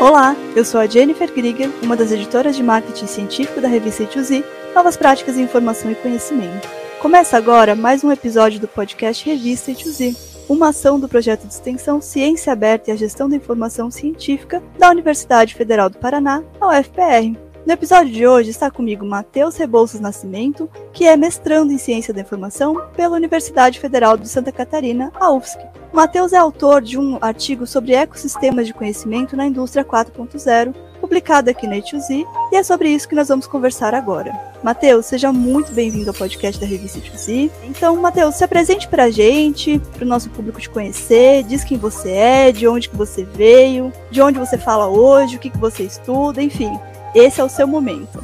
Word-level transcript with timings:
Olá, 0.00 0.36
eu 0.54 0.64
sou 0.64 0.80
a 0.80 0.86
Jennifer 0.86 1.32
Krieger, 1.32 1.70
uma 1.82 1.96
das 1.96 2.10
editoras 2.10 2.56
de 2.56 2.62
marketing 2.62 3.06
científico 3.06 3.60
da 3.60 3.68
revista 3.68 4.04
A2Z, 4.04 4.44
Novas 4.74 4.96
Práticas 4.96 5.38
em 5.38 5.42
Informação 5.42 5.90
e 5.90 5.94
Conhecimento. 5.94 6.68
Começa 7.00 7.36
agora 7.36 7.74
mais 7.74 8.02
um 8.02 8.10
episódio 8.10 8.60
do 8.60 8.68
podcast 8.68 9.24
Revista 9.24 9.70
A2Z, 9.72 10.16
uma 10.48 10.68
ação 10.68 10.98
do 10.98 11.08
projeto 11.08 11.46
de 11.46 11.54
extensão 11.54 12.00
Ciência 12.00 12.52
Aberta 12.52 12.90
e 12.90 12.92
a 12.92 12.96
Gestão 12.96 13.28
da 13.28 13.36
Informação 13.36 13.90
Científica 13.90 14.62
da 14.78 14.90
Universidade 14.90 15.54
Federal 15.54 15.88
do 15.88 15.98
Paraná, 15.98 16.42
a 16.60 16.68
UFPR. 16.68 17.43
No 17.66 17.72
episódio 17.72 18.12
de 18.12 18.26
hoje 18.26 18.50
está 18.50 18.70
comigo 18.70 19.06
Matheus 19.06 19.56
Rebouças 19.56 19.98
Nascimento, 19.98 20.68
que 20.92 21.06
é 21.06 21.16
mestrando 21.16 21.72
em 21.72 21.78
Ciência 21.78 22.12
da 22.12 22.20
Informação 22.20 22.78
pela 22.94 23.16
Universidade 23.16 23.80
Federal 23.80 24.18
de 24.18 24.28
Santa 24.28 24.52
Catarina, 24.52 25.10
a 25.14 25.32
UFSC. 25.32 25.58
Matheus 25.90 26.34
é 26.34 26.36
autor 26.36 26.82
de 26.82 26.98
um 26.98 27.16
artigo 27.22 27.66
sobre 27.66 27.94
ecossistemas 27.94 28.66
de 28.66 28.74
conhecimento 28.74 29.34
na 29.34 29.46
indústria 29.46 29.82
4.0, 29.82 30.74
publicado 31.00 31.48
aqui 31.48 31.66
na 31.66 31.76
E2Z, 31.76 32.26
e 32.52 32.56
é 32.56 32.62
sobre 32.62 32.90
isso 32.90 33.08
que 33.08 33.14
nós 33.14 33.28
vamos 33.28 33.46
conversar 33.46 33.94
agora. 33.94 34.38
Matheus, 34.62 35.06
seja 35.06 35.32
muito 35.32 35.72
bem-vindo 35.72 36.10
ao 36.10 36.14
podcast 36.14 36.60
da 36.60 36.66
revista 36.66 36.98
E2Z. 36.98 37.50
Então, 37.62 37.96
Matheus, 37.96 38.34
se 38.34 38.44
apresente 38.44 38.88
para 38.88 39.04
a 39.04 39.10
gente, 39.10 39.80
para 39.94 40.04
o 40.04 40.08
nosso 40.08 40.28
público 40.28 40.60
te 40.60 40.68
conhecer, 40.68 41.44
diz 41.44 41.64
quem 41.64 41.78
você 41.78 42.10
é, 42.10 42.52
de 42.52 42.68
onde 42.68 42.90
que 42.90 42.96
você 42.96 43.24
veio, 43.24 43.90
de 44.10 44.20
onde 44.20 44.38
você 44.38 44.58
fala 44.58 44.86
hoje, 44.86 45.36
o 45.36 45.38
que, 45.38 45.48
que 45.48 45.58
você 45.58 45.84
estuda, 45.84 46.42
enfim. 46.42 46.70
Esse 47.14 47.40
é 47.40 47.44
o 47.44 47.48
seu 47.48 47.68
momento. 47.68 48.18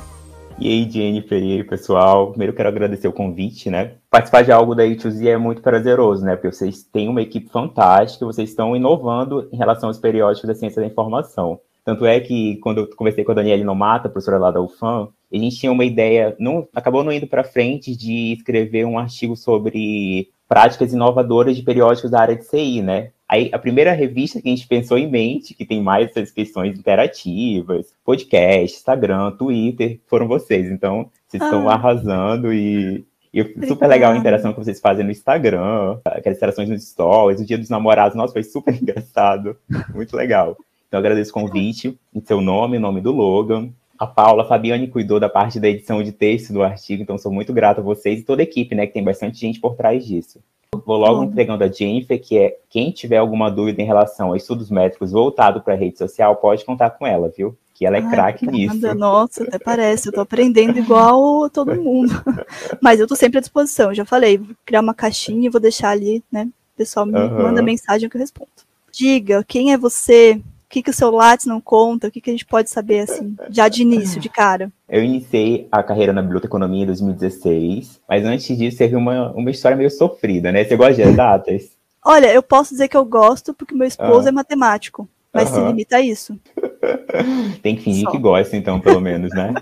E 0.58 0.66
aí, 0.66 0.90
Jennifer, 0.90 1.40
e 1.40 1.52
aí, 1.52 1.64
pessoal? 1.64 2.30
Primeiro 2.30 2.52
quero 2.52 2.68
agradecer 2.68 3.06
o 3.06 3.12
convite, 3.12 3.70
né? 3.70 3.92
Participar 4.10 4.42
de 4.42 4.50
algo 4.50 4.74
da 4.74 4.84
E2Z 4.84 5.26
é 5.26 5.38
muito 5.38 5.62
prazeroso, 5.62 6.24
né? 6.24 6.34
Porque 6.34 6.50
vocês 6.50 6.82
têm 6.82 7.08
uma 7.08 7.22
equipe 7.22 7.48
fantástica, 7.48 8.26
vocês 8.26 8.50
estão 8.50 8.74
inovando 8.74 9.48
em 9.52 9.56
relação 9.56 9.88
aos 9.88 9.98
periódicos 9.98 10.48
da 10.48 10.54
ciência 10.56 10.82
da 10.82 10.88
informação. 10.88 11.60
Tanto 11.84 12.04
é 12.04 12.18
que, 12.18 12.56
quando 12.56 12.78
eu 12.78 12.96
conversei 12.96 13.22
com 13.22 13.30
a 13.30 13.34
Daniela 13.36 13.62
Inomata, 13.62 14.08
professora 14.08 14.38
lá 14.38 14.50
da 14.50 14.60
UFAM, 14.60 15.08
a 15.32 15.36
gente 15.36 15.56
tinha 15.56 15.70
uma 15.70 15.84
ideia, 15.84 16.34
não, 16.38 16.66
acabou 16.74 17.04
não 17.04 17.12
indo 17.12 17.28
para 17.28 17.44
frente 17.44 17.96
de 17.96 18.32
escrever 18.32 18.84
um 18.84 18.98
artigo 18.98 19.36
sobre 19.36 20.28
práticas 20.48 20.92
inovadoras 20.92 21.56
de 21.56 21.62
periódicos 21.62 22.10
da 22.10 22.20
área 22.20 22.36
de 22.36 22.44
CI, 22.44 22.82
né? 22.82 23.12
Aí, 23.30 23.48
a 23.52 23.60
primeira 23.60 23.92
revista 23.92 24.42
que 24.42 24.48
a 24.48 24.50
gente 24.50 24.66
pensou 24.66 24.98
em 24.98 25.08
mente, 25.08 25.54
que 25.54 25.64
tem 25.64 25.80
mais 25.80 26.10
essas 26.10 26.32
questões 26.32 26.76
interativas, 26.76 27.94
podcast, 28.04 28.76
Instagram, 28.76 29.30
Twitter, 29.30 30.00
foram 30.08 30.26
vocês. 30.26 30.68
Então, 30.68 31.08
vocês 31.28 31.40
ah. 31.40 31.44
estão 31.44 31.68
arrasando 31.68 32.52
e, 32.52 33.06
e 33.32 33.44
super 33.68 33.86
legal 33.86 34.10
a 34.10 34.16
interação 34.16 34.52
que 34.52 34.58
vocês 34.58 34.80
fazem 34.80 35.04
no 35.04 35.12
Instagram, 35.12 36.00
aquelas 36.04 36.38
interações 36.38 36.68
nos 36.68 36.82
stories, 36.88 37.40
o 37.40 37.46
dia 37.46 37.56
dos 37.56 37.70
namorados, 37.70 38.16
nossa, 38.16 38.32
foi 38.32 38.42
super 38.42 38.74
engraçado, 38.82 39.56
muito 39.94 40.16
legal. 40.16 40.56
Então, 40.88 40.98
agradeço 40.98 41.30
o 41.30 41.34
convite, 41.34 41.96
em 42.12 42.20
seu 42.20 42.40
nome, 42.40 42.78
o 42.78 42.80
nome 42.80 43.00
do 43.00 43.12
Logan. 43.12 43.70
A 43.96 44.08
Paula, 44.08 44.42
a 44.42 44.46
Fabiane 44.46 44.88
cuidou 44.88 45.20
da 45.20 45.28
parte 45.28 45.60
da 45.60 45.68
edição 45.68 46.02
de 46.02 46.10
texto 46.10 46.52
do 46.52 46.64
artigo, 46.64 47.00
então 47.00 47.16
sou 47.16 47.30
muito 47.30 47.52
grato 47.52 47.78
a 47.78 47.84
vocês 47.84 48.18
e 48.18 48.24
toda 48.24 48.42
a 48.42 48.44
equipe, 48.44 48.74
né, 48.74 48.88
que 48.88 48.94
tem 48.94 49.04
bastante 49.04 49.38
gente 49.38 49.60
por 49.60 49.76
trás 49.76 50.04
disso. 50.04 50.40
Vou 50.86 50.98
logo 50.98 51.24
entregando 51.24 51.64
a 51.64 51.68
Jennifer, 51.68 52.20
que 52.20 52.38
é 52.38 52.56
quem 52.68 52.92
tiver 52.92 53.16
alguma 53.16 53.50
dúvida 53.50 53.82
em 53.82 53.84
relação 53.84 54.32
a 54.32 54.36
estudos 54.36 54.70
métricos 54.70 55.10
voltado 55.10 55.60
para 55.60 55.74
a 55.74 55.76
rede 55.76 55.98
social, 55.98 56.36
pode 56.36 56.64
contar 56.64 56.90
com 56.90 57.04
ela, 57.04 57.28
viu? 57.28 57.58
Que 57.74 57.84
ela 57.84 57.96
é 57.96 58.08
craque 58.08 58.46
nisso. 58.46 58.94
Nossa, 58.94 59.42
até 59.42 59.58
parece, 59.58 60.08
eu 60.08 60.12
tô 60.12 60.20
aprendendo 60.20 60.78
igual 60.78 61.50
todo 61.50 61.74
mundo. 61.74 62.12
Mas 62.80 63.00
eu 63.00 63.08
tô 63.08 63.16
sempre 63.16 63.38
à 63.38 63.40
disposição, 63.40 63.92
já 63.92 64.04
falei, 64.04 64.38
vou 64.38 64.54
criar 64.64 64.80
uma 64.80 64.94
caixinha 64.94 65.46
e 65.46 65.50
vou 65.50 65.60
deixar 65.60 65.90
ali, 65.90 66.22
né? 66.30 66.44
O 66.74 66.76
pessoal 66.76 67.04
me 67.04 67.18
uhum. 67.18 67.42
manda 67.42 67.60
mensagem 67.62 68.08
que 68.08 68.16
eu 68.16 68.20
respondo. 68.20 68.50
Diga, 68.92 69.42
quem 69.42 69.72
é 69.72 69.76
você? 69.76 70.40
Que, 70.70 70.82
que 70.84 70.90
o 70.90 70.94
seu 70.94 71.10
Lattes 71.10 71.46
não 71.46 71.60
conta? 71.60 72.06
O 72.06 72.10
que, 72.10 72.20
que 72.20 72.30
a 72.30 72.32
gente 72.32 72.46
pode 72.46 72.70
saber, 72.70 73.00
assim, 73.00 73.34
já 73.50 73.68
de 73.68 73.82
início, 73.82 74.20
de 74.20 74.28
cara? 74.28 74.70
Eu 74.88 75.02
iniciei 75.02 75.66
a 75.70 75.82
carreira 75.82 76.12
na 76.12 76.22
biblioteconomia 76.22 76.84
em 76.84 76.86
2016, 76.86 78.00
mas 78.08 78.24
antes 78.24 78.56
disso 78.56 78.78
teve 78.78 78.94
uma, 78.94 79.32
uma 79.32 79.50
história 79.50 79.76
meio 79.76 79.90
sofrida, 79.90 80.52
né? 80.52 80.64
Você 80.64 80.76
gosta 80.76 80.94
de 80.94 81.12
datas? 81.12 81.70
Olha, 82.04 82.32
eu 82.32 82.42
posso 82.42 82.70
dizer 82.70 82.86
que 82.86 82.96
eu 82.96 83.04
gosto 83.04 83.52
porque 83.52 83.74
meu 83.74 83.86
esposo 83.86 84.26
ah. 84.26 84.28
é 84.28 84.32
matemático, 84.32 85.08
mas 85.32 85.48
se 85.48 85.60
limita 85.60 85.96
a 85.96 86.00
isso. 86.00 86.38
Tem 87.62 87.74
que 87.74 87.82
fingir 87.82 88.04
Só. 88.04 88.12
que 88.12 88.18
gosta, 88.18 88.56
então, 88.56 88.80
pelo 88.80 89.00
menos, 89.00 89.30
né? 89.34 89.52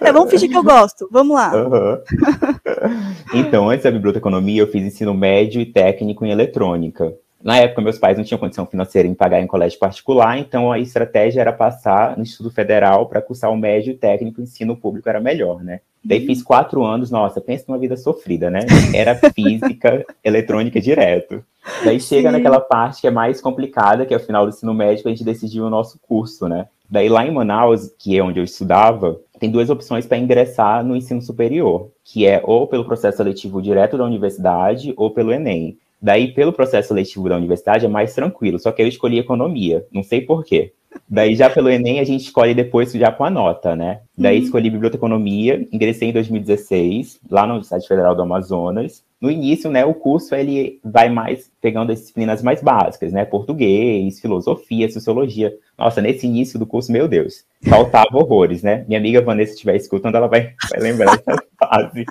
É, 0.00 0.12
vamos 0.12 0.30
fingir 0.30 0.48
que 0.48 0.56
eu 0.56 0.62
gosto. 0.62 1.08
Vamos 1.10 1.36
lá. 1.36 1.52
Uhum. 1.54 1.98
Então, 3.34 3.68
antes 3.68 3.82
da 3.82 3.90
biblioteconomia, 3.90 4.62
eu 4.62 4.68
fiz 4.68 4.82
ensino 4.82 5.12
médio 5.12 5.60
e 5.60 5.66
técnico 5.66 6.24
em 6.24 6.30
eletrônica. 6.30 7.12
Na 7.46 7.58
época, 7.58 7.80
meus 7.80 7.96
pais 7.96 8.18
não 8.18 8.24
tinham 8.24 8.40
condição 8.40 8.66
financeira 8.66 9.06
em 9.06 9.14
pagar 9.14 9.40
em 9.40 9.46
colégio 9.46 9.78
particular, 9.78 10.36
então 10.36 10.72
a 10.72 10.80
estratégia 10.80 11.40
era 11.40 11.52
passar 11.52 12.16
no 12.16 12.24
Instituto 12.24 12.52
Federal 12.52 13.06
para 13.06 13.22
cursar 13.22 13.52
o 13.52 13.56
médio 13.56 13.96
técnico, 13.96 14.40
o 14.40 14.42
ensino 14.42 14.76
público 14.76 15.08
era 15.08 15.20
melhor, 15.20 15.62
né? 15.62 15.78
Daí 16.04 16.26
fiz 16.26 16.42
quatro 16.42 16.82
anos, 16.82 17.08
nossa, 17.08 17.40
pensa 17.40 17.66
numa 17.68 17.78
vida 17.78 17.96
sofrida, 17.96 18.50
né? 18.50 18.66
Era 18.92 19.14
física, 19.14 20.04
eletrônica 20.24 20.80
direto. 20.80 21.44
Daí 21.84 22.00
chega 22.00 22.30
Sim. 22.30 22.36
naquela 22.36 22.58
parte 22.58 23.00
que 23.00 23.06
é 23.06 23.12
mais 23.12 23.40
complicada, 23.40 24.04
que 24.04 24.12
é 24.12 24.16
o 24.16 24.20
final 24.20 24.44
do 24.44 24.48
ensino 24.48 24.74
médio, 24.74 25.06
a 25.06 25.10
gente 25.10 25.24
decidiu 25.24 25.66
o 25.66 25.70
nosso 25.70 26.00
curso, 26.00 26.48
né? 26.48 26.66
Daí 26.90 27.08
lá 27.08 27.24
em 27.24 27.30
Manaus, 27.30 27.92
que 27.96 28.18
é 28.18 28.22
onde 28.22 28.40
eu 28.40 28.44
estudava, 28.44 29.20
tem 29.38 29.50
duas 29.50 29.70
opções 29.70 30.04
para 30.04 30.18
ingressar 30.18 30.84
no 30.84 30.96
ensino 30.96 31.22
superior, 31.22 31.90
que 32.04 32.26
é 32.26 32.40
ou 32.42 32.66
pelo 32.66 32.84
processo 32.84 33.18
seletivo 33.18 33.62
direto 33.62 33.96
da 33.96 34.04
universidade 34.04 34.92
ou 34.96 35.10
pelo 35.10 35.32
Enem. 35.32 35.76
Daí, 36.00 36.32
pelo 36.32 36.52
processo 36.52 36.88
seletivo 36.88 37.28
da 37.28 37.36
universidade, 37.36 37.86
é 37.86 37.88
mais 37.88 38.14
tranquilo, 38.14 38.58
só 38.58 38.70
que 38.70 38.82
eu 38.82 38.86
escolhi 38.86 39.18
economia, 39.18 39.84
não 39.92 40.02
sei 40.02 40.20
porquê. 40.20 40.72
Daí, 41.08 41.34
já 41.34 41.50
pelo 41.50 41.68
Enem, 41.68 42.00
a 42.00 42.04
gente 42.04 42.22
escolhe 42.22 42.54
depois 42.54 42.92
já 42.92 43.12
com 43.12 43.24
a 43.24 43.30
nota, 43.30 43.76
né? 43.76 44.00
Daí, 44.16 44.38
uhum. 44.38 44.44
escolhi 44.44 44.70
biblioteconomia, 44.70 45.66
ingressei 45.72 46.08
em 46.08 46.12
2016, 46.12 47.20
lá 47.30 47.42
na 47.46 47.54
Universidade 47.54 47.86
Federal 47.86 48.14
do 48.14 48.22
Amazonas. 48.22 49.04
No 49.20 49.30
início, 49.30 49.70
né, 49.70 49.84
o 49.84 49.94
curso 49.94 50.34
ele 50.34 50.78
vai 50.84 51.08
mais 51.08 51.50
pegando 51.60 51.90
as 51.90 52.00
disciplinas 52.00 52.42
mais 52.42 52.62
básicas, 52.62 53.12
né? 53.12 53.24
Português, 53.24 54.20
filosofia, 54.20 54.90
sociologia. 54.90 55.54
Nossa, 55.76 56.02
nesse 56.02 56.26
início 56.26 56.58
do 56.58 56.66
curso, 56.66 56.92
meu 56.92 57.08
Deus, 57.08 57.44
faltava 57.66 58.16
horrores, 58.16 58.62
né? 58.62 58.84
Minha 58.86 59.00
amiga 59.00 59.22
Vanessa, 59.22 59.50
se 59.50 59.54
estiver 59.54 59.76
escutando, 59.76 60.16
ela 60.16 60.28
vai, 60.28 60.54
vai 60.70 60.80
lembrar 60.80 61.16
dessa 61.16 61.42
fase. 61.58 62.04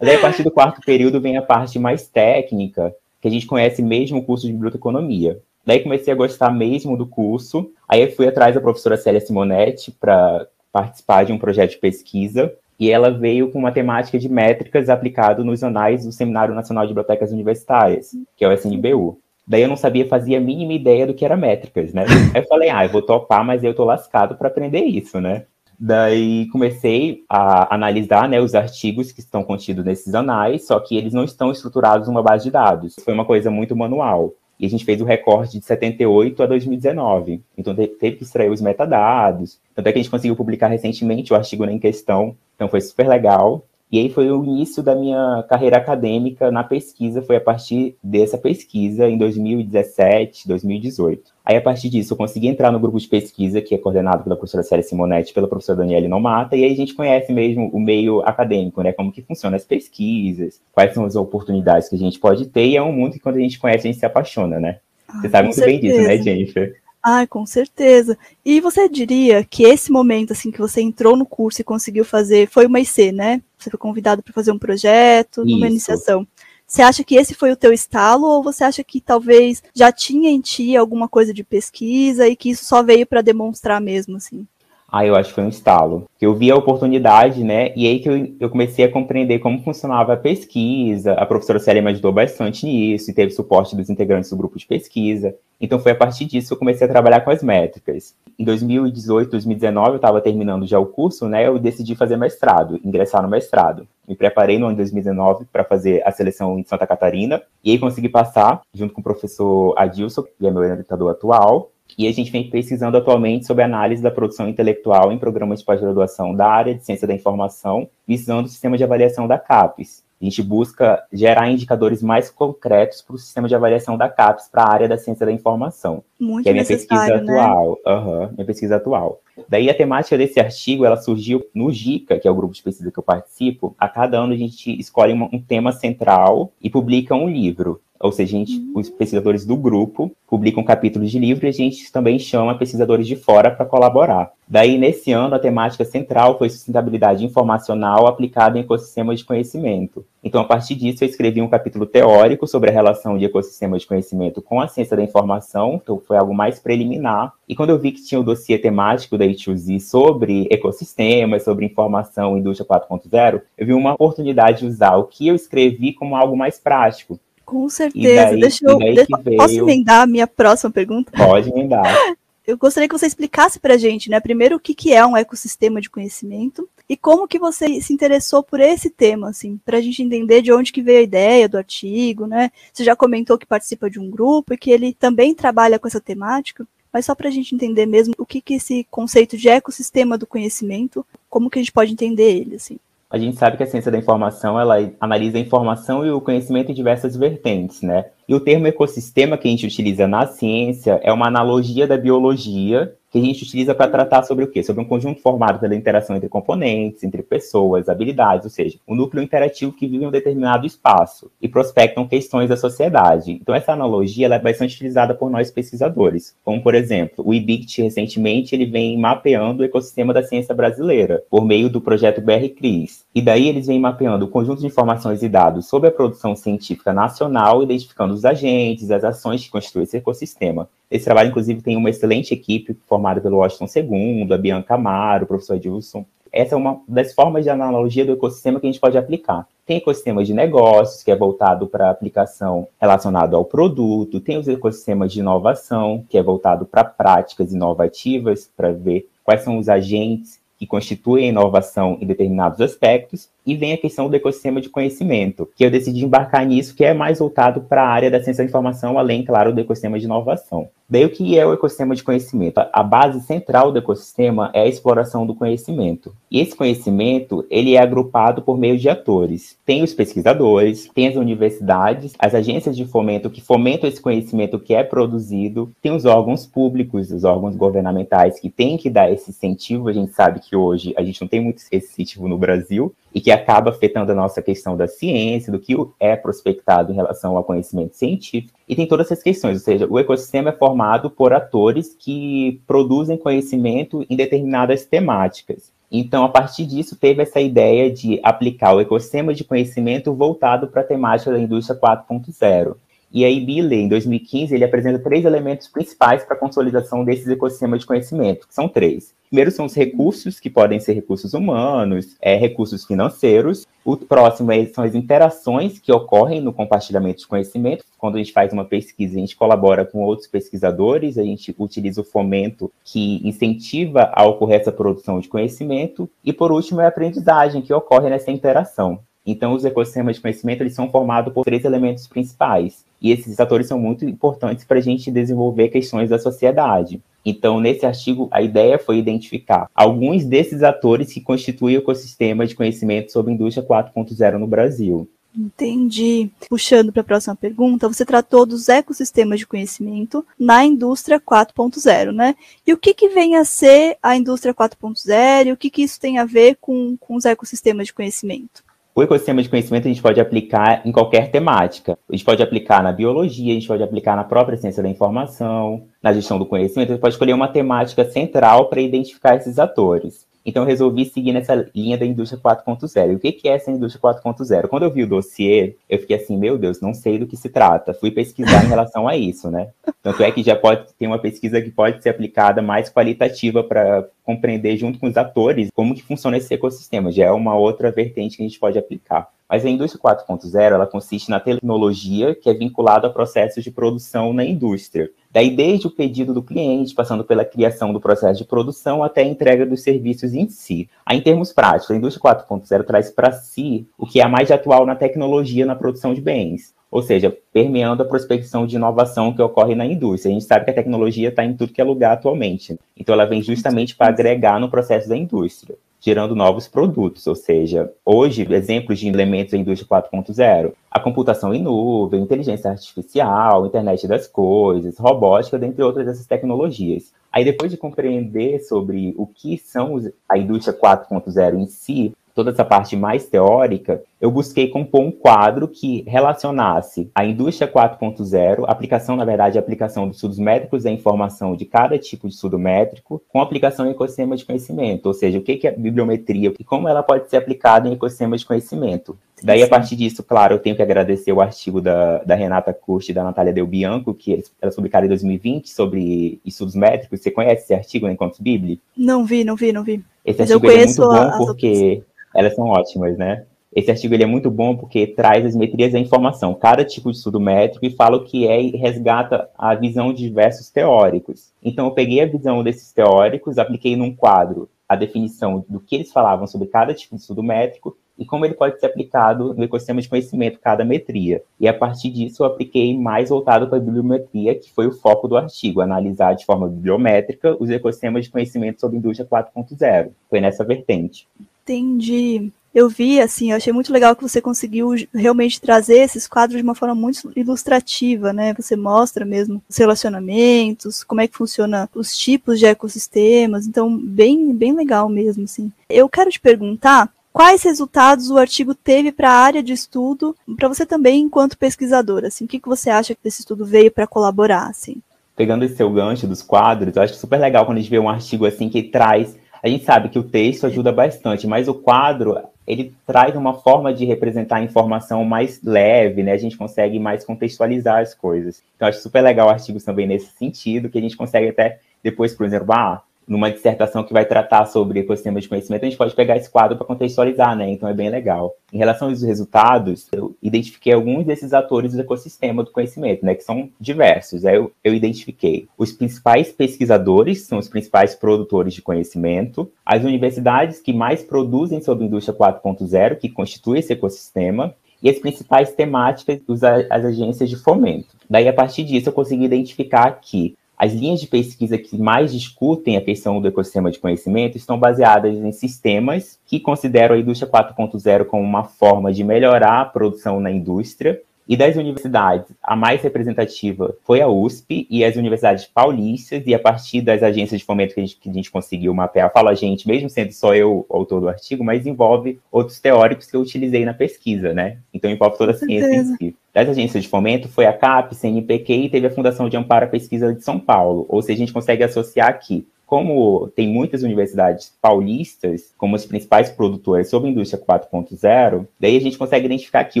Daí, 0.00 0.16
a 0.16 0.20
partir 0.20 0.42
do 0.42 0.50
quarto 0.50 0.80
período, 0.80 1.20
vem 1.20 1.36
a 1.36 1.42
parte 1.42 1.78
mais 1.78 2.08
técnica, 2.08 2.94
que 3.20 3.28
a 3.28 3.30
gente 3.30 3.46
conhece 3.46 3.82
mesmo 3.82 4.18
o 4.18 4.24
curso 4.24 4.46
de 4.46 4.52
biblioteconomia. 4.52 5.38
Daí 5.64 5.80
comecei 5.80 6.12
a 6.12 6.16
gostar 6.16 6.50
mesmo 6.50 6.96
do 6.96 7.06
curso. 7.06 7.70
Aí 7.86 8.10
fui 8.10 8.26
atrás 8.26 8.54
da 8.54 8.60
professora 8.60 8.96
Célia 8.96 9.20
Simonetti 9.20 9.90
para 9.90 10.46
participar 10.72 11.24
de 11.24 11.32
um 11.32 11.38
projeto 11.38 11.72
de 11.72 11.78
pesquisa. 11.78 12.52
E 12.78 12.90
ela 12.90 13.10
veio 13.10 13.50
com 13.50 13.58
uma 13.58 13.72
temática 13.72 14.18
de 14.18 14.26
métricas 14.26 14.88
aplicado 14.88 15.44
nos 15.44 15.62
anais 15.62 16.06
do 16.06 16.12
Seminário 16.12 16.54
Nacional 16.54 16.84
de 16.84 16.94
Bibliotecas 16.94 17.30
Universitárias, 17.30 18.12
que 18.34 18.42
é 18.42 18.48
o 18.48 18.52
SNBU. 18.52 19.18
Daí 19.46 19.62
eu 19.62 19.68
não 19.68 19.76
sabia, 19.76 20.08
fazia 20.08 20.38
a 20.38 20.40
mínima 20.40 20.72
ideia 20.72 21.06
do 21.06 21.12
que 21.12 21.24
era 21.24 21.36
métricas, 21.36 21.92
né? 21.92 22.06
Aí 22.32 22.40
eu 22.40 22.46
falei, 22.46 22.70
ah, 22.70 22.86
eu 22.86 22.90
vou 22.90 23.02
topar, 23.02 23.44
mas 23.44 23.62
eu 23.62 23.74
tô 23.74 23.84
lascado 23.84 24.36
para 24.36 24.48
aprender 24.48 24.80
isso, 24.80 25.20
né? 25.20 25.44
Daí 25.82 26.46
comecei 26.50 27.24
a 27.26 27.74
analisar 27.74 28.28
né, 28.28 28.38
os 28.38 28.54
artigos 28.54 29.12
que 29.12 29.20
estão 29.20 29.42
contidos 29.42 29.82
nesses 29.82 30.14
anais, 30.14 30.66
só 30.66 30.78
que 30.78 30.94
eles 30.94 31.14
não 31.14 31.24
estão 31.24 31.50
estruturados 31.50 32.06
numa 32.06 32.22
base 32.22 32.44
de 32.44 32.50
dados. 32.50 32.96
Foi 33.02 33.14
uma 33.14 33.24
coisa 33.24 33.50
muito 33.50 33.74
manual. 33.74 34.34
E 34.58 34.66
a 34.66 34.68
gente 34.68 34.84
fez 34.84 35.00
o 35.00 35.06
recorte 35.06 35.58
de 35.58 35.64
78 35.64 36.42
a 36.42 36.46
2019. 36.46 37.42
Então 37.56 37.74
teve 37.74 38.16
que 38.16 38.24
extrair 38.24 38.50
os 38.50 38.60
metadados. 38.60 39.58
Tanto 39.74 39.86
é 39.86 39.92
que 39.92 39.98
a 39.98 40.02
gente 40.02 40.10
conseguiu 40.10 40.36
publicar 40.36 40.68
recentemente 40.68 41.32
o 41.32 41.36
artigo 41.36 41.64
em 41.64 41.78
questão. 41.78 42.36
Então 42.56 42.68
foi 42.68 42.82
super 42.82 43.08
legal. 43.08 43.64
E 43.90 43.98
aí 43.98 44.08
foi 44.08 44.30
o 44.30 44.44
início 44.44 44.82
da 44.82 44.94
minha 44.94 45.44
carreira 45.48 45.76
acadêmica 45.76 46.50
na 46.50 46.62
pesquisa, 46.62 47.22
foi 47.22 47.36
a 47.36 47.40
partir 47.40 47.96
dessa 48.02 48.38
pesquisa 48.38 49.08
em 49.08 49.18
2017, 49.18 50.46
2018. 50.46 51.32
Aí, 51.44 51.56
a 51.56 51.60
partir 51.60 51.88
disso, 51.88 52.12
eu 52.12 52.16
consegui 52.16 52.46
entrar 52.46 52.70
no 52.70 52.78
grupo 52.78 53.00
de 53.00 53.08
pesquisa, 53.08 53.60
que 53.60 53.74
é 53.74 53.78
coordenado 53.78 54.22
pela 54.22 54.36
professora 54.36 54.62
Célia 54.62 54.84
Simonetti, 54.84 55.34
pela 55.34 55.48
professora 55.48 55.78
Daniela 55.78 56.06
Nomata, 56.06 56.56
e 56.56 56.64
aí 56.64 56.72
a 56.72 56.76
gente 56.76 56.94
conhece 56.94 57.32
mesmo 57.32 57.68
o 57.72 57.80
meio 57.80 58.20
acadêmico, 58.20 58.80
né? 58.80 58.92
Como 58.92 59.10
que 59.10 59.22
funcionam 59.22 59.56
as 59.56 59.64
pesquisas, 59.64 60.60
quais 60.72 60.94
são 60.94 61.04
as 61.04 61.16
oportunidades 61.16 61.88
que 61.88 61.96
a 61.96 61.98
gente 61.98 62.20
pode 62.20 62.46
ter, 62.46 62.66
e 62.66 62.76
é 62.76 62.82
um 62.82 62.92
mundo 62.92 63.14
que 63.14 63.18
quando 63.18 63.36
a 63.36 63.40
gente 63.40 63.58
conhece, 63.58 63.88
a 63.88 63.90
gente 63.90 63.98
se 63.98 64.06
apaixona, 64.06 64.60
né? 64.60 64.78
Você 65.20 65.26
ah, 65.26 65.30
sabe 65.30 65.48
muito 65.48 65.56
certeza. 65.56 65.80
bem 65.80 65.80
disso, 65.80 66.08
né, 66.08 66.18
Jennifer? 66.18 66.76
Ah, 67.02 67.26
com 67.26 67.44
certeza. 67.44 68.16
E 68.44 68.60
você 68.60 68.88
diria 68.88 69.42
que 69.42 69.64
esse 69.64 69.90
momento, 69.90 70.32
assim, 70.32 70.52
que 70.52 70.60
você 70.60 70.80
entrou 70.80 71.16
no 71.16 71.26
curso 71.26 71.60
e 71.60 71.64
conseguiu 71.64 72.04
fazer, 72.04 72.46
foi 72.46 72.66
uma 72.66 72.78
IC, 72.78 73.10
né? 73.10 73.42
Você 73.62 73.70
foi 73.70 73.78
convidado 73.78 74.22
para 74.22 74.32
fazer 74.32 74.52
um 74.52 74.58
projeto, 74.58 75.42
Isso. 75.42 75.50
numa 75.50 75.66
iniciação. 75.68 76.26
Você 76.66 76.82
acha 76.82 77.02
que 77.02 77.16
esse 77.16 77.34
foi 77.34 77.50
o 77.50 77.56
teu 77.56 77.72
estalo 77.72 78.26
ou 78.26 78.42
você 78.44 78.62
acha 78.62 78.84
que 78.84 79.00
talvez 79.00 79.60
já 79.74 79.90
tinha 79.90 80.30
em 80.30 80.40
ti 80.40 80.76
alguma 80.76 81.08
coisa 81.08 81.34
de 81.34 81.42
pesquisa 81.42 82.28
e 82.28 82.36
que 82.36 82.50
isso 82.50 82.64
só 82.64 82.80
veio 82.82 83.06
para 83.06 83.22
demonstrar 83.22 83.80
mesmo, 83.80 84.16
assim? 84.16 84.46
Ah, 84.92 85.06
eu 85.06 85.14
acho 85.14 85.28
que 85.28 85.36
foi 85.36 85.44
um 85.44 85.48
estalo. 85.48 86.04
Eu 86.20 86.34
vi 86.34 86.50
a 86.50 86.56
oportunidade, 86.56 87.44
né? 87.44 87.72
E 87.76 87.86
aí 87.86 88.00
que 88.00 88.08
eu, 88.08 88.34
eu 88.40 88.50
comecei 88.50 88.84
a 88.84 88.90
compreender 88.90 89.38
como 89.38 89.62
funcionava 89.62 90.14
a 90.14 90.16
pesquisa. 90.16 91.12
A 91.12 91.24
professora 91.24 91.60
Célia 91.60 91.80
me 91.80 91.90
ajudou 91.90 92.12
bastante 92.12 92.66
nisso 92.66 93.10
e 93.10 93.14
teve 93.14 93.30
suporte 93.30 93.76
dos 93.76 93.88
integrantes 93.88 94.30
do 94.30 94.36
grupo 94.36 94.58
de 94.58 94.66
pesquisa. 94.66 95.34
Então 95.60 95.78
foi 95.78 95.92
a 95.92 95.94
partir 95.94 96.24
disso 96.24 96.48
que 96.48 96.54
eu 96.54 96.58
comecei 96.58 96.86
a 96.86 96.90
trabalhar 96.90 97.20
com 97.20 97.30
as 97.30 97.42
métricas. 97.42 98.16
Em 98.36 98.44
2018, 98.44 99.30
2019, 99.30 99.90
eu 99.90 99.96
estava 99.96 100.20
terminando 100.20 100.66
já 100.66 100.78
o 100.80 100.86
curso, 100.86 101.28
né? 101.28 101.46
Eu 101.46 101.58
decidi 101.58 101.94
fazer 101.94 102.16
mestrado, 102.16 102.80
ingressar 102.84 103.22
no 103.22 103.28
mestrado. 103.28 103.86
Me 104.08 104.16
preparei 104.16 104.58
no 104.58 104.66
ano 104.66 104.74
de 104.74 104.78
2019 104.78 105.44
para 105.52 105.62
fazer 105.62 106.02
a 106.04 106.10
seleção 106.10 106.58
em 106.58 106.64
Santa 106.64 106.86
Catarina 106.86 107.40
e 107.62 107.70
aí 107.70 107.78
consegui 107.78 108.08
passar 108.08 108.62
junto 108.74 108.92
com 108.92 109.00
o 109.00 109.04
professor 109.04 109.72
Adilson, 109.78 110.22
que 110.22 110.46
é 110.46 110.50
meu 110.50 110.62
orientador 110.62 111.12
atual. 111.12 111.70
E 111.96 112.06
a 112.06 112.12
gente 112.12 112.30
vem 112.30 112.48
pesquisando 112.48 112.96
atualmente 112.96 113.46
sobre 113.46 113.64
análise 113.64 114.02
da 114.02 114.10
produção 114.10 114.48
intelectual 114.48 115.12
em 115.12 115.18
programas 115.18 115.60
de 115.60 115.64
pós-graduação 115.64 116.34
da 116.34 116.48
área 116.48 116.74
de 116.74 116.84
ciência 116.84 117.06
da 117.06 117.14
informação, 117.14 117.88
visando 118.06 118.46
o 118.46 118.50
sistema 118.50 118.76
de 118.76 118.84
avaliação 118.84 119.26
da 119.26 119.38
CAPES, 119.38 120.04
a 120.20 120.24
gente 120.24 120.42
busca 120.42 121.02
gerar 121.10 121.50
indicadores 121.50 122.02
mais 122.02 122.28
concretos 122.28 123.00
para 123.00 123.16
o 123.16 123.18
sistema 123.18 123.48
de 123.48 123.54
avaliação 123.54 123.96
da 123.96 124.06
CAPES 124.06 124.48
para 124.52 124.64
a 124.64 124.70
área 124.70 124.86
da 124.86 124.98
ciência 124.98 125.24
da 125.24 125.32
informação. 125.32 126.04
Muito 126.18 126.42
que 126.42 126.50
é 126.50 126.52
a 126.52 126.54
minha 126.54 126.66
pesquisa 126.66 127.06
né? 127.06 127.14
atual. 127.14 127.78
Uhum, 127.86 128.32
minha 128.34 128.44
pesquisa 128.44 128.76
atual. 128.76 129.22
Daí 129.48 129.70
a 129.70 129.74
temática 129.74 130.18
desse 130.18 130.38
artigo, 130.38 130.84
ela 130.84 130.98
surgiu 130.98 131.42
no 131.54 131.72
GICA, 131.72 132.18
que 132.18 132.28
é 132.28 132.30
o 132.30 132.34
grupo 132.34 132.52
de 132.52 132.62
pesquisa 132.62 132.92
que 132.92 132.98
eu 132.98 133.02
participo. 133.02 133.74
A 133.78 133.88
cada 133.88 134.18
ano 134.18 134.34
a 134.34 134.36
gente 134.36 134.78
escolhe 134.78 135.14
um 135.14 135.40
tema 135.40 135.72
central 135.72 136.52
e 136.60 136.68
publica 136.68 137.14
um 137.14 137.26
livro. 137.26 137.80
Ou 138.00 138.10
seja, 138.10 138.32
gente, 138.32 138.56
uhum. 138.56 138.72
os 138.76 138.88
pesquisadores 138.88 139.44
do 139.44 139.54
grupo 139.56 140.10
publicam 140.26 140.64
capítulos 140.64 141.10
de 141.10 141.18
livro 141.18 141.44
e 141.44 141.50
a 141.50 141.52
gente 141.52 141.92
também 141.92 142.18
chama 142.18 142.56
pesquisadores 142.56 143.06
de 143.06 143.14
fora 143.14 143.50
para 143.50 143.66
colaborar. 143.66 144.32
Daí, 144.48 144.78
nesse 144.78 145.12
ano, 145.12 145.34
a 145.34 145.38
temática 145.38 145.84
central 145.84 146.38
foi 146.38 146.48
sustentabilidade 146.48 147.24
informacional 147.24 148.06
aplicada 148.06 148.58
em 148.58 148.62
ecossistemas 148.62 149.18
de 149.18 149.24
conhecimento. 149.24 150.04
Então, 150.24 150.40
a 150.40 150.44
partir 150.44 150.74
disso, 150.74 151.04
eu 151.04 151.08
escrevi 151.08 151.42
um 151.42 151.48
capítulo 151.48 151.84
teórico 151.84 152.46
sobre 152.46 152.70
a 152.70 152.72
relação 152.72 153.18
de 153.18 153.26
ecossistemas 153.26 153.82
de 153.82 153.88
conhecimento 153.88 154.40
com 154.40 154.60
a 154.60 154.66
ciência 154.66 154.96
da 154.96 155.02
informação, 155.02 155.78
então 155.82 156.00
foi 156.00 156.16
algo 156.16 156.34
mais 156.34 156.58
preliminar. 156.58 157.32
E 157.48 157.54
quando 157.54 157.70
eu 157.70 157.78
vi 157.78 157.92
que 157.92 158.02
tinha 158.02 158.20
o 158.20 158.24
dossiê 158.24 158.58
temático 158.58 159.18
da 159.18 159.26
I2Z 159.26 159.80
sobre 159.80 160.48
ecossistemas, 160.50 161.44
sobre 161.44 161.66
informação 161.66 162.36
indústria 162.36 162.66
4.0, 162.66 163.42
eu 163.58 163.66
vi 163.66 163.74
uma 163.74 163.92
oportunidade 163.92 164.60
de 164.60 164.66
usar 164.66 164.96
o 164.96 165.04
que 165.04 165.28
eu 165.28 165.34
escrevi 165.34 165.92
como 165.92 166.16
algo 166.16 166.36
mais 166.36 166.58
prático. 166.58 167.20
Com 167.50 167.68
certeza. 167.68 168.26
Daí, 168.26 168.40
deixa 168.40 168.64
eu. 168.64 168.78
Deixa, 168.78 169.16
veio... 169.24 169.36
Posso 169.36 169.58
emendar 169.58 170.02
a 170.02 170.06
minha 170.06 170.26
próxima 170.28 170.70
pergunta? 170.70 171.10
Pode 171.10 171.50
emendar. 171.50 171.82
Eu 172.46 172.56
gostaria 172.56 172.88
que 172.88 172.96
você 172.96 173.06
explicasse 173.06 173.60
para 173.60 173.74
a 173.74 173.76
gente, 173.76 174.10
né, 174.10 174.18
primeiro 174.18 174.56
o 174.56 174.60
que, 174.60 174.74
que 174.74 174.92
é 174.92 175.06
um 175.06 175.16
ecossistema 175.16 175.80
de 175.80 175.90
conhecimento 175.90 176.68
e 176.88 176.96
como 176.96 177.28
que 177.28 177.38
você 177.38 177.80
se 177.80 177.92
interessou 177.92 178.42
por 178.42 178.58
esse 178.58 178.90
tema, 178.90 179.28
assim, 179.28 179.60
para 179.64 179.78
a 179.78 179.80
gente 179.80 180.02
entender 180.02 180.42
de 180.42 180.52
onde 180.52 180.72
que 180.72 180.82
veio 180.82 180.98
a 180.98 181.02
ideia 181.02 181.48
do 181.48 181.58
artigo, 181.58 182.26
né? 182.26 182.50
Você 182.72 182.82
já 182.82 182.96
comentou 182.96 183.38
que 183.38 183.46
participa 183.46 183.88
de 183.88 184.00
um 184.00 184.10
grupo 184.10 184.54
e 184.54 184.58
que 184.58 184.70
ele 184.70 184.92
também 184.94 185.32
trabalha 185.32 185.78
com 185.78 185.86
essa 185.86 186.00
temática, 186.00 186.66
mas 186.92 187.04
só 187.04 187.14
para 187.14 187.28
a 187.28 187.30
gente 187.30 187.54
entender 187.54 187.86
mesmo 187.86 188.14
o 188.18 188.26
que 188.26 188.40
que 188.40 188.54
esse 188.54 188.84
conceito 188.90 189.36
de 189.36 189.48
ecossistema 189.48 190.18
do 190.18 190.26
conhecimento, 190.26 191.06
como 191.28 191.50
que 191.50 191.58
a 191.58 191.62
gente 191.62 191.72
pode 191.72 191.92
entender 191.92 192.40
ele, 192.40 192.56
assim 192.56 192.78
a 193.10 193.18
gente 193.18 193.36
sabe 193.36 193.56
que 193.56 193.62
a 193.64 193.66
ciência 193.66 193.90
da 193.90 193.98
informação 193.98 194.58
ela 194.58 194.76
analisa 195.00 195.36
a 195.36 195.40
informação 195.40 196.06
e 196.06 196.10
o 196.12 196.20
conhecimento 196.20 196.70
em 196.70 196.74
diversas 196.74 197.16
vertentes, 197.16 197.82
né? 197.82 198.06
E 198.28 198.34
o 198.34 198.38
termo 198.40 198.68
ecossistema 198.68 199.36
que 199.36 199.48
a 199.48 199.50
gente 199.50 199.66
utiliza 199.66 200.06
na 200.06 200.26
ciência 200.26 201.00
é 201.02 201.12
uma 201.12 201.26
analogia 201.26 201.88
da 201.88 201.98
biologia 201.98 202.94
que 203.10 203.18
a 203.18 203.20
gente 203.20 203.42
utiliza 203.42 203.74
para 203.74 203.90
tratar 203.90 204.22
sobre 204.22 204.44
o 204.44 204.48
quê? 204.48 204.62
Sobre 204.62 204.82
um 204.82 204.86
conjunto 204.86 205.20
formado 205.20 205.58
pela 205.58 205.74
interação 205.74 206.14
entre 206.14 206.28
componentes, 206.28 207.02
entre 207.02 207.22
pessoas, 207.22 207.88
habilidades, 207.88 208.44
ou 208.44 208.50
seja, 208.50 208.78
um 208.86 208.94
núcleo 208.94 209.22
interativo 209.22 209.72
que 209.72 209.86
vive 209.86 210.04
em 210.04 210.06
um 210.06 210.12
determinado 210.12 210.66
espaço 210.66 211.30
e 211.42 211.48
prospectam 211.48 212.06
questões 212.06 212.48
da 212.48 212.56
sociedade. 212.56 213.32
Então, 213.32 213.54
essa 213.54 213.72
analogia 213.72 214.28
é 214.28 214.38
bastante 214.38 214.74
utilizada 214.76 215.14
por 215.14 215.28
nós 215.28 215.50
pesquisadores. 215.50 216.36
Como, 216.44 216.62
por 216.62 216.74
exemplo, 216.74 217.24
o 217.26 217.34
IBICT, 217.34 217.82
recentemente, 217.82 218.54
ele 218.54 218.66
vem 218.66 218.96
mapeando 218.96 219.62
o 219.62 219.66
ecossistema 219.66 220.14
da 220.14 220.22
ciência 220.22 220.54
brasileira 220.54 221.22
por 221.28 221.44
meio 221.44 221.68
do 221.68 221.80
projeto 221.80 222.20
BR-CRIS. 222.20 223.04
E 223.12 223.20
daí 223.20 223.48
eles 223.48 223.66
vêm 223.66 223.80
mapeando 223.80 224.26
o 224.26 224.28
conjunto 224.28 224.60
de 224.60 224.66
informações 224.66 225.22
e 225.22 225.28
dados 225.28 225.66
sobre 225.66 225.88
a 225.88 225.92
produção 225.92 226.36
científica 226.36 226.92
nacional, 226.92 227.62
identificando 227.62 228.14
os 228.14 228.24
agentes, 228.24 228.90
as 228.90 229.02
ações 229.02 229.44
que 229.44 229.50
constituem 229.50 229.82
esse 229.82 229.96
ecossistema. 229.96 230.68
Esse 230.90 231.04
trabalho, 231.04 231.28
inclusive, 231.28 231.62
tem 231.62 231.76
uma 231.76 231.88
excelente 231.88 232.34
equipe 232.34 232.76
formada 232.88 233.20
pelo 233.20 233.36
Washington 233.36 233.66
II, 233.74 234.32
a 234.32 234.36
Bianca 234.36 234.74
Amaro, 234.74 235.24
o 235.24 235.26
professor 235.28 235.54
Edilson. 235.54 236.04
Essa 236.32 236.54
é 236.54 236.58
uma 236.58 236.80
das 236.86 237.12
formas 237.12 237.44
de 237.44 237.50
analogia 237.50 238.04
do 238.04 238.12
ecossistema 238.12 238.58
que 238.58 238.66
a 238.66 238.70
gente 238.70 238.80
pode 238.80 238.98
aplicar. 238.98 239.46
Tem 239.64 239.76
ecossistema 239.76 240.24
de 240.24 240.34
negócios, 240.34 241.02
que 241.02 241.10
é 241.10 241.16
voltado 241.16 241.66
para 241.68 241.90
aplicação 241.90 242.66
relacionada 242.80 243.36
ao 243.36 243.44
produto, 243.44 244.20
tem 244.20 244.36
os 244.36 244.48
ecossistemas 244.48 245.12
de 245.12 245.20
inovação, 245.20 246.04
que 246.08 246.18
é 246.18 246.22
voltado 246.22 246.64
para 246.66 246.82
práticas 246.82 247.52
inovativas, 247.52 248.50
para 248.56 248.72
ver 248.72 249.08
quais 249.24 249.42
são 249.42 249.58
os 249.58 249.68
agentes 249.68 250.40
que 250.58 250.66
constituem 250.66 251.26
a 251.26 251.28
inovação 251.28 251.96
em 252.00 252.06
determinados 252.06 252.60
aspectos, 252.60 253.28
e 253.50 253.56
vem 253.56 253.72
a 253.72 253.76
questão 253.76 254.08
do 254.08 254.14
ecossistema 254.14 254.60
de 254.60 254.68
conhecimento, 254.68 255.48
que 255.56 255.64
eu 255.64 255.70
decidi 255.72 256.04
embarcar 256.04 256.46
nisso, 256.46 256.72
que 256.72 256.84
é 256.84 256.94
mais 256.94 257.18
voltado 257.18 257.62
para 257.62 257.82
a 257.82 257.88
área 257.88 258.08
da 258.08 258.22
ciência 258.22 258.44
da 258.44 258.48
informação, 258.48 258.96
além, 258.96 259.24
claro, 259.24 259.52
do 259.52 259.60
ecossistema 259.60 259.98
de 259.98 260.04
inovação. 260.04 260.68
Daí, 260.88 261.04
o 261.04 261.10
que 261.10 261.38
é 261.38 261.46
o 261.46 261.52
ecossistema 261.52 261.94
de 261.94 262.02
conhecimento? 262.02 262.60
A 262.72 262.82
base 262.82 263.20
central 263.20 263.70
do 263.70 263.78
ecossistema 263.78 264.50
é 264.52 264.62
a 264.62 264.66
exploração 264.66 265.24
do 265.24 265.36
conhecimento. 265.36 266.12
E 266.28 266.40
esse 266.40 266.56
conhecimento, 266.56 267.46
ele 267.48 267.74
é 267.74 267.80
agrupado 267.80 268.42
por 268.42 268.58
meio 268.58 268.76
de 268.76 268.88
atores. 268.88 269.56
Tem 269.64 269.84
os 269.84 269.94
pesquisadores, 269.94 270.88
tem 270.92 271.06
as 271.06 271.14
universidades, 271.14 272.14
as 272.18 272.34
agências 272.34 272.76
de 272.76 272.84
fomento 272.84 273.30
que 273.30 273.40
fomentam 273.40 273.88
esse 273.88 274.00
conhecimento 274.00 274.58
que 274.58 274.74
é 274.74 274.82
produzido, 274.82 275.70
tem 275.80 275.92
os 275.92 276.04
órgãos 276.04 276.44
públicos, 276.44 277.12
os 277.12 277.22
órgãos 277.22 277.54
governamentais 277.54 278.40
que 278.40 278.50
têm 278.50 278.76
que 278.76 278.90
dar 278.90 279.12
esse 279.12 279.30
incentivo. 279.30 279.88
A 279.88 279.92
gente 279.92 280.12
sabe 280.12 280.40
que 280.40 280.56
hoje 280.56 280.92
a 280.96 281.04
gente 281.04 281.20
não 281.20 281.28
tem 281.28 281.40
muito 281.40 281.62
esse 281.70 281.92
incentivo 281.92 282.26
no 282.26 282.38
Brasil, 282.38 282.92
e 283.14 283.20
que 283.20 283.30
acaba 283.40 283.70
afetando 283.70 284.12
a 284.12 284.14
nossa 284.14 284.40
questão 284.40 284.76
da 284.76 284.86
ciência, 284.86 285.52
do 285.52 285.58
que 285.58 285.74
é 285.98 286.14
prospectado 286.16 286.92
em 286.92 286.94
relação 286.94 287.36
ao 287.36 287.44
conhecimento 287.44 287.96
científico. 287.96 288.58
E 288.68 288.76
tem 288.76 288.86
todas 288.86 289.06
essas 289.06 289.22
questões, 289.22 289.58
ou 289.58 289.64
seja, 289.64 289.86
o 289.88 289.98
ecossistema 289.98 290.50
é 290.50 290.52
formado 290.52 291.10
por 291.10 291.32
atores 291.32 291.96
que 291.98 292.60
produzem 292.66 293.16
conhecimento 293.16 294.04
em 294.08 294.16
determinadas 294.16 294.84
temáticas. 294.84 295.72
Então, 295.90 296.24
a 296.24 296.28
partir 296.28 296.66
disso, 296.66 296.96
teve 296.96 297.22
essa 297.22 297.40
ideia 297.40 297.90
de 297.90 298.20
aplicar 298.22 298.74
o 298.74 298.80
ecossistema 298.80 299.34
de 299.34 299.42
conhecimento 299.42 300.14
voltado 300.14 300.68
para 300.68 300.82
a 300.82 300.84
temática 300.84 301.32
da 301.32 301.38
indústria 301.40 301.78
4.0. 301.78 302.76
E 303.12 303.24
aí, 303.24 303.40
Bille, 303.40 303.74
em 303.74 303.88
2015, 303.88 304.54
ele 304.54 304.64
apresenta 304.64 304.98
três 305.00 305.24
elementos 305.24 305.66
principais 305.66 306.24
para 306.24 306.36
a 306.36 306.38
consolidação 306.38 307.04
desses 307.04 307.26
ecossistemas 307.26 307.80
de 307.80 307.86
conhecimento, 307.86 308.46
que 308.46 308.54
são 308.54 308.68
três. 308.68 309.12
Primeiro 309.28 309.50
são 309.50 309.66
os 309.66 309.74
recursos, 309.74 310.38
que 310.38 310.48
podem 310.48 310.78
ser 310.78 310.92
recursos 310.92 311.34
humanos, 311.34 312.16
é, 312.20 312.36
recursos 312.36 312.84
financeiros. 312.84 313.66
O 313.84 313.96
próximo 313.96 314.52
é, 314.52 314.64
são 314.66 314.84
as 314.84 314.94
interações 314.94 315.78
que 315.78 315.92
ocorrem 315.92 316.40
no 316.40 316.52
compartilhamento 316.52 317.20
de 317.20 317.26
conhecimento. 317.26 317.84
Quando 317.98 318.16
a 318.16 318.18
gente 318.18 318.32
faz 318.32 318.52
uma 318.52 318.64
pesquisa, 318.64 319.16
a 319.16 319.20
gente 319.20 319.36
colabora 319.36 319.84
com 319.84 320.02
outros 320.02 320.28
pesquisadores, 320.28 321.18
a 321.18 321.22
gente 321.22 321.54
utiliza 321.58 322.00
o 322.00 322.04
fomento 322.04 322.72
que 322.84 323.20
incentiva 323.26 324.10
a 324.12 324.24
ocorrer 324.24 324.60
essa 324.60 324.72
produção 324.72 325.18
de 325.18 325.28
conhecimento. 325.28 326.08
E 326.24 326.32
por 326.32 326.50
último 326.52 326.80
é 326.80 326.84
a 326.84 326.88
aprendizagem 326.88 327.62
que 327.62 327.74
ocorre 327.74 328.08
nessa 328.08 328.30
interação. 328.30 329.00
Então, 329.30 329.52
os 329.52 329.64
ecossistemas 329.64 330.16
de 330.16 330.22
conhecimento 330.22 330.62
eles 330.62 330.74
são 330.74 330.90
formados 330.90 331.32
por 331.32 331.44
três 331.44 331.64
elementos 331.64 332.08
principais. 332.08 332.84
E 333.00 333.12
esses 333.12 333.38
atores 333.38 333.68
são 333.68 333.78
muito 333.78 334.04
importantes 334.04 334.64
para 334.64 334.78
a 334.78 334.82
gente 334.82 335.08
desenvolver 335.08 335.68
questões 335.68 336.10
da 336.10 336.18
sociedade. 336.18 337.00
Então, 337.24 337.60
nesse 337.60 337.86
artigo, 337.86 338.28
a 338.32 338.42
ideia 338.42 338.76
foi 338.76 338.98
identificar 338.98 339.68
alguns 339.72 340.24
desses 340.24 340.64
atores 340.64 341.12
que 341.12 341.20
constituem 341.20 341.76
o 341.76 341.78
ecossistema 341.78 342.44
de 342.44 342.56
conhecimento 342.56 343.12
sobre 343.12 343.30
a 343.30 343.34
indústria 343.34 343.64
4.0 343.64 344.36
no 344.36 344.48
Brasil. 344.48 345.08
Entendi. 345.36 346.28
Puxando 346.48 346.92
para 346.92 347.02
a 347.02 347.04
próxima 347.04 347.36
pergunta, 347.36 347.86
você 347.86 348.04
tratou 348.04 348.44
dos 348.44 348.68
ecossistemas 348.68 349.38
de 349.38 349.46
conhecimento 349.46 350.26
na 350.36 350.64
indústria 350.64 351.20
4.0, 351.20 352.10
né? 352.10 352.34
E 352.66 352.72
o 352.72 352.76
que, 352.76 352.92
que 352.92 353.10
vem 353.10 353.36
a 353.36 353.44
ser 353.44 353.96
a 354.02 354.16
indústria 354.16 354.52
4.0 354.52 355.46
e 355.46 355.52
o 355.52 355.56
que, 355.56 355.70
que 355.70 355.82
isso 355.82 356.00
tem 356.00 356.18
a 356.18 356.24
ver 356.24 356.56
com, 356.60 356.96
com 356.96 357.14
os 357.14 357.24
ecossistemas 357.24 357.86
de 357.86 357.94
conhecimento? 357.94 358.64
O 359.00 359.02
ecossistema 359.02 359.42
de 359.42 359.48
conhecimento 359.48 359.86
a 359.86 359.88
gente 359.88 360.02
pode 360.02 360.20
aplicar 360.20 360.86
em 360.86 360.92
qualquer 360.92 361.30
temática. 361.30 361.98
A 362.06 362.12
gente 362.14 362.22
pode 362.22 362.42
aplicar 362.42 362.82
na 362.82 362.92
biologia, 362.92 363.50
a 363.50 363.54
gente 363.54 363.66
pode 363.66 363.82
aplicar 363.82 364.14
na 364.14 364.24
própria 364.24 364.58
ciência 364.58 364.82
da 364.82 364.90
informação, 364.90 365.86
na 366.02 366.12
gestão 366.12 366.38
do 366.38 366.44
conhecimento. 366.44 366.90
A 366.90 366.92
gente 366.92 367.00
pode 367.00 367.14
escolher 367.14 367.32
uma 367.32 367.48
temática 367.48 368.04
central 368.04 368.68
para 368.68 368.82
identificar 368.82 369.36
esses 369.36 369.58
atores. 369.58 370.26
Então, 370.44 370.62
eu 370.62 370.66
resolvi 370.66 371.04
seguir 371.04 371.32
nessa 371.32 371.68
linha 371.74 371.98
da 371.98 372.06
indústria 372.06 372.40
4.0. 372.40 373.12
E 373.12 373.14
o 373.14 373.18
que, 373.18 373.32
que 373.32 373.48
é 373.48 373.52
essa 373.52 373.70
indústria 373.70 374.00
4.0? 374.00 374.68
Quando 374.68 374.84
eu 374.84 374.90
vi 374.90 375.02
o 375.02 375.08
dossiê, 375.08 375.76
eu 375.88 375.98
fiquei 375.98 376.16
assim, 376.16 376.36
meu 376.36 376.56
Deus, 376.56 376.80
não 376.80 376.94
sei 376.94 377.18
do 377.18 377.26
que 377.26 377.36
se 377.36 377.48
trata. 377.48 377.94
Fui 377.94 378.10
pesquisar 378.10 378.64
em 378.64 378.68
relação 378.68 379.06
a 379.06 379.16
isso, 379.16 379.50
né? 379.50 379.68
Tanto 380.02 380.22
é 380.22 380.30
que 380.30 380.42
já 380.42 380.56
pode 380.56 380.86
ter 380.98 381.06
uma 381.06 381.18
pesquisa 381.18 381.60
que 381.60 381.70
pode 381.70 382.02
ser 382.02 382.10
aplicada 382.10 382.62
mais 382.62 382.88
qualitativa 382.90 383.62
para 383.62 384.06
compreender 384.24 384.76
junto 384.76 384.98
com 384.98 385.06
os 385.08 385.16
atores 385.16 385.68
como 385.74 385.94
que 385.94 386.02
funciona 386.02 386.36
esse 386.36 386.52
ecossistema. 386.54 387.12
Já 387.12 387.26
é 387.26 387.30
uma 387.30 387.54
outra 387.56 387.90
vertente 387.90 388.36
que 388.36 388.42
a 388.42 388.46
gente 388.46 388.58
pode 388.58 388.78
aplicar. 388.78 389.28
Mas 389.50 389.66
a 389.66 389.68
indústria 389.68 390.00
4.0, 390.00 390.54
ela 390.60 390.86
consiste 390.86 391.28
na 391.28 391.40
tecnologia 391.40 392.36
que 392.36 392.48
é 392.48 392.54
vinculada 392.54 393.08
a 393.08 393.10
processos 393.10 393.64
de 393.64 393.70
produção 393.72 394.32
na 394.32 394.44
indústria. 394.44 395.10
Daí, 395.32 395.50
desde 395.50 395.88
o 395.88 395.90
pedido 395.90 396.32
do 396.32 396.42
cliente, 396.42 396.94
passando 396.94 397.24
pela 397.24 397.44
criação 397.44 397.92
do 397.92 398.00
processo 398.00 398.38
de 398.38 398.44
produção 398.44 399.02
até 399.02 399.22
a 399.22 399.26
entrega 399.26 399.66
dos 399.66 399.82
serviços 399.82 400.34
em 400.34 400.48
si. 400.48 400.88
Aí, 401.04 401.18
em 401.18 401.20
termos 401.20 401.52
práticos, 401.52 401.90
a 401.90 401.96
indústria 401.96 402.32
4.0 402.32 402.84
traz 402.84 403.10
para 403.10 403.32
si 403.32 403.88
o 403.98 404.06
que 404.06 404.20
é 404.20 404.28
mais 404.28 404.52
atual 404.52 404.86
na 404.86 404.94
tecnologia 404.94 405.66
na 405.66 405.74
produção 405.74 406.14
de 406.14 406.20
bens 406.20 406.72
ou 406.90 407.02
seja, 407.02 407.34
permeando 407.52 408.02
a 408.02 408.06
prospecção 408.06 408.66
de 408.66 408.74
inovação 408.74 409.32
que 409.32 409.40
ocorre 409.40 409.74
na 409.76 409.86
indústria. 409.86 410.30
A 410.30 410.32
gente 410.32 410.44
sabe 410.44 410.64
que 410.64 410.72
a 410.72 410.74
tecnologia 410.74 411.28
está 411.28 411.44
em 411.44 411.54
tudo 411.54 411.72
que 411.72 411.80
é 411.80 411.84
lugar 411.84 412.12
atualmente. 412.12 412.76
Então, 412.96 413.12
ela 413.12 413.26
vem 413.26 413.40
justamente 413.40 413.94
para 413.94 414.08
agregar 414.08 414.58
no 414.58 414.68
processo 414.68 415.08
da 415.08 415.16
indústria, 415.16 415.76
gerando 416.00 416.34
novos 416.34 416.66
produtos. 416.66 417.26
Ou 417.26 417.34
seja, 417.34 417.92
hoje, 418.04 418.46
exemplos 418.50 418.98
de 418.98 419.08
elementos 419.08 419.52
da 419.52 419.58
indústria 419.58 419.88
4.0, 419.88 420.72
a 420.90 420.98
computação 420.98 421.54
em 421.54 421.62
nuvem, 421.62 422.22
inteligência 422.22 422.70
artificial, 422.70 423.66
internet 423.66 424.08
das 424.08 424.26
coisas, 424.26 424.98
robótica, 424.98 425.58
dentre 425.58 425.82
outras 425.82 426.06
dessas 426.06 426.26
tecnologias. 426.26 427.12
Aí, 427.32 427.44
depois 427.44 427.70
de 427.70 427.76
compreender 427.76 428.58
sobre 428.60 429.14
o 429.16 429.26
que 429.26 429.56
são 429.56 430.00
a 430.28 430.36
indústria 430.36 430.76
4.0 430.76 431.56
em 431.56 431.66
si, 431.66 432.12
toda 432.40 432.52
essa 432.52 432.64
parte 432.64 432.96
mais 432.96 433.26
teórica, 433.26 434.02
eu 434.18 434.30
busquei 434.30 434.68
compor 434.68 435.02
um 435.02 435.10
quadro 435.10 435.68
que 435.68 436.02
relacionasse 436.06 437.10
a 437.14 437.22
indústria 437.22 437.70
4.0, 437.70 438.64
aplicação, 438.66 439.14
na 439.14 439.26
verdade, 439.26 439.58
a 439.58 439.60
aplicação 439.60 440.08
dos 440.08 440.16
estudos 440.16 440.38
métricos 440.38 440.84
da 440.84 440.90
informação 440.90 441.54
de 441.54 441.66
cada 441.66 441.98
tipo 441.98 442.26
de 442.26 442.32
estudo 442.32 442.58
métrico, 442.58 443.22
com 443.28 443.42
aplicação 443.42 443.86
em 443.86 443.90
ecossistema 443.90 444.36
de 444.36 444.46
conhecimento, 444.46 445.04
ou 445.04 445.12
seja, 445.12 445.38
o 445.38 445.42
que 445.42 445.66
é 445.66 445.70
bibliometria 445.70 446.54
e 446.58 446.64
como 446.64 446.88
ela 446.88 447.02
pode 447.02 447.28
ser 447.28 447.36
aplicada 447.36 447.86
em 447.88 447.92
ecossistema 447.92 448.38
de 448.38 448.46
conhecimento. 448.46 449.18
Daí, 449.42 449.62
a 449.62 449.68
partir 449.68 449.96
disso, 449.96 450.22
claro, 450.22 450.54
eu 450.54 450.58
tenho 450.58 450.76
que 450.76 450.82
agradecer 450.82 451.32
o 451.32 451.40
artigo 451.40 451.80
da, 451.80 452.18
da 452.18 452.34
Renata 452.34 452.72
Curti 452.72 453.10
e 453.10 453.14
da 453.14 453.24
Natália 453.24 453.52
Del 453.52 453.66
Bianco, 453.66 454.14
que 454.14 454.42
elas 454.60 454.74
publicaram 454.74 455.06
em 455.06 455.08
2020 455.08 455.68
sobre 455.68 456.40
estudos 456.44 456.74
métricos. 456.74 457.20
Você 457.20 457.30
conhece 457.30 457.64
esse 457.64 457.74
artigo 457.74 458.06
na 458.06 458.12
Encontros 458.12 458.40
Bibli? 458.40 458.80
Não 458.96 459.24
vi, 459.24 459.44
não 459.44 459.56
vi, 459.56 459.72
não 459.72 459.82
vi. 459.82 460.04
Esse 460.24 460.40
Mas 460.40 460.50
artigo 460.50 460.70
é 460.70 460.84
muito 460.84 461.02
bom 461.02 461.46
porque 461.46 462.02
elas 462.34 462.54
são 462.54 462.66
ótimas, 462.66 463.16
né? 463.16 463.44
Esse 463.72 463.90
artigo 463.90 464.14
ele 464.14 464.24
é 464.24 464.26
muito 464.26 464.50
bom 464.50 464.76
porque 464.76 465.06
traz 465.06 465.46
as 465.46 465.54
metrias 465.54 465.92
da 465.92 465.98
informação, 465.98 466.54
cada 466.54 466.84
tipo 466.84 467.10
de 467.10 467.16
estudo 467.16 467.38
métrico, 467.38 467.86
e 467.86 467.90
fala 467.90 468.16
o 468.16 468.24
que 468.24 468.48
é 468.48 468.60
e 468.60 468.76
resgata 468.76 469.48
a 469.56 469.74
visão 469.76 470.12
de 470.12 470.24
diversos 470.24 470.70
teóricos. 470.70 471.52
Então, 471.62 471.86
eu 471.86 471.92
peguei 471.92 472.20
a 472.20 472.26
visão 472.26 472.64
desses 472.64 472.92
teóricos, 472.92 473.58
apliquei 473.58 473.94
num 473.94 474.14
quadro 474.14 474.68
a 474.88 474.96
definição 474.96 475.64
do 475.68 475.78
que 475.78 475.94
eles 475.94 476.10
falavam 476.10 476.48
sobre 476.48 476.66
cada 476.66 476.92
tipo 476.92 477.14
de 477.14 477.20
estudo 477.20 477.44
métrico 477.44 477.96
e 478.18 478.24
como 478.24 478.44
ele 478.44 478.54
pode 478.54 478.80
ser 478.80 478.86
aplicado 478.86 479.54
no 479.54 479.62
ecossistema 479.62 480.00
de 480.00 480.08
conhecimento, 480.08 480.58
cada 480.58 480.84
metria. 480.84 481.42
E 481.60 481.68
a 481.68 481.72
partir 481.72 482.10
disso, 482.10 482.42
eu 482.42 482.48
apliquei 482.48 482.98
mais 482.98 483.30
voltado 483.30 483.68
para 483.68 483.78
a 483.78 483.80
bibliometria, 483.80 484.54
que 484.56 484.70
foi 484.72 484.88
o 484.88 484.92
foco 484.92 485.28
do 485.28 485.36
artigo, 485.36 485.80
analisar 485.80 486.34
de 486.34 486.44
forma 486.44 486.68
bibliométrica 486.68 487.56
os 487.60 487.70
ecossistemas 487.70 488.24
de 488.24 488.30
conhecimento 488.30 488.80
sobre 488.80 488.98
indústria 488.98 489.26
4.0. 489.26 490.10
Foi 490.28 490.40
nessa 490.40 490.64
vertente. 490.64 491.28
Entendi. 491.70 492.50
Eu 492.74 492.88
vi, 492.88 493.20
assim, 493.20 493.50
eu 493.50 493.56
achei 493.56 493.72
muito 493.72 493.92
legal 493.92 494.14
que 494.14 494.22
você 494.22 494.40
conseguiu 494.40 494.94
realmente 495.14 495.60
trazer 495.60 495.98
esses 495.98 496.26
quadros 496.26 496.56
de 496.56 496.62
uma 496.62 496.74
forma 496.74 496.94
muito 496.94 497.32
ilustrativa, 497.34 498.32
né? 498.32 498.54
Você 498.54 498.76
mostra 498.76 499.24
mesmo 499.24 499.62
os 499.68 499.76
relacionamentos, 499.76 501.02
como 501.04 501.20
é 501.20 501.28
que 501.28 501.36
funciona 501.36 501.88
os 501.94 502.16
tipos 502.16 502.58
de 502.58 502.66
ecossistemas, 502.66 503.66
então 503.66 503.96
bem, 503.96 504.54
bem 504.54 504.72
legal 504.72 505.08
mesmo, 505.08 505.44
assim. 505.44 505.72
Eu 505.88 506.08
quero 506.08 506.30
te 506.30 506.38
perguntar 506.38 507.08
quais 507.32 507.62
resultados 507.62 508.30
o 508.30 508.38
artigo 508.38 508.72
teve 508.72 509.10
para 509.10 509.30
a 509.30 509.40
área 509.40 509.62
de 509.62 509.72
estudo, 509.72 510.36
para 510.56 510.68
você 510.68 510.86
também 510.86 511.22
enquanto 511.22 511.58
pesquisadora, 511.58 512.28
assim, 512.28 512.44
o 512.44 512.48
que, 512.48 512.60
que 512.60 512.68
você 512.68 512.88
acha 512.88 513.14
que 513.14 513.20
esse 513.24 513.40
estudo 513.40 513.64
veio 513.64 513.90
para 513.90 514.06
colaborar, 514.06 514.68
assim? 514.68 514.96
Pegando 515.34 515.64
esse 515.64 515.76
seu 515.76 515.90
gancho 515.90 516.26
dos 516.26 516.42
quadros, 516.42 516.94
eu 516.94 517.02
acho 517.02 517.14
super 517.14 517.38
legal 517.38 517.64
quando 517.64 517.78
a 517.78 517.80
gente 517.80 517.90
vê 517.90 517.98
um 517.98 518.08
artigo 518.08 518.46
assim 518.46 518.68
que 518.68 518.82
traz 518.82 519.36
a 519.62 519.68
gente 519.68 519.84
sabe 519.84 520.08
que 520.08 520.18
o 520.18 520.22
texto 520.22 520.66
ajuda 520.66 520.90
bastante, 520.90 521.46
mas 521.46 521.68
o 521.68 521.74
quadro 521.74 522.38
ele 522.66 522.94
traz 523.06 523.34
uma 523.34 523.54
forma 523.54 523.92
de 523.92 524.04
representar 524.04 524.56
a 524.56 524.62
informação 524.62 525.24
mais 525.24 525.60
leve, 525.62 526.22
né? 526.22 526.32
A 526.32 526.38
gente 526.38 526.56
consegue 526.56 526.98
mais 526.98 527.24
contextualizar 527.24 528.00
as 528.00 528.14
coisas. 528.14 528.62
Então, 528.76 528.86
acho 528.86 529.00
super 529.00 529.22
legal 529.22 529.48
artigos 529.48 529.82
também 529.82 530.06
nesse 530.06 530.30
sentido, 530.32 530.88
que 530.88 530.98
a 530.98 531.00
gente 531.00 531.16
consegue 531.16 531.48
até 531.48 531.80
depois, 532.02 532.32
por 532.32 532.46
exemplo, 532.46 532.72
ah, 532.72 533.02
numa 533.30 533.48
dissertação 533.48 534.02
que 534.02 534.12
vai 534.12 534.24
tratar 534.24 534.66
sobre 534.66 534.98
ecossistema 534.98 535.40
de 535.40 535.48
conhecimento, 535.48 535.84
a 535.84 535.88
gente 535.88 535.96
pode 535.96 536.16
pegar 536.16 536.36
esse 536.36 536.50
quadro 536.50 536.76
para 536.76 536.84
contextualizar, 536.84 537.56
né? 537.56 537.70
Então 537.70 537.88
é 537.88 537.94
bem 537.94 538.10
legal. 538.10 538.56
Em 538.72 538.78
relação 538.78 539.08
aos 539.08 539.22
resultados, 539.22 540.08
eu 540.10 540.34
identifiquei 540.42 540.92
alguns 540.92 541.24
desses 541.24 541.52
atores 541.52 541.92
do 541.92 542.00
ecossistema 542.00 542.64
do 542.64 542.72
conhecimento, 542.72 543.24
né? 543.24 543.36
Que 543.36 543.44
são 543.44 543.70
diversos. 543.78 544.44
Aí 544.44 544.56
eu, 544.56 544.72
eu 544.82 544.92
identifiquei 544.92 545.68
os 545.78 545.92
principais 545.92 546.50
pesquisadores, 546.50 547.42
são 547.42 547.58
os 547.60 547.68
principais 547.68 548.16
produtores 548.16 548.74
de 548.74 548.82
conhecimento, 548.82 549.70
as 549.86 550.02
universidades 550.02 550.80
que 550.80 550.92
mais 550.92 551.22
produzem 551.22 551.80
sobre 551.80 552.02
a 552.02 552.08
indústria 552.08 552.36
4.0, 552.36 553.14
que 553.14 553.28
constitui 553.28 553.78
esse 553.78 553.92
ecossistema, 553.92 554.74
e 555.02 555.08
as 555.08 555.18
principais 555.18 555.72
temáticas 555.72 556.40
das 556.46 557.04
agências 557.04 557.48
de 557.48 557.56
fomento. 557.56 558.08
Daí, 558.28 558.46
a 558.48 558.52
partir 558.52 558.84
disso, 558.84 559.08
eu 559.08 559.12
consegui 559.12 559.44
identificar 559.44 560.10
que 560.20 560.56
as 560.80 560.94
linhas 560.94 561.20
de 561.20 561.26
pesquisa 561.26 561.76
que 561.76 561.98
mais 561.98 562.32
discutem 562.32 562.96
a 562.96 563.02
questão 563.02 563.38
do 563.38 563.46
ecossistema 563.46 563.90
de 563.90 563.98
conhecimento 563.98 564.56
estão 564.56 564.78
baseadas 564.78 565.36
em 565.36 565.52
sistemas 565.52 566.40
que 566.46 566.58
consideram 566.58 567.14
a 567.14 567.18
indústria 567.18 567.50
4.0 567.50 568.24
como 568.24 568.42
uma 568.42 568.64
forma 568.64 569.12
de 569.12 569.22
melhorar 569.22 569.82
a 569.82 569.84
produção 569.84 570.40
na 570.40 570.50
indústria 570.50 571.20
e 571.46 571.54
das 571.54 571.76
universidades, 571.76 572.46
a 572.62 572.74
mais 572.74 573.02
representativa 573.02 573.94
foi 574.04 574.22
a 574.22 574.28
USP 574.28 574.86
e 574.88 575.04
as 575.04 575.16
universidades 575.16 575.66
paulistas, 575.66 576.44
e 576.46 576.54
a 576.54 576.58
partir 576.58 577.02
das 577.02 577.24
agências 577.24 577.60
de 577.60 577.66
fomento 577.66 577.92
que 577.92 578.00
a 578.00 578.04
gente, 578.04 578.16
que 578.16 578.30
a 578.30 578.32
gente 578.32 578.50
conseguiu 578.50 578.94
mapear, 578.94 579.32
fala 579.32 579.50
a 579.50 579.54
gente, 579.54 579.86
mesmo 579.86 580.08
sendo 580.08 580.32
só 580.32 580.54
eu 580.54 580.86
o 580.88 580.96
autor 580.96 581.20
do 581.20 581.28
artigo, 581.28 581.64
mas 581.64 581.88
envolve 581.88 582.38
outros 582.52 582.78
teóricos 582.78 583.26
que 583.26 583.36
eu 583.36 583.40
utilizei 583.40 583.84
na 583.84 583.92
pesquisa, 583.92 584.54
né? 584.54 584.78
Então 584.94 585.10
envolve 585.10 585.36
toda 585.36 585.50
a 585.50 585.56
ciência 585.56 585.92
em 585.92 586.16
si. 586.16 586.36
Das 586.52 586.68
agências 586.68 587.02
de 587.02 587.08
fomento 587.08 587.48
foi 587.48 587.66
a 587.66 587.72
CAP, 587.72 588.14
CNPq 588.14 588.72
e 588.72 588.90
teve 588.90 589.06
a 589.06 589.10
Fundação 589.10 589.48
de 589.48 589.56
Amparo 589.56 589.86
à 589.86 589.88
Pesquisa 589.88 590.34
de 590.34 590.42
São 590.42 590.58
Paulo. 590.58 591.06
Ou 591.08 591.22
seja, 591.22 591.34
a 591.34 591.38
gente 591.38 591.52
consegue 591.52 591.84
associar 591.84 592.28
aqui 592.28 592.66
como 592.90 593.48
tem 593.54 593.68
muitas 593.68 594.02
universidades 594.02 594.76
paulistas 594.82 595.72
como 595.78 595.94
os 595.94 596.04
principais 596.04 596.50
produtores 596.50 597.08
sobre 597.08 597.28
a 597.28 597.32
indústria 597.32 597.62
4.0, 597.64 598.66
daí 598.80 598.96
a 598.96 599.00
gente 599.00 599.16
consegue 599.16 599.46
identificar 599.46 599.84
que 599.84 600.00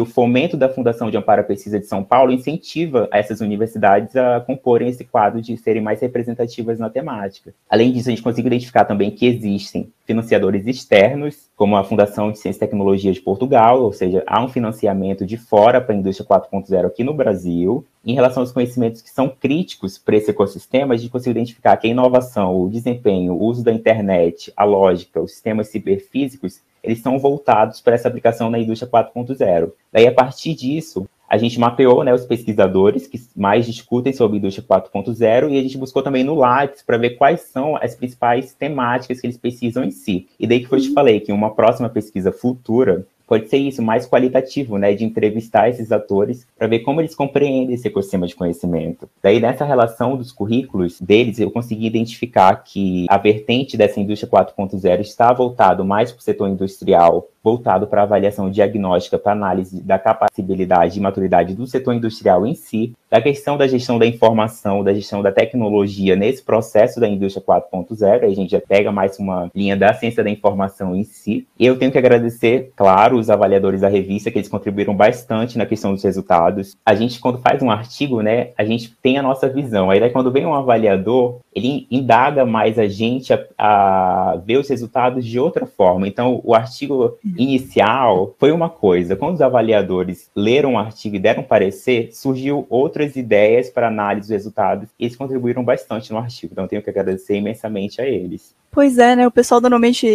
o 0.00 0.04
fomento 0.04 0.56
da 0.56 0.68
Fundação 0.68 1.08
de 1.08 1.16
Amparo 1.16 1.42
à 1.42 1.44
Pesquisa 1.44 1.78
de 1.78 1.86
São 1.86 2.02
Paulo 2.02 2.32
incentiva 2.32 3.08
essas 3.12 3.40
universidades 3.40 4.16
a 4.16 4.40
comporem 4.40 4.88
esse 4.88 5.04
quadro 5.04 5.40
de 5.40 5.56
serem 5.56 5.80
mais 5.80 6.00
representativas 6.00 6.80
na 6.80 6.90
temática. 6.90 7.54
Além 7.68 7.92
disso, 7.92 8.08
a 8.08 8.10
gente 8.10 8.24
consegue 8.24 8.48
identificar 8.48 8.84
também 8.84 9.12
que 9.12 9.24
existem 9.24 9.92
financiadores 10.10 10.66
externos, 10.66 11.48
como 11.54 11.76
a 11.76 11.84
Fundação 11.84 12.32
de 12.32 12.38
Ciência 12.40 12.58
e 12.58 12.66
Tecnologia 12.66 13.12
de 13.12 13.20
Portugal, 13.20 13.80
ou 13.80 13.92
seja, 13.92 14.24
há 14.26 14.44
um 14.44 14.48
financiamento 14.48 15.24
de 15.24 15.36
fora 15.36 15.80
para 15.80 15.94
a 15.94 15.98
indústria 15.98 16.26
4.0 16.26 16.84
aqui 16.84 17.04
no 17.04 17.14
Brasil. 17.14 17.86
Em 18.04 18.12
relação 18.12 18.42
aos 18.42 18.50
conhecimentos 18.50 19.02
que 19.02 19.10
são 19.10 19.28
críticos 19.28 19.98
para 19.98 20.16
esse 20.16 20.30
ecossistema, 20.30 20.94
a 20.94 20.96
gente 20.96 21.10
consegue 21.10 21.38
identificar 21.38 21.76
que 21.76 21.86
a 21.86 21.90
inovação, 21.90 22.60
o 22.60 22.68
desempenho, 22.68 23.34
o 23.34 23.44
uso 23.44 23.62
da 23.62 23.72
internet, 23.72 24.52
a 24.56 24.64
lógica, 24.64 25.20
os 25.20 25.30
sistemas 25.30 25.68
ciberfísicos, 25.68 26.60
eles 26.82 27.00
são 27.00 27.18
voltados 27.18 27.80
para 27.80 27.94
essa 27.94 28.08
aplicação 28.08 28.50
na 28.50 28.58
indústria 28.58 28.90
4.0. 28.90 29.72
Daí, 29.92 30.06
a 30.06 30.12
partir 30.12 30.54
disso, 30.54 31.06
a 31.30 31.38
gente 31.38 31.60
mapeou 31.60 32.02
né, 32.02 32.12
os 32.12 32.24
pesquisadores 32.24 33.06
que 33.06 33.20
mais 33.36 33.64
discutem 33.64 34.12
sobre 34.12 34.38
indústria 34.38 34.66
4.0 34.66 35.50
e 35.50 35.58
a 35.58 35.62
gente 35.62 35.78
buscou 35.78 36.02
também 36.02 36.24
no 36.24 36.34
Lattes 36.34 36.82
para 36.82 36.98
ver 36.98 37.10
quais 37.10 37.42
são 37.42 37.76
as 37.76 37.94
principais 37.94 38.52
temáticas 38.52 39.20
que 39.20 39.28
eles 39.28 39.38
pesquisam 39.38 39.84
em 39.84 39.92
si. 39.92 40.26
E 40.40 40.46
daí 40.46 40.66
que 40.66 40.72
eu 40.72 40.80
te 40.80 40.88
uhum. 40.88 40.94
falei 40.94 41.20
que 41.20 41.30
uma 41.30 41.54
próxima 41.54 41.88
pesquisa 41.88 42.32
futura 42.32 43.06
pode 43.30 43.48
ser 43.48 43.58
isso, 43.58 43.80
mais 43.80 44.08
qualitativo, 44.08 44.76
né, 44.76 44.92
de 44.92 45.04
entrevistar 45.04 45.68
esses 45.68 45.92
atores 45.92 46.44
para 46.58 46.66
ver 46.66 46.80
como 46.80 47.00
eles 47.00 47.14
compreendem 47.14 47.76
esse 47.76 47.86
ecossistema 47.86 48.26
de 48.26 48.34
conhecimento. 48.34 49.08
Daí, 49.22 49.38
nessa 49.38 49.64
relação 49.64 50.16
dos 50.16 50.32
currículos 50.32 51.00
deles, 51.00 51.38
eu 51.38 51.48
consegui 51.48 51.86
identificar 51.86 52.56
que 52.56 53.06
a 53.08 53.16
vertente 53.16 53.76
dessa 53.76 54.00
indústria 54.00 54.28
4.0 54.28 55.00
está 55.00 55.32
voltado 55.32 55.84
mais 55.84 56.10
para 56.10 56.18
o 56.18 56.22
setor 56.22 56.48
industrial, 56.48 57.28
voltado 57.42 57.86
para 57.86 58.02
avaliação 58.02 58.50
diagnóstica, 58.50 59.16
para 59.16 59.32
análise 59.32 59.80
da 59.80 59.98
capacidade 59.98 60.98
e 60.98 61.00
maturidade 61.00 61.54
do 61.54 61.68
setor 61.68 61.94
industrial 61.94 62.44
em 62.44 62.54
si, 62.54 62.94
da 63.08 63.20
questão 63.20 63.56
da 63.56 63.66
gestão 63.66 63.98
da 63.98 64.06
informação, 64.06 64.84
da 64.84 64.92
gestão 64.92 65.22
da 65.22 65.32
tecnologia 65.32 66.14
nesse 66.16 66.42
processo 66.42 67.00
da 67.00 67.08
indústria 67.08 67.44
4.0, 67.44 68.24
a 68.24 68.34
gente 68.34 68.50
já 68.50 68.60
pega 68.60 68.92
mais 68.92 69.18
uma 69.18 69.50
linha 69.54 69.76
da 69.76 69.92
ciência 69.94 70.22
da 70.22 70.30
informação 70.30 70.94
em 70.94 71.04
si. 71.04 71.46
E 71.58 71.66
eu 71.66 71.78
tenho 71.78 71.90
que 71.90 71.98
agradecer, 71.98 72.72
claro, 72.76 73.19
os 73.20 73.30
avaliadores 73.30 73.80
da 73.80 73.88
revista, 73.88 74.30
que 74.30 74.38
eles 74.38 74.48
contribuíram 74.48 74.94
bastante 74.94 75.56
na 75.56 75.66
questão 75.66 75.92
dos 75.92 76.02
resultados. 76.02 76.76
A 76.84 76.94
gente, 76.94 77.20
quando 77.20 77.38
faz 77.38 77.62
um 77.62 77.70
artigo, 77.70 78.22
né, 78.22 78.50
a 78.56 78.64
gente 78.64 78.94
tem 79.02 79.18
a 79.18 79.22
nossa 79.22 79.48
visão. 79.48 79.90
Aí, 79.90 80.00
daí, 80.00 80.10
quando 80.10 80.30
vem 80.30 80.46
um 80.46 80.54
avaliador, 80.54 81.38
ele 81.54 81.86
indaga 81.90 82.44
mais 82.44 82.78
a 82.78 82.86
gente 82.86 83.32
a, 83.32 83.44
a 83.58 84.36
ver 84.44 84.58
os 84.58 84.68
resultados 84.68 85.24
de 85.24 85.38
outra 85.38 85.66
forma. 85.66 86.06
Então, 86.08 86.40
o 86.44 86.54
artigo 86.54 87.18
inicial 87.36 88.34
foi 88.38 88.52
uma 88.52 88.68
coisa. 88.68 89.16
Quando 89.16 89.34
os 89.34 89.42
avaliadores 89.42 90.30
leram 90.34 90.74
o 90.74 90.78
artigo 90.78 91.16
e 91.16 91.20
deram 91.20 91.42
parecer, 91.42 92.10
surgiu 92.12 92.66
outras 92.68 93.16
ideias 93.16 93.68
para 93.68 93.88
análise 93.88 94.28
dos 94.28 94.30
resultados. 94.30 94.88
E 94.98 95.04
eles 95.04 95.16
contribuíram 95.16 95.64
bastante 95.64 96.12
no 96.12 96.18
artigo. 96.18 96.52
Então, 96.52 96.68
tenho 96.68 96.82
que 96.82 96.90
agradecer 96.90 97.36
imensamente 97.36 98.00
a 98.00 98.06
eles. 98.06 98.54
Pois 98.72 98.98
é, 98.98 99.16
né? 99.16 99.26
O 99.26 99.32
pessoal 99.32 99.60
normalmente, 99.60 100.06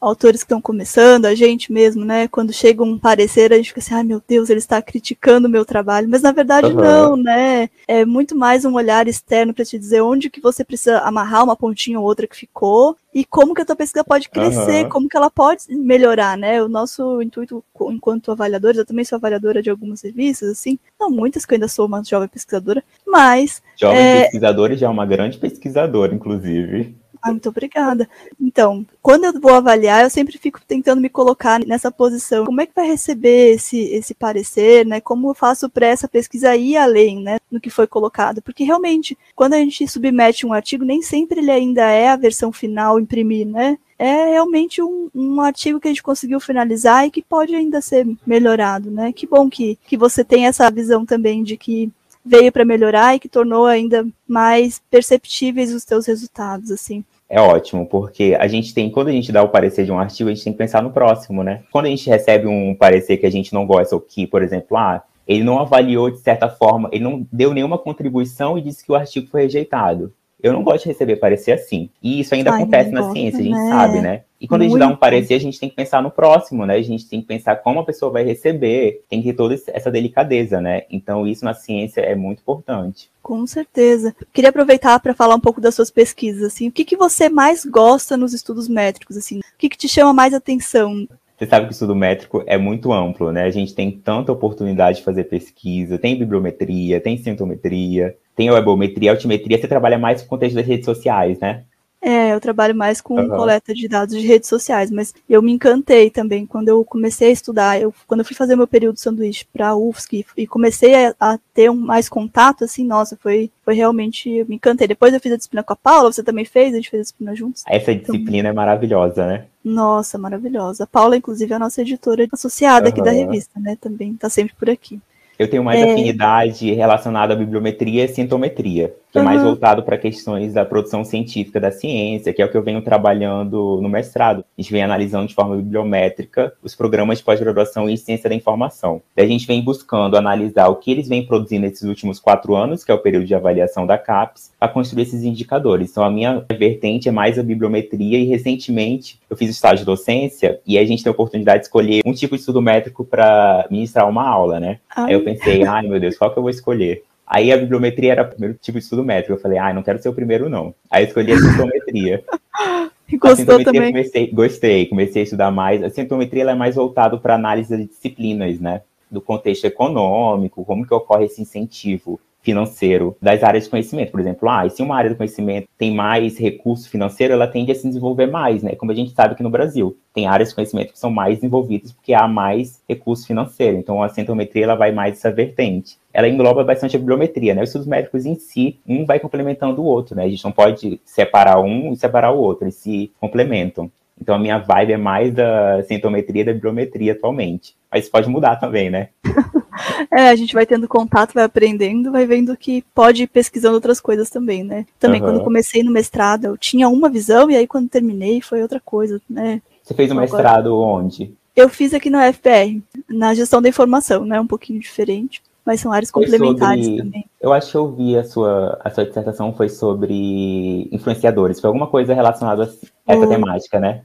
autores 0.00 0.42
que 0.42 0.46
estão 0.46 0.60
começando, 0.60 1.26
a 1.26 1.34
gente 1.34 1.70
mesmo, 1.70 2.02
né? 2.02 2.28
Quando 2.28 2.50
chega 2.50 2.82
um 2.82 2.98
parecer, 2.98 3.52
a 3.52 3.56
gente 3.56 3.68
fica 3.68 3.80
assim, 3.80 3.94
ai 3.94 4.02
meu 4.02 4.22
Deus, 4.26 4.48
ele 4.48 4.58
está 4.58 4.80
criticando 4.80 5.46
o 5.46 5.50
meu 5.50 5.66
trabalho. 5.66 6.08
Mas 6.08 6.22
na 6.22 6.32
verdade 6.32 6.68
uhum. 6.68 6.80
não, 6.80 7.16
né? 7.16 7.68
É 7.86 8.06
muito 8.06 8.34
mais 8.34 8.64
um 8.64 8.74
olhar 8.74 9.06
externo 9.06 9.52
para 9.52 9.66
te 9.66 9.78
dizer 9.78 10.00
onde 10.00 10.30
que 10.30 10.40
você 10.40 10.64
precisa 10.64 11.00
amarrar 11.00 11.44
uma 11.44 11.54
pontinha 11.54 12.00
ou 12.00 12.06
outra 12.06 12.26
que 12.26 12.36
ficou 12.36 12.96
e 13.12 13.22
como 13.24 13.54
que 13.54 13.60
a 13.60 13.64
tua 13.66 13.76
pesquisa 13.76 14.04
pode 14.04 14.30
crescer, 14.30 14.84
uhum. 14.84 14.88
como 14.88 15.08
que 15.08 15.16
ela 15.16 15.30
pode 15.30 15.64
melhorar, 15.68 16.38
né? 16.38 16.62
O 16.62 16.68
nosso 16.68 17.20
intuito 17.20 17.62
enquanto 17.90 18.32
avaliadores, 18.32 18.78
eu 18.78 18.86
também 18.86 19.04
sou 19.04 19.16
avaliadora 19.16 19.60
de 19.60 19.68
algumas 19.68 20.00
revistas, 20.02 20.48
assim, 20.48 20.78
não 20.98 21.10
muitas, 21.10 21.44
que 21.44 21.52
eu 21.52 21.56
ainda 21.56 21.68
sou 21.68 21.86
uma 21.86 22.02
jovem 22.02 22.28
pesquisadora, 22.28 22.82
mas... 23.06 23.62
Jovem 23.76 23.98
é... 23.98 24.22
pesquisadora 24.22 24.76
já 24.76 24.86
é 24.86 24.90
uma 24.90 25.04
grande 25.04 25.38
pesquisadora, 25.38 26.14
inclusive. 26.14 26.94
Ah, 27.22 27.30
muito 27.30 27.48
obrigada. 27.48 28.08
Então, 28.40 28.86
quando 29.02 29.24
eu 29.24 29.40
vou 29.40 29.52
avaliar, 29.52 30.04
eu 30.04 30.10
sempre 30.10 30.38
fico 30.38 30.60
tentando 30.66 31.00
me 31.00 31.08
colocar 31.08 31.60
nessa 31.60 31.90
posição. 31.90 32.46
Como 32.46 32.60
é 32.60 32.66
que 32.66 32.74
vai 32.74 32.86
receber 32.86 33.54
esse, 33.54 33.78
esse 33.78 34.14
parecer, 34.14 34.86
né? 34.86 35.00
Como 35.00 35.30
eu 35.30 35.34
faço 35.34 35.68
para 35.68 35.86
essa 35.86 36.08
pesquisa 36.08 36.56
ir 36.56 36.76
além, 36.76 37.20
né? 37.20 37.38
No 37.50 37.60
que 37.60 37.68
foi 37.70 37.86
colocado. 37.86 38.40
Porque 38.40 38.64
realmente, 38.64 39.18
quando 39.34 39.54
a 39.54 39.58
gente 39.58 39.86
submete 39.86 40.46
um 40.46 40.52
artigo, 40.52 40.84
nem 40.84 41.02
sempre 41.02 41.40
ele 41.40 41.50
ainda 41.50 41.82
é 41.90 42.08
a 42.08 42.16
versão 42.16 42.50
final 42.50 42.98
imprimir, 42.98 43.46
né? 43.46 43.78
é 43.98 44.30
realmente 44.30 44.80
um, 44.80 45.10
um, 45.14 45.42
artigo 45.42 45.78
que 45.78 45.86
a 45.86 45.90
gente 45.90 46.02
conseguiu 46.02 46.40
finalizar 46.40 47.06
e 47.06 47.10
que 47.10 47.20
pode 47.20 47.54
ainda 47.54 47.82
ser 47.82 48.08
melhorado, 48.26 48.90
né? 48.90 49.12
Que 49.12 49.26
bom 49.26 49.50
que, 49.50 49.78
que 49.84 49.94
você 49.94 50.24
tem 50.24 50.46
essa 50.46 50.70
visão 50.70 51.04
também 51.04 51.42
de 51.42 51.54
que 51.58 51.92
veio 52.24 52.52
para 52.52 52.64
melhorar 52.64 53.14
e 53.14 53.20
que 53.20 53.28
tornou 53.28 53.66
ainda 53.66 54.06
mais 54.26 54.80
perceptíveis 54.90 55.72
os 55.72 55.84
teus 55.84 56.06
resultados, 56.06 56.70
assim. 56.70 57.04
É 57.28 57.40
ótimo, 57.40 57.86
porque 57.86 58.36
a 58.38 58.48
gente 58.48 58.74
tem, 58.74 58.90
quando 58.90 59.08
a 59.08 59.12
gente 59.12 59.30
dá 59.30 59.42
o 59.42 59.48
parecer 59.48 59.84
de 59.84 59.92
um 59.92 59.98
artigo, 60.00 60.28
a 60.28 60.34
gente 60.34 60.42
tem 60.42 60.52
que 60.52 60.58
pensar 60.58 60.82
no 60.82 60.90
próximo, 60.90 61.44
né? 61.44 61.62
Quando 61.70 61.86
a 61.86 61.88
gente 61.88 62.10
recebe 62.10 62.48
um 62.48 62.74
parecer 62.74 63.18
que 63.18 63.26
a 63.26 63.30
gente 63.30 63.54
não 63.54 63.64
gosta, 63.64 63.94
ou 63.94 64.00
que, 64.00 64.26
por 64.26 64.42
exemplo, 64.42 64.76
ah, 64.76 65.00
ele 65.28 65.44
não 65.44 65.60
avaliou 65.60 66.10
de 66.10 66.18
certa 66.18 66.48
forma, 66.48 66.88
ele 66.90 67.04
não 67.04 67.24
deu 67.30 67.54
nenhuma 67.54 67.78
contribuição 67.78 68.58
e 68.58 68.62
disse 68.62 68.84
que 68.84 68.90
o 68.90 68.96
artigo 68.96 69.28
foi 69.28 69.42
rejeitado. 69.42 70.12
Eu 70.42 70.52
não 70.52 70.62
gosto 70.62 70.84
de 70.84 70.90
receber 70.90 71.16
parecer 71.16 71.52
assim. 71.52 71.90
E 72.02 72.20
isso 72.20 72.34
ainda 72.34 72.52
Ai, 72.52 72.62
acontece 72.62 72.90
na 72.90 73.10
ciência, 73.12 73.40
a 73.40 73.42
gente 73.42 73.58
né? 73.58 73.68
sabe, 73.68 74.00
né? 74.00 74.22
E 74.40 74.48
quando 74.48 74.62
Muito. 74.62 74.76
a 74.76 74.78
gente 74.78 74.88
dá 74.88 74.94
um 74.94 74.96
parecer, 74.96 75.34
a 75.34 75.38
gente 75.38 75.60
tem 75.60 75.68
que 75.68 75.76
pensar 75.76 76.02
no 76.02 76.10
próximo, 76.10 76.64
né? 76.64 76.76
A 76.76 76.82
gente 76.82 77.06
tem 77.06 77.20
que 77.20 77.26
pensar 77.26 77.56
como 77.56 77.80
a 77.80 77.84
pessoa 77.84 78.10
vai 78.10 78.24
receber, 78.24 79.04
tem 79.08 79.20
que 79.20 79.28
ter 79.28 79.36
toda 79.36 79.54
essa 79.66 79.90
delicadeza, 79.90 80.62
né? 80.62 80.84
Então, 80.90 81.26
isso 81.26 81.44
na 81.44 81.52
ciência 81.52 82.00
é 82.00 82.14
muito 82.14 82.40
importante. 82.40 83.10
Com 83.22 83.46
certeza. 83.46 84.16
Queria 84.32 84.48
aproveitar 84.48 84.98
para 84.98 85.12
falar 85.12 85.34
um 85.34 85.40
pouco 85.40 85.60
das 85.60 85.74
suas 85.74 85.90
pesquisas, 85.90 86.42
assim. 86.42 86.68
O 86.68 86.72
que, 86.72 86.86
que 86.86 86.96
você 86.96 87.28
mais 87.28 87.66
gosta 87.66 88.16
nos 88.16 88.32
estudos 88.32 88.66
métricos, 88.66 89.14
assim? 89.14 89.40
O 89.40 89.58
que, 89.58 89.68
que 89.68 89.76
te 89.76 89.88
chama 89.88 90.14
mais 90.14 90.32
atenção? 90.32 91.06
Você 91.40 91.46
sabe 91.46 91.64
que 91.64 91.70
o 91.70 91.72
estudo 91.72 91.96
métrico 91.96 92.44
é 92.46 92.58
muito 92.58 92.92
amplo, 92.92 93.32
né? 93.32 93.44
A 93.44 93.50
gente 93.50 93.74
tem 93.74 93.90
tanta 93.90 94.30
oportunidade 94.30 94.98
de 94.98 95.04
fazer 95.04 95.24
pesquisa, 95.24 95.98
tem 95.98 96.14
bibliometria, 96.14 97.00
tem 97.00 97.16
sintometria, 97.16 98.14
tem 98.36 98.50
webometria, 98.50 99.12
altimetria, 99.12 99.56
você 99.58 99.66
trabalha 99.66 99.98
mais 99.98 100.20
com 100.20 100.26
o 100.26 100.28
contexto 100.28 100.56
das 100.56 100.66
redes 100.66 100.84
sociais, 100.84 101.40
né? 101.40 101.64
É, 102.02 102.32
eu 102.32 102.40
trabalho 102.40 102.74
mais 102.74 103.00
com 103.00 103.14
uhum. 103.14 103.28
coleta 103.28 103.74
de 103.74 103.86
dados 103.86 104.16
de 104.16 104.26
redes 104.26 104.48
sociais, 104.48 104.90
mas 104.90 105.12
eu 105.28 105.42
me 105.42 105.52
encantei 105.52 106.08
também 106.08 106.46
quando 106.46 106.68
eu 106.68 106.82
comecei 106.82 107.28
a 107.28 107.32
estudar, 107.32 107.80
eu, 107.80 107.92
quando 108.06 108.20
eu 108.20 108.24
fui 108.24 108.34
fazer 108.34 108.56
meu 108.56 108.66
período 108.66 108.94
de 108.94 109.02
sanduíche 109.02 109.46
para 109.52 109.68
a 109.68 109.76
UFSC 109.76 110.24
e 110.34 110.46
comecei 110.46 110.94
a, 110.94 111.14
a, 111.20 111.38
ter 111.52 111.70
um, 111.70 111.76
mais 111.76 112.08
contato, 112.08 112.64
assim, 112.64 112.86
nossa, 112.86 113.18
foi, 113.20 113.50
foi 113.62 113.74
realmente, 113.74 114.30
eu 114.30 114.46
me 114.46 114.56
encantei. 114.56 114.88
Depois 114.88 115.12
eu 115.12 115.20
fiz 115.20 115.32
a 115.32 115.36
disciplina 115.36 115.62
com 115.62 115.74
a 115.74 115.76
Paula, 115.76 116.10
você 116.10 116.22
também 116.22 116.46
fez, 116.46 116.72
a 116.72 116.76
gente 116.76 116.90
fez 116.90 117.00
a 117.00 117.04
disciplina 117.04 117.34
juntos. 117.34 117.64
Essa 117.68 117.92
então, 117.92 118.14
disciplina 118.14 118.48
é 118.48 118.52
maravilhosa, 118.52 119.26
né? 119.26 119.44
Nossa, 119.62 120.16
maravilhosa. 120.16 120.84
A 120.84 120.86
Paula, 120.86 121.18
inclusive, 121.18 121.52
é 121.52 121.56
a 121.56 121.58
nossa 121.58 121.82
editora 121.82 122.26
associada 122.32 122.86
uhum. 122.86 122.92
aqui 122.92 123.02
da 123.02 123.10
revista, 123.10 123.60
né, 123.60 123.76
também, 123.78 124.14
tá 124.14 124.30
sempre 124.30 124.54
por 124.58 124.70
aqui. 124.70 124.98
Eu 125.40 125.48
tenho 125.48 125.64
mais 125.64 125.80
é... 125.80 125.90
afinidade 125.90 126.70
relacionada 126.70 127.32
à 127.32 127.36
bibliometria 127.36 128.04
e 128.04 128.08
sintometria, 128.08 128.94
que 129.10 129.18
uhum. 129.18 129.24
é 129.24 129.24
mais 129.24 129.42
voltado 129.42 129.82
para 129.82 129.96
questões 129.96 130.52
da 130.52 130.66
produção 130.66 131.02
científica 131.02 131.58
da 131.58 131.70
ciência, 131.70 132.30
que 132.30 132.42
é 132.42 132.44
o 132.44 132.50
que 132.50 132.58
eu 132.58 132.62
venho 132.62 132.82
trabalhando 132.82 133.80
no 133.80 133.88
mestrado. 133.88 134.40
A 134.40 134.60
gente 134.60 134.70
vem 134.70 134.82
analisando 134.82 135.26
de 135.26 135.34
forma 135.34 135.56
bibliométrica 135.56 136.52
os 136.62 136.74
programas 136.74 137.16
de 137.18 137.24
pós-graduação 137.24 137.88
em 137.88 137.96
ciência 137.96 138.28
da 138.28 138.36
informação. 138.36 139.00
E 139.16 139.22
a 139.22 139.26
gente 139.26 139.46
vem 139.46 139.62
buscando 139.62 140.14
analisar 140.14 140.68
o 140.68 140.76
que 140.76 140.90
eles 140.90 141.08
vêm 141.08 141.24
produzindo 141.24 141.62
nesses 141.62 141.88
últimos 141.88 142.20
quatro 142.20 142.54
anos, 142.54 142.84
que 142.84 142.92
é 142.92 142.94
o 142.94 142.98
período 142.98 143.24
de 143.24 143.34
avaliação 143.34 143.86
da 143.86 143.96
CAPES, 143.96 144.52
para 144.58 144.68
construir 144.68 145.04
esses 145.04 145.24
indicadores. 145.24 145.90
Então, 145.90 146.04
a 146.04 146.10
minha 146.10 146.44
vertente 146.52 147.08
é 147.08 147.12
mais 147.12 147.38
a 147.38 147.42
bibliometria 147.42 148.18
e, 148.18 148.26
recentemente, 148.26 149.18
eu 149.30 149.38
fiz 149.38 149.48
o 149.48 149.52
estágio 149.52 149.78
de 149.78 149.86
docência 149.86 150.60
e 150.66 150.76
a 150.76 150.84
gente 150.84 151.02
tem 151.02 151.08
a 151.10 151.14
oportunidade 151.14 151.60
de 151.60 151.64
escolher 151.64 152.02
um 152.04 152.12
tipo 152.12 152.34
de 152.34 152.40
estudo 152.40 152.60
métrico 152.60 153.06
para 153.06 153.66
ministrar 153.70 154.06
uma 154.06 154.28
aula, 154.28 154.60
né? 154.60 154.80
Ai. 154.94 155.06
Aí 155.06 155.14
eu 155.14 155.29
pensei, 155.34 155.64
ai 155.64 155.86
meu 155.86 156.00
Deus, 156.00 156.16
qual 156.16 156.32
que 156.32 156.38
eu 156.38 156.42
vou 156.42 156.50
escolher? 156.50 157.04
Aí 157.26 157.52
a 157.52 157.56
bibliometria 157.56 158.12
era 158.12 158.22
o 158.22 158.28
primeiro 158.28 158.58
tipo 158.60 158.78
de 158.78 158.84
estudo 158.84 159.04
métrico. 159.04 159.34
Eu 159.34 159.40
falei, 159.40 159.58
ai, 159.58 159.72
não 159.72 159.84
quero 159.84 160.02
ser 160.02 160.08
o 160.08 160.14
primeiro, 160.14 160.48
não. 160.48 160.74
Aí 160.90 161.04
eu 161.04 161.08
escolhi 161.08 161.32
a 161.32 161.38
sintometria. 161.38 162.24
E 163.12 163.16
gostou 163.16 163.62
também? 163.64 163.90
Comecei, 163.90 164.30
gostei, 164.30 164.86
comecei 164.86 165.22
a 165.22 165.24
estudar 165.24 165.50
mais. 165.50 165.82
A 165.82 165.90
sintometria 165.90 166.42
ela 166.42 166.52
é 166.52 166.54
mais 166.54 166.76
voltado 166.76 167.18
para 167.18 167.34
análise 167.34 167.76
de 167.76 167.86
disciplinas, 167.86 168.60
né? 168.60 168.82
Do 169.10 169.20
contexto 169.20 169.64
econômico, 169.64 170.64
como 170.64 170.86
que 170.86 170.94
ocorre 170.94 171.24
esse 171.24 171.42
incentivo 171.42 172.20
financeiro 172.42 173.16
das 173.20 173.42
áreas 173.42 173.64
de 173.64 173.70
conhecimento. 173.70 174.10
Por 174.10 174.20
exemplo, 174.20 174.48
ah, 174.48 174.68
se 174.68 174.82
uma 174.82 174.96
área 174.96 175.10
do 175.10 175.16
conhecimento 175.16 175.68
tem 175.78 175.94
mais 175.94 176.38
recurso 176.38 176.88
financeiro, 176.88 177.34
ela 177.34 177.46
tende 177.46 177.70
a 177.72 177.74
se 177.74 177.86
desenvolver 177.86 178.26
mais, 178.26 178.62
né? 178.62 178.74
Como 178.74 178.92
a 178.92 178.94
gente 178.94 179.12
sabe 179.12 179.34
que 179.34 179.42
no 179.42 179.50
Brasil 179.50 179.96
tem 180.14 180.26
áreas 180.26 180.50
de 180.50 180.54
conhecimento 180.54 180.92
que 180.92 180.98
são 180.98 181.10
mais 181.10 181.36
desenvolvidas 181.36 181.92
porque 181.92 182.14
há 182.14 182.26
mais 182.26 182.82
recurso 182.88 183.26
financeiro. 183.26 183.76
Então, 183.76 184.02
a 184.02 184.08
centrometria 184.08 184.64
ela 184.64 184.74
vai 184.74 184.90
mais 184.92 185.18
essa 185.18 185.30
vertente. 185.30 185.98
Ela 186.12 186.28
engloba 186.28 186.64
bastante 186.64 186.96
a 186.96 186.98
bibliometria, 186.98 187.54
né? 187.54 187.62
Os 187.62 187.68
estudos 187.68 187.86
médicos 187.86 188.26
em 188.26 188.34
si, 188.34 188.78
um 188.86 189.04
vai 189.04 189.20
complementando 189.20 189.82
o 189.82 189.84
outro, 189.84 190.16
né? 190.16 190.24
A 190.24 190.28
gente 190.28 190.44
não 190.44 190.52
pode 190.52 191.00
separar 191.04 191.60
um 191.60 191.92
e 191.92 191.96
separar 191.96 192.32
o 192.32 192.38
outro, 192.38 192.64
eles 192.64 192.74
se 192.74 193.12
complementam. 193.20 193.90
Então 194.20 194.34
a 194.34 194.38
minha 194.38 194.58
vibe 194.58 194.92
é 194.92 194.96
mais 194.98 195.32
da 195.32 195.82
sintometria 195.84 196.42
e 196.42 196.44
da 196.44 196.52
bibliometria 196.52 197.12
atualmente. 197.12 197.74
Mas 197.90 198.08
pode 198.08 198.28
mudar 198.28 198.56
também, 198.56 198.90
né? 198.90 199.08
é, 200.10 200.28
a 200.28 200.36
gente 200.36 200.54
vai 200.54 200.66
tendo 200.66 200.88
contato, 200.88 201.34
vai 201.34 201.44
aprendendo, 201.44 202.12
vai 202.12 202.26
vendo 202.26 202.56
que 202.56 202.84
pode 202.94 203.24
ir 203.24 203.26
pesquisando 203.26 203.74
outras 203.74 204.00
coisas 204.00 204.30
também, 204.30 204.62
né? 204.62 204.86
Também 204.98 205.20
uhum. 205.20 205.28
quando 205.28 205.44
comecei 205.44 205.82
no 205.82 205.90
mestrado, 205.90 206.44
eu 206.46 206.56
tinha 206.56 206.88
uma 206.88 207.08
visão 207.08 207.50
e 207.50 207.56
aí 207.56 207.66
quando 207.66 207.88
terminei 207.88 208.40
foi 208.40 208.62
outra 208.62 208.80
coisa, 208.80 209.20
né? 209.28 209.60
Você 209.82 209.94
fez 209.94 210.10
o 210.10 210.14
um 210.14 210.20
mestrado 210.20 210.76
onde? 210.78 211.34
Eu 211.54 211.68
fiz 211.68 211.92
aqui 211.92 212.08
no 212.08 212.18
FPR, 212.32 212.80
na 213.08 213.34
gestão 213.34 213.60
da 213.60 213.68
informação, 213.68 214.24
né? 214.24 214.40
Um 214.40 214.46
pouquinho 214.46 214.80
diferente 214.80 215.42
mas 215.64 215.80
são 215.80 215.92
áreas 215.92 216.10
complementares 216.10 216.84
sobre, 216.84 217.02
também. 217.02 217.24
Eu 217.40 217.52
acho 217.52 217.70
que 217.70 217.76
eu 217.76 217.92
vi 217.92 218.16
a 218.16 218.24
sua, 218.24 218.80
a 218.82 218.90
sua 218.90 219.04
dissertação 219.04 219.52
foi 219.52 219.68
sobre 219.68 220.88
influenciadores, 220.90 221.60
foi 221.60 221.68
alguma 221.68 221.86
coisa 221.86 222.14
relacionada 222.14 222.64
a 223.06 223.12
essa 223.12 223.26
temática, 223.26 223.78
né? 223.78 224.02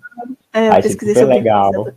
É, 0.54 0.68
eu 0.68 0.72
Achei 0.72 0.84
pesquisei 0.84 1.16
super 1.16 1.28
legal. 1.28 1.88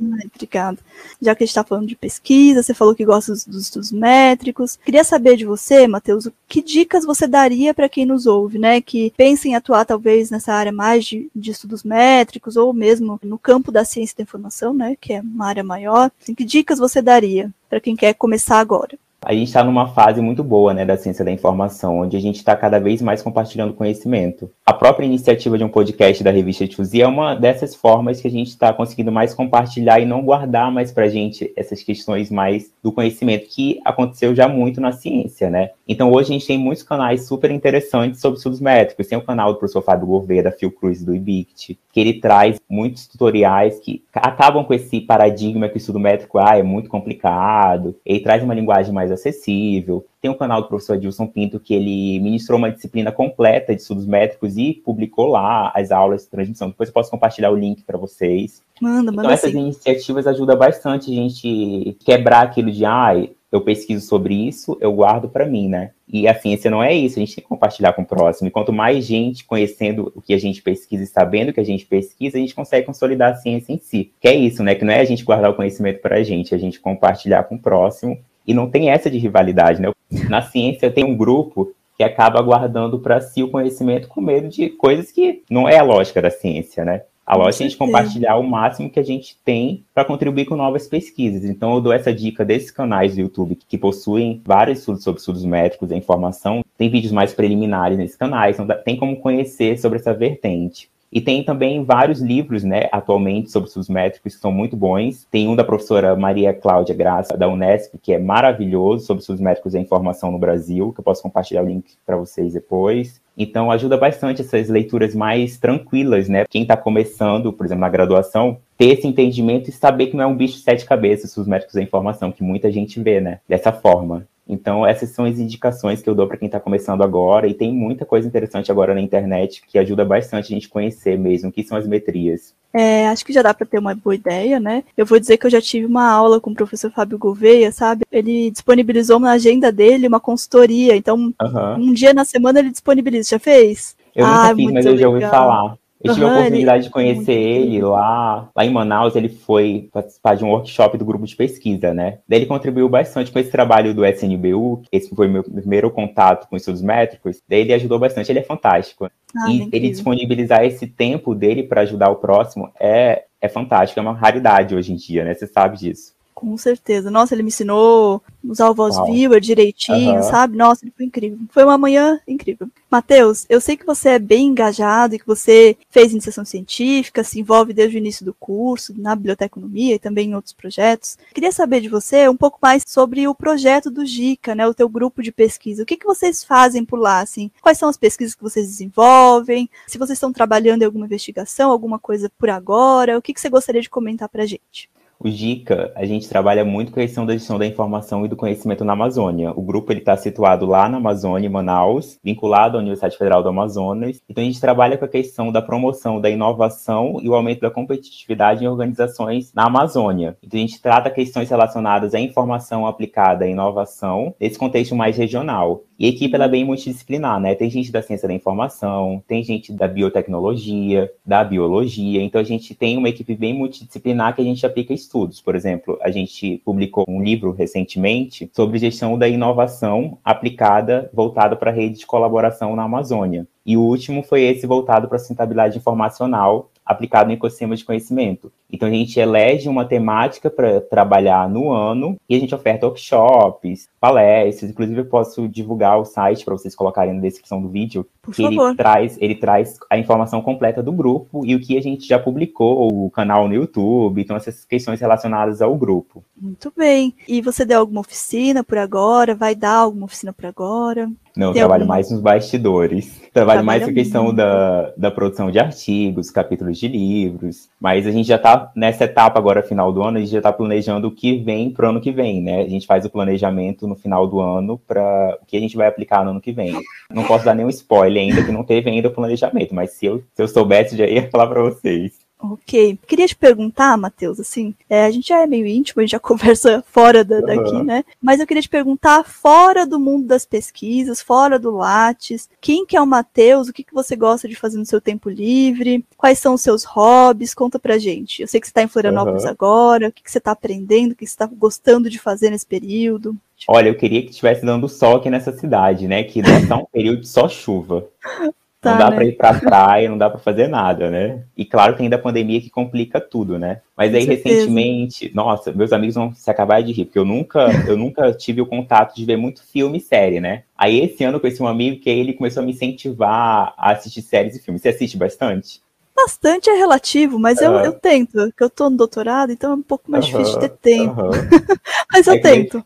Obrigada. 0.00 0.78
Já 1.20 1.34
que 1.34 1.42
a 1.42 1.46
gente 1.46 1.50
está 1.50 1.64
falando 1.64 1.88
de 1.88 1.96
pesquisa, 1.96 2.62
você 2.62 2.72
falou 2.72 2.94
que 2.94 3.04
gosta 3.04 3.32
dos, 3.32 3.44
dos 3.44 3.62
estudos 3.62 3.90
métricos. 3.90 4.78
Queria 4.84 5.02
saber 5.02 5.36
de 5.36 5.44
você, 5.44 5.88
Matheus, 5.88 6.28
que 6.46 6.62
dicas 6.62 7.04
você 7.04 7.26
daria 7.26 7.74
para 7.74 7.88
quem 7.88 8.06
nos 8.06 8.26
ouve, 8.26 8.58
né? 8.58 8.80
Que 8.80 9.12
pensa 9.16 9.48
em 9.48 9.56
atuar 9.56 9.84
talvez 9.84 10.30
nessa 10.30 10.52
área 10.52 10.70
mais 10.70 11.04
de, 11.04 11.28
de, 11.34 11.50
estudos 11.50 11.82
métricos 11.82 12.56
ou 12.56 12.72
mesmo 12.72 13.18
no 13.22 13.38
campo 13.38 13.72
da 13.72 13.84
ciência 13.84 14.16
da 14.16 14.22
informação, 14.22 14.72
né? 14.72 14.96
Que 15.00 15.14
é 15.14 15.20
uma 15.20 15.46
área 15.46 15.64
maior. 15.64 16.12
Assim, 16.22 16.34
que 16.34 16.44
dicas 16.44 16.78
você 16.78 17.02
daria 17.02 17.52
para 17.68 17.80
quem 17.80 17.96
quer 17.96 18.14
começar 18.14 18.60
agora? 18.60 18.96
A 19.20 19.32
gente 19.34 19.48
está 19.48 19.64
numa 19.64 19.88
fase 19.88 20.20
muito 20.20 20.44
boa 20.44 20.72
né, 20.72 20.84
da 20.86 20.96
ciência 20.96 21.24
da 21.24 21.32
informação, 21.32 21.98
onde 21.98 22.16
a 22.16 22.20
gente 22.20 22.36
está 22.36 22.54
cada 22.54 22.78
vez 22.78 23.02
mais 23.02 23.20
compartilhando 23.20 23.74
conhecimento. 23.74 24.48
A 24.64 24.72
própria 24.72 25.04
iniciativa 25.04 25.58
de 25.58 25.64
um 25.64 25.68
podcast 25.68 26.22
da 26.22 26.30
revista 26.30 26.68
Tuzi 26.68 27.02
é 27.02 27.06
uma 27.06 27.34
dessas 27.34 27.74
formas 27.74 28.20
que 28.20 28.28
a 28.28 28.30
gente 28.30 28.48
está 28.48 28.72
conseguindo 28.72 29.10
mais 29.10 29.34
compartilhar 29.34 29.98
e 29.98 30.06
não 30.06 30.22
guardar 30.22 30.70
mais 30.70 30.92
para 30.92 31.06
a 31.06 31.08
gente 31.08 31.52
essas 31.56 31.82
questões 31.82 32.30
mais 32.30 32.72
do 32.80 32.92
conhecimento, 32.92 33.48
que 33.48 33.80
aconteceu 33.84 34.34
já 34.36 34.46
muito 34.46 34.80
na 34.80 34.92
ciência, 34.92 35.50
né? 35.50 35.70
Então 35.88 36.12
hoje 36.12 36.30
a 36.30 36.32
gente 36.34 36.46
tem 36.46 36.58
muitos 36.58 36.84
canais 36.84 37.26
super 37.26 37.50
interessantes 37.50 38.20
sobre 38.20 38.36
estudos 38.36 38.60
métricos. 38.60 39.08
Tem 39.08 39.18
o 39.18 39.24
canal 39.24 39.52
do 39.52 39.58
professor 39.58 39.82
Fábio 39.82 40.06
Gouveia, 40.06 40.44
da 40.44 40.52
Fiocruz 40.52 41.02
do 41.02 41.14
IBICT, 41.14 41.78
que 41.90 42.00
ele 42.00 42.20
traz 42.20 42.60
muitos 42.68 43.06
tutoriais 43.06 43.80
que 43.80 44.04
acabam 44.14 44.64
com 44.64 44.74
esse 44.74 45.00
paradigma 45.00 45.68
que 45.68 45.76
o 45.76 45.78
estudo 45.78 45.98
métrico 45.98 46.38
ah, 46.38 46.56
é 46.56 46.62
muito 46.62 46.88
complicado. 46.88 47.96
Ele 48.06 48.20
traz 48.20 48.42
uma 48.42 48.54
linguagem 48.54 48.92
mais 48.92 49.07
acessível. 49.10 50.04
Tem 50.20 50.30
o 50.30 50.34
canal 50.34 50.62
do 50.62 50.68
professor 50.68 50.96
Edilson 50.96 51.26
Pinto, 51.26 51.60
que 51.60 51.74
ele 51.74 52.20
ministrou 52.20 52.58
uma 52.58 52.70
disciplina 52.70 53.12
completa 53.12 53.74
de 53.74 53.80
estudos 53.80 54.06
métricos 54.06 54.56
e 54.56 54.74
publicou 54.74 55.28
lá 55.28 55.72
as 55.74 55.90
aulas 55.90 56.22
de 56.22 56.28
transmissão. 56.28 56.68
Depois 56.68 56.88
eu 56.88 56.92
posso 56.92 57.10
compartilhar 57.10 57.50
o 57.50 57.56
link 57.56 57.82
para 57.82 57.98
vocês. 57.98 58.62
Manda, 58.80 59.10
manda 59.10 59.22
então, 59.22 59.30
essas 59.30 59.52
sim. 59.52 59.58
iniciativas 59.58 60.26
ajudam 60.26 60.56
bastante 60.56 61.10
a 61.10 61.14
gente 61.14 61.96
quebrar 62.00 62.42
aquilo 62.42 62.70
de, 62.70 62.84
ai, 62.84 63.30
eu 63.50 63.62
pesquiso 63.62 64.06
sobre 64.06 64.34
isso, 64.34 64.76
eu 64.80 64.92
guardo 64.92 65.28
para 65.28 65.46
mim, 65.46 65.68
né? 65.68 65.92
E 66.06 66.28
a 66.28 66.34
ciência 66.34 66.70
não 66.70 66.82
é 66.82 66.94
isso, 66.94 67.18
a 67.18 67.20
gente 67.20 67.34
tem 67.34 67.42
que 67.42 67.48
compartilhar 67.48 67.92
com 67.94 68.02
o 68.02 68.06
próximo. 68.06 68.48
E 68.48 68.50
quanto 68.50 68.72
mais 68.72 69.04
gente 69.04 69.44
conhecendo 69.44 70.12
o 70.14 70.20
que 70.20 70.34
a 70.34 70.38
gente 70.38 70.62
pesquisa 70.62 71.02
e 71.02 71.06
sabendo 71.06 71.50
o 71.50 71.52
que 71.52 71.60
a 71.60 71.64
gente 71.64 71.86
pesquisa, 71.86 72.36
a 72.36 72.40
gente 72.40 72.54
consegue 72.54 72.86
consolidar 72.86 73.32
a 73.32 73.36
ciência 73.36 73.72
em 73.72 73.78
si. 73.78 74.12
Que 74.20 74.28
é 74.28 74.34
isso, 74.34 74.62
né? 74.62 74.74
Que 74.74 74.84
não 74.84 74.92
é 74.92 75.00
a 75.00 75.04
gente 75.04 75.24
guardar 75.24 75.50
o 75.50 75.54
conhecimento 75.54 76.00
para 76.00 76.16
a 76.16 76.22
gente, 76.22 76.52
é 76.52 76.56
a 76.56 76.60
gente 76.60 76.78
compartilhar 76.78 77.44
com 77.44 77.54
o 77.54 77.58
próximo. 77.58 78.18
E 78.48 78.54
não 78.54 78.70
tem 78.70 78.88
essa 78.88 79.10
de 79.10 79.18
rivalidade, 79.18 79.80
né? 79.80 79.92
Na 80.30 80.40
ciência 80.40 80.90
tem 80.90 81.04
um 81.04 81.14
grupo 81.14 81.74
que 81.98 82.02
acaba 82.02 82.40
guardando 82.40 82.98
para 82.98 83.20
si 83.20 83.42
o 83.42 83.50
conhecimento 83.50 84.08
com 84.08 84.22
medo 84.22 84.48
de 84.48 84.70
coisas 84.70 85.12
que 85.12 85.42
não 85.50 85.68
é 85.68 85.76
a 85.76 85.82
lógica 85.82 86.22
da 86.22 86.30
ciência, 86.30 86.82
né? 86.82 87.02
A 87.26 87.36
lógica 87.36 87.62
é 87.62 87.66
a 87.66 87.68
gente 87.68 87.78
compartilhar 87.78 88.36
o 88.36 88.42
máximo 88.42 88.88
que 88.88 88.98
a 88.98 89.02
gente 89.02 89.36
tem 89.44 89.84
para 89.92 90.02
contribuir 90.02 90.46
com 90.46 90.56
novas 90.56 90.88
pesquisas. 90.88 91.44
Então, 91.44 91.74
eu 91.74 91.80
dou 91.82 91.92
essa 91.92 92.10
dica 92.10 92.42
desses 92.42 92.70
canais 92.70 93.14
do 93.14 93.20
YouTube 93.20 93.58
que 93.68 93.76
possuem 93.76 94.40
vários 94.46 94.78
estudos 94.78 95.04
sobre 95.04 95.18
estudos 95.18 95.44
métricos 95.44 95.90
e 95.90 95.94
informação. 95.94 96.64
Tem 96.78 96.88
vídeos 96.88 97.12
mais 97.12 97.34
preliminares 97.34 97.98
nesses 97.98 98.16
canais, 98.16 98.58
então 98.58 98.66
tem 98.82 98.96
como 98.96 99.16
conhecer 99.16 99.78
sobre 99.78 99.98
essa 99.98 100.14
vertente. 100.14 100.88
E 101.12 101.20
tem 101.20 101.42
também 101.42 101.82
vários 101.84 102.20
livros, 102.20 102.62
né, 102.62 102.88
atualmente, 102.92 103.50
sobre 103.50 103.68
estudos 103.68 103.88
métricos 103.88 104.34
que 104.34 104.40
são 104.40 104.52
muito 104.52 104.76
bons. 104.76 105.26
Tem 105.30 105.48
um 105.48 105.56
da 105.56 105.64
professora 105.64 106.14
Maria 106.14 106.52
Cláudia 106.52 106.94
Graça, 106.94 107.36
da 107.36 107.48
Unesp, 107.48 107.94
que 108.02 108.12
é 108.12 108.18
maravilhoso, 108.18 109.06
sobre 109.06 109.22
estudos 109.22 109.40
métricos 109.40 109.74
e 109.74 109.78
informação 109.78 110.30
no 110.30 110.38
Brasil, 110.38 110.92
que 110.92 111.00
eu 111.00 111.04
posso 111.04 111.22
compartilhar 111.22 111.62
o 111.62 111.66
link 111.66 111.94
para 112.04 112.16
vocês 112.16 112.52
depois. 112.52 113.20
Então, 113.36 113.70
ajuda 113.70 113.96
bastante 113.96 114.42
essas 114.42 114.68
leituras 114.68 115.14
mais 115.14 115.58
tranquilas, 115.58 116.28
né? 116.28 116.44
Quem 116.50 116.62
está 116.62 116.76
começando, 116.76 117.52
por 117.52 117.64
exemplo, 117.64 117.82
na 117.82 117.88
graduação, 117.88 118.58
ter 118.76 118.86
esse 118.86 119.06
entendimento 119.06 119.70
e 119.70 119.72
saber 119.72 120.08
que 120.08 120.16
não 120.16 120.24
é 120.24 120.26
um 120.26 120.36
bicho 120.36 120.56
de 120.56 120.62
sete 120.62 120.84
cabeças, 120.84 121.36
os 121.36 121.46
métricos 121.46 121.76
da 121.76 121.82
informação, 121.82 122.32
que 122.32 122.42
muita 122.42 122.70
gente 122.70 123.00
vê, 123.00 123.20
né? 123.20 123.38
Dessa 123.48 123.72
forma. 123.72 124.26
Então, 124.48 124.86
essas 124.86 125.10
são 125.10 125.26
as 125.26 125.38
indicações 125.38 126.00
que 126.00 126.08
eu 126.08 126.14
dou 126.14 126.26
para 126.26 126.38
quem 126.38 126.46
está 126.46 126.58
começando 126.58 127.02
agora, 127.02 127.46
e 127.46 127.54
tem 127.54 127.72
muita 127.72 128.06
coisa 128.06 128.26
interessante 128.26 128.72
agora 128.72 128.94
na 128.94 129.00
internet 129.00 129.62
que 129.66 129.78
ajuda 129.78 130.04
bastante 130.04 130.46
a 130.46 130.56
gente 130.56 130.68
conhecer 130.68 131.18
mesmo 131.18 131.50
o 131.50 131.52
que 131.52 131.62
são 131.62 131.76
as 131.76 131.86
metrias. 131.86 132.54
É, 132.72 133.08
acho 133.08 133.24
que 133.24 133.32
já 133.32 133.42
dá 133.42 133.52
para 133.52 133.66
ter 133.66 133.78
uma 133.78 133.94
boa 133.94 134.14
ideia, 134.14 134.60
né? 134.60 134.84
Eu 134.96 135.06
vou 135.06 135.18
dizer 135.18 135.36
que 135.36 135.46
eu 135.46 135.50
já 135.50 135.60
tive 135.60 135.86
uma 135.86 136.10
aula 136.10 136.40
com 136.40 136.50
o 136.50 136.54
professor 136.54 136.90
Fábio 136.90 137.18
Gouveia, 137.18 137.72
sabe? 137.72 138.04
Ele 138.10 138.50
disponibilizou 138.50 139.18
na 139.18 139.32
agenda 139.32 139.72
dele 139.72 140.06
uma 140.06 140.20
consultoria, 140.20 140.96
então 140.96 141.16
uhum. 141.16 141.74
um 141.76 141.92
dia 141.92 142.12
na 142.12 142.24
semana 142.24 142.58
ele 142.58 142.70
disponibiliza. 142.70 143.30
Já 143.30 143.38
fez? 143.38 143.96
Eu 144.14 144.26
ah, 144.26 144.48
nunca 144.48 144.56
fiz, 144.56 144.72
mas 144.72 144.86
eu 144.86 144.96
já 144.96 145.08
ouvi 145.08 145.20
falar. 145.20 145.76
Eu 146.02 146.14
tive 146.14 146.26
a 146.26 146.32
oportunidade 146.32 146.84
de 146.84 146.90
conhecer 146.90 147.32
ele 147.32 147.80
lá, 147.82 148.48
lá 148.54 148.64
em 148.64 148.70
Manaus. 148.70 149.16
Ele 149.16 149.28
foi 149.28 149.88
participar 149.92 150.36
de 150.36 150.44
um 150.44 150.50
workshop 150.50 150.96
do 150.96 151.04
grupo 151.04 151.26
de 151.26 151.34
pesquisa, 151.34 151.92
né? 151.92 152.18
Daí 152.28 152.40
ele 152.40 152.46
contribuiu 152.46 152.88
bastante 152.88 153.32
com 153.32 153.38
esse 153.38 153.50
trabalho 153.50 153.92
do 153.92 154.06
SNBU. 154.06 154.82
Esse 154.92 155.14
foi 155.14 155.26
meu 155.26 155.42
primeiro 155.42 155.90
contato 155.90 156.48
com 156.48 156.56
estudos 156.56 156.82
métricos. 156.82 157.42
Daí 157.48 157.60
ele 157.60 157.72
ajudou 157.72 157.98
bastante. 157.98 158.30
Ele 158.30 158.38
é 158.38 158.44
fantástico. 158.44 159.10
Ah, 159.36 159.50
e 159.50 159.68
ele 159.72 159.90
disponibilizar 159.90 160.64
esse 160.64 160.86
tempo 160.86 161.34
dele 161.34 161.64
para 161.64 161.80
ajudar 161.82 162.10
o 162.10 162.16
próximo 162.16 162.70
é, 162.78 163.24
é 163.40 163.48
fantástico. 163.48 163.98
É 163.98 164.02
uma 164.02 164.14
raridade 164.14 164.74
hoje 164.74 164.92
em 164.92 164.96
dia, 164.96 165.24
né? 165.24 165.34
Você 165.34 165.46
sabe 165.46 165.78
disso. 165.78 166.17
Com 166.38 166.56
certeza. 166.56 167.10
Nossa, 167.10 167.34
ele 167.34 167.42
me 167.42 167.48
ensinou 167.48 168.22
usar 168.44 168.70
o 168.70 168.74
voz 168.74 168.94
Uau. 168.94 169.06
viewer 169.06 169.40
direitinho, 169.40 170.18
uhum. 170.18 170.22
sabe? 170.22 170.56
Nossa, 170.56 170.84
ele 170.84 170.92
foi 170.96 171.04
incrível. 171.04 171.36
Foi 171.50 171.64
uma 171.64 171.76
manhã 171.76 172.20
incrível. 172.28 172.68
Matheus, 172.88 173.44
eu 173.48 173.60
sei 173.60 173.76
que 173.76 173.84
você 173.84 174.10
é 174.10 174.18
bem 174.20 174.46
engajado 174.46 175.16
e 175.16 175.18
que 175.18 175.26
você 175.26 175.76
fez 175.90 176.12
iniciação 176.12 176.44
científica, 176.44 177.24
se 177.24 177.40
envolve 177.40 177.72
desde 177.72 177.96
o 177.96 177.98
início 177.98 178.24
do 178.24 178.32
curso, 178.32 178.94
na 178.96 179.16
biblioteconomia 179.16 179.96
e 179.96 179.98
também 179.98 180.30
em 180.30 180.34
outros 180.36 180.52
projetos. 180.52 181.18
Queria 181.34 181.50
saber 181.50 181.80
de 181.80 181.88
você 181.88 182.28
um 182.28 182.36
pouco 182.36 182.60
mais 182.62 182.84
sobre 182.86 183.26
o 183.26 183.34
projeto 183.34 183.90
do 183.90 184.06
GICA, 184.06 184.54
né? 184.54 184.64
O 184.64 184.74
teu 184.74 184.88
grupo 184.88 185.20
de 185.20 185.32
pesquisa. 185.32 185.82
O 185.82 185.86
que, 185.86 185.96
que 185.96 186.06
vocês 186.06 186.44
fazem 186.44 186.84
por 186.84 187.00
lá, 187.00 187.18
assim? 187.18 187.50
Quais 187.60 187.78
são 187.78 187.88
as 187.88 187.96
pesquisas 187.96 188.36
que 188.36 188.42
vocês 188.44 188.68
desenvolvem? 188.68 189.68
Se 189.88 189.98
vocês 189.98 190.16
estão 190.16 190.32
trabalhando 190.32 190.82
em 190.82 190.84
alguma 190.84 191.06
investigação, 191.06 191.72
alguma 191.72 191.98
coisa 191.98 192.30
por 192.38 192.48
agora, 192.48 193.18
o 193.18 193.22
que, 193.22 193.34
que 193.34 193.40
você 193.40 193.48
gostaria 193.48 193.82
de 193.82 193.90
comentar 193.90 194.28
pra 194.28 194.46
gente? 194.46 194.88
O 195.20 195.28
GICA, 195.28 195.90
a 195.96 196.06
gente 196.06 196.28
trabalha 196.28 196.64
muito 196.64 196.92
com 196.92 197.00
a 197.00 197.02
questão 197.02 197.26
da 197.26 197.32
gestão 197.32 197.58
da 197.58 197.66
informação 197.66 198.24
e 198.24 198.28
do 198.28 198.36
conhecimento 198.36 198.84
na 198.84 198.92
Amazônia. 198.92 199.50
O 199.50 199.62
grupo 199.62 199.92
está 199.92 200.16
situado 200.16 200.64
lá 200.64 200.88
na 200.88 200.98
Amazônia, 200.98 201.48
em 201.48 201.50
Manaus, 201.50 202.20
vinculado 202.22 202.76
à 202.76 202.80
Universidade 202.80 203.18
Federal 203.18 203.42
do 203.42 203.48
Amazonas. 203.48 204.22
Então, 204.30 204.44
a 204.44 204.46
gente 204.46 204.60
trabalha 204.60 204.96
com 204.96 205.04
a 205.04 205.08
questão 205.08 205.50
da 205.50 205.60
promoção 205.60 206.20
da 206.20 206.30
inovação 206.30 207.18
e 207.20 207.28
o 207.28 207.34
aumento 207.34 207.62
da 207.62 207.70
competitividade 207.70 208.62
em 208.62 208.68
organizações 208.68 209.52
na 209.52 209.64
Amazônia. 209.64 210.36
Então, 210.40 210.56
a 210.56 210.60
gente 210.60 210.80
trata 210.80 211.10
questões 211.10 211.50
relacionadas 211.50 212.14
à 212.14 212.20
informação 212.20 212.86
aplicada 212.86 213.44
à 213.44 213.48
inovação, 213.48 214.36
nesse 214.38 214.56
contexto 214.56 214.94
mais 214.94 215.16
regional. 215.16 215.82
E 215.98 216.06
a 216.06 216.08
equipe 216.10 216.32
ela 216.32 216.44
é 216.44 216.48
bem 216.48 216.64
multidisciplinar, 216.64 217.40
né? 217.40 217.56
Tem 217.56 217.68
gente 217.68 217.90
da 217.90 218.00
ciência 218.00 218.28
da 218.28 218.34
informação, 218.34 219.20
tem 219.26 219.42
gente 219.42 219.72
da 219.72 219.88
biotecnologia, 219.88 221.10
da 221.26 221.42
biologia. 221.42 222.22
Então 222.22 222.40
a 222.40 222.44
gente 222.44 222.72
tem 222.72 222.96
uma 222.96 223.08
equipe 223.08 223.34
bem 223.34 223.52
multidisciplinar 223.52 224.32
que 224.32 224.40
a 224.40 224.44
gente 224.44 224.64
aplica 224.64 224.94
estudos. 225.08 225.40
Por 225.40 225.56
exemplo, 225.56 225.98
a 226.02 226.10
gente 226.10 226.60
publicou 226.64 227.04
um 227.08 227.22
livro 227.22 227.50
recentemente 227.50 228.48
sobre 228.54 228.78
gestão 228.78 229.18
da 229.18 229.26
inovação 229.26 230.18
aplicada 230.22 231.10
voltada 231.12 231.56
para 231.56 231.70
a 231.70 231.74
rede 231.74 231.98
de 231.98 232.06
colaboração 232.06 232.76
na 232.76 232.84
Amazônia. 232.84 233.46
E 233.64 233.76
o 233.76 233.82
último 233.82 234.22
foi 234.22 234.42
esse 234.42 234.66
voltado 234.66 235.08
para 235.08 235.16
a 235.16 235.18
sustentabilidade 235.18 235.78
informacional, 235.78 236.70
aplicado 236.84 237.28
no 237.28 237.34
ecossistema 237.34 237.76
de 237.76 237.84
conhecimento. 237.84 238.50
Então 238.70 238.88
a 238.88 238.90
gente 238.90 239.18
elege 239.20 239.68
uma 239.68 239.84
temática 239.84 240.48
para 240.48 240.80
trabalhar 240.80 241.48
no 241.48 241.70
ano 241.70 242.16
e 242.28 242.34
a 242.34 242.38
gente 242.38 242.54
oferta 242.54 242.86
workshops, 242.86 243.88
palestras, 244.00 244.70
inclusive 244.70 245.00
eu 245.00 245.06
posso 245.06 245.46
divulgar 245.48 245.98
o 245.98 246.04
site 246.04 246.44
para 246.44 246.54
vocês 246.54 246.74
colocarem 246.74 247.12
na 247.12 247.20
descrição 247.20 247.60
do 247.60 247.68
vídeo, 247.68 248.06
Por 248.28 248.36
que 248.36 248.42
favor. 248.42 248.68
ele 248.68 248.76
traz, 248.76 249.18
ele 249.20 249.34
traz 249.34 249.78
a 249.90 249.98
informação 249.98 250.40
completa 250.40 250.82
do 250.82 250.92
grupo 250.92 251.44
e 251.44 251.54
o 251.54 251.60
que 251.60 251.76
a 251.76 251.82
gente 251.82 252.06
já 252.06 252.18
publicou, 252.18 252.88
o 253.06 253.10
canal 253.10 253.48
no 253.48 253.54
YouTube, 253.54 254.20
então 254.20 254.36
essas 254.36 254.64
questões 254.64 255.00
relacionadas 255.00 255.60
ao 255.62 255.74
grupo. 255.76 256.22
Muito 256.40 256.72
bem. 256.76 257.14
E 257.26 257.40
você 257.40 257.64
deu 257.64 257.80
alguma 257.80 258.00
oficina 258.00 258.62
por 258.62 258.78
agora? 258.78 259.34
Vai 259.34 259.54
dar 259.54 259.76
alguma 259.76 260.06
oficina 260.06 260.32
por 260.32 260.46
agora? 260.46 261.10
Não, 261.36 261.52
Tem 261.52 261.60
trabalho 261.60 261.82
alguma... 261.82 261.94
mais 261.94 262.10
nos 262.10 262.20
bastidores. 262.20 263.06
Trabalho 263.32 263.32
Trabalha 263.32 263.62
mais 263.62 263.84
com 263.84 263.90
a 263.90 263.94
questão 263.94 264.34
da, 264.34 264.92
da 264.96 265.08
produção 265.08 265.52
de 265.52 265.58
artigos, 265.60 266.30
capítulos 266.30 266.78
de 266.78 266.88
livros. 266.88 267.68
Mas 267.80 268.08
a 268.08 268.10
gente 268.10 268.26
já 268.26 268.34
está 268.34 268.72
nessa 268.74 269.04
etapa 269.04 269.38
agora, 269.38 269.62
final 269.62 269.92
do 269.92 270.02
ano, 270.02 270.16
a 270.16 270.20
gente 270.20 270.32
já 270.32 270.38
está 270.38 270.52
planejando 270.52 271.06
o 271.06 271.12
que 271.12 271.36
vem 271.38 271.70
para 271.70 271.86
o 271.86 271.90
ano 271.90 272.00
que 272.00 272.10
vem, 272.10 272.42
né? 272.42 272.62
A 272.62 272.68
gente 272.68 272.86
faz 272.86 273.04
o 273.04 273.10
planejamento 273.10 273.86
no 273.86 273.94
final 273.94 274.26
do 274.26 274.40
ano 274.40 274.78
para 274.78 275.38
o 275.40 275.46
que 275.46 275.56
a 275.56 275.60
gente 275.60 275.76
vai 275.76 275.86
aplicar 275.86 276.24
no 276.24 276.32
ano 276.32 276.40
que 276.40 276.50
vem. 276.50 276.74
Não 277.08 277.22
posso 277.22 277.44
dar 277.44 277.54
nenhum 277.54 277.68
spoiler 277.68 278.17
ainda, 278.18 278.44
que 278.44 278.52
não 278.52 278.64
teve 278.64 278.90
ainda 278.90 279.08
o 279.08 279.12
planejamento, 279.14 279.74
mas 279.74 279.92
se 279.92 280.06
eu, 280.06 280.22
se 280.34 280.42
eu 280.42 280.48
soubesse, 280.48 280.96
já 280.96 281.06
ia 281.06 281.30
falar 281.30 281.46
para 281.46 281.62
vocês. 281.62 282.27
Ok. 282.40 282.98
Queria 283.06 283.26
te 283.26 283.34
perguntar, 283.34 283.96
Matheus, 283.96 284.38
assim, 284.38 284.72
é, 284.88 285.04
a 285.04 285.10
gente 285.10 285.28
já 285.28 285.42
é 285.42 285.46
meio 285.46 285.66
íntimo, 285.66 286.00
a 286.00 286.02
gente 286.04 286.12
já 286.12 286.20
conversa 286.20 286.84
fora 286.88 287.24
da, 287.24 287.40
daqui, 287.40 287.74
uhum. 287.74 287.84
né? 287.84 288.04
Mas 288.22 288.38
eu 288.38 288.46
queria 288.46 288.62
te 288.62 288.68
perguntar, 288.68 289.24
fora 289.24 289.84
do 289.84 289.98
mundo 289.98 290.26
das 290.26 290.46
pesquisas, 290.46 291.20
fora 291.20 291.58
do 291.58 291.72
Lattes, 291.72 292.48
quem 292.60 292.86
que 292.86 292.96
é 292.96 293.00
o 293.00 293.06
Matheus? 293.06 293.68
O 293.68 293.72
que, 293.72 293.82
que 293.82 293.92
você 293.92 294.14
gosta 294.14 294.46
de 294.48 294.54
fazer 294.54 294.78
no 294.78 294.86
seu 294.86 295.00
tempo 295.00 295.28
livre? 295.28 296.04
Quais 296.16 296.38
são 296.38 296.54
os 296.54 296.60
seus 296.60 296.84
hobbies? 296.84 297.54
Conta 297.54 297.78
pra 297.78 297.98
gente. 297.98 298.42
Eu 298.42 298.48
sei 298.48 298.60
que 298.60 298.66
você 298.66 298.70
está 298.70 298.82
em 298.82 298.88
Florianópolis 298.88 299.42
uhum. 299.42 299.50
agora, 299.50 300.08
o 300.08 300.12
que, 300.12 300.22
que 300.22 300.30
você 300.30 300.38
está 300.38 300.52
aprendendo, 300.52 301.12
o 301.12 301.14
que 301.16 301.26
você 301.26 301.32
está 301.32 301.46
gostando 301.46 302.08
de 302.08 302.20
fazer 302.20 302.50
nesse 302.50 302.66
período? 302.66 303.36
Olha, 303.66 303.88
eu 303.88 303.96
queria 303.96 304.22
que 304.22 304.30
estivesse 304.30 304.64
dando 304.64 304.88
sol 304.88 305.16
aqui 305.16 305.28
nessa 305.28 305.50
cidade, 305.50 306.06
né? 306.06 306.22
Que 306.22 306.40
não 306.40 306.58
está 306.58 306.76
um 306.76 306.84
período 306.84 307.22
de 307.22 307.28
só 307.28 307.48
chuva. 307.48 308.06
Tá, 308.80 308.92
não 308.92 308.98
dá 308.98 309.10
né? 309.10 309.16
para 309.16 309.24
ir 309.24 309.32
para 309.32 309.58
praia, 309.58 310.08
não 310.08 310.16
dá 310.16 310.30
para 310.30 310.38
fazer 310.38 310.68
nada, 310.68 311.10
né? 311.10 311.42
E 311.56 311.64
claro 311.64 311.96
que 311.96 312.02
ainda 312.02 312.14
a 312.14 312.20
pandemia 312.20 312.60
que 312.60 312.70
complica 312.70 313.20
tudo, 313.20 313.58
né? 313.58 313.80
Mas 313.96 314.14
aí 314.14 314.24
recentemente, 314.24 315.32
nossa, 315.34 315.72
meus 315.72 315.92
amigos 315.92 316.14
vão 316.14 316.32
se 316.32 316.48
acabar 316.48 316.80
de 316.80 316.92
rir, 316.92 317.06
porque 317.06 317.18
eu 317.18 317.24
nunca, 317.24 317.68
eu 317.88 317.96
nunca 317.96 318.32
tive 318.32 318.60
o 318.60 318.66
contato 318.66 319.16
de 319.16 319.24
ver 319.24 319.36
muito 319.36 319.64
filme 319.64 319.98
e 319.98 320.00
série, 320.00 320.40
né? 320.40 320.62
Aí 320.76 321.00
esse 321.00 321.24
ano 321.24 321.38
eu 321.38 321.40
conheci 321.40 321.60
um 321.60 321.66
amigo 321.66 322.00
que 322.00 322.08
ele 322.08 322.32
começou 322.32 322.62
a 322.62 322.66
me 322.66 322.70
incentivar 322.70 323.74
a 323.76 323.90
assistir 323.90 324.22
séries 324.22 324.54
e 324.54 324.60
filmes. 324.60 324.80
Você 324.80 324.90
assiste 324.90 325.16
bastante? 325.16 325.80
Bastante 326.14 326.70
é 326.70 326.74
relativo, 326.74 327.38
mas 327.38 327.60
eu, 327.60 327.72
eu 327.80 327.92
tento, 327.92 328.32
porque 328.32 328.62
eu 328.62 328.70
tô 328.70 328.90
no 328.90 328.96
doutorado, 328.96 329.50
então 329.52 329.72
é 329.72 329.74
um 329.74 329.82
pouco 329.82 330.10
mais 330.10 330.24
difícil 330.24 330.54
de 330.54 330.68
ter 330.68 330.76
tempo. 330.76 331.30
mas 332.12 332.26
eu 332.28 332.34
aí 332.34 332.40
tento. 332.40 332.84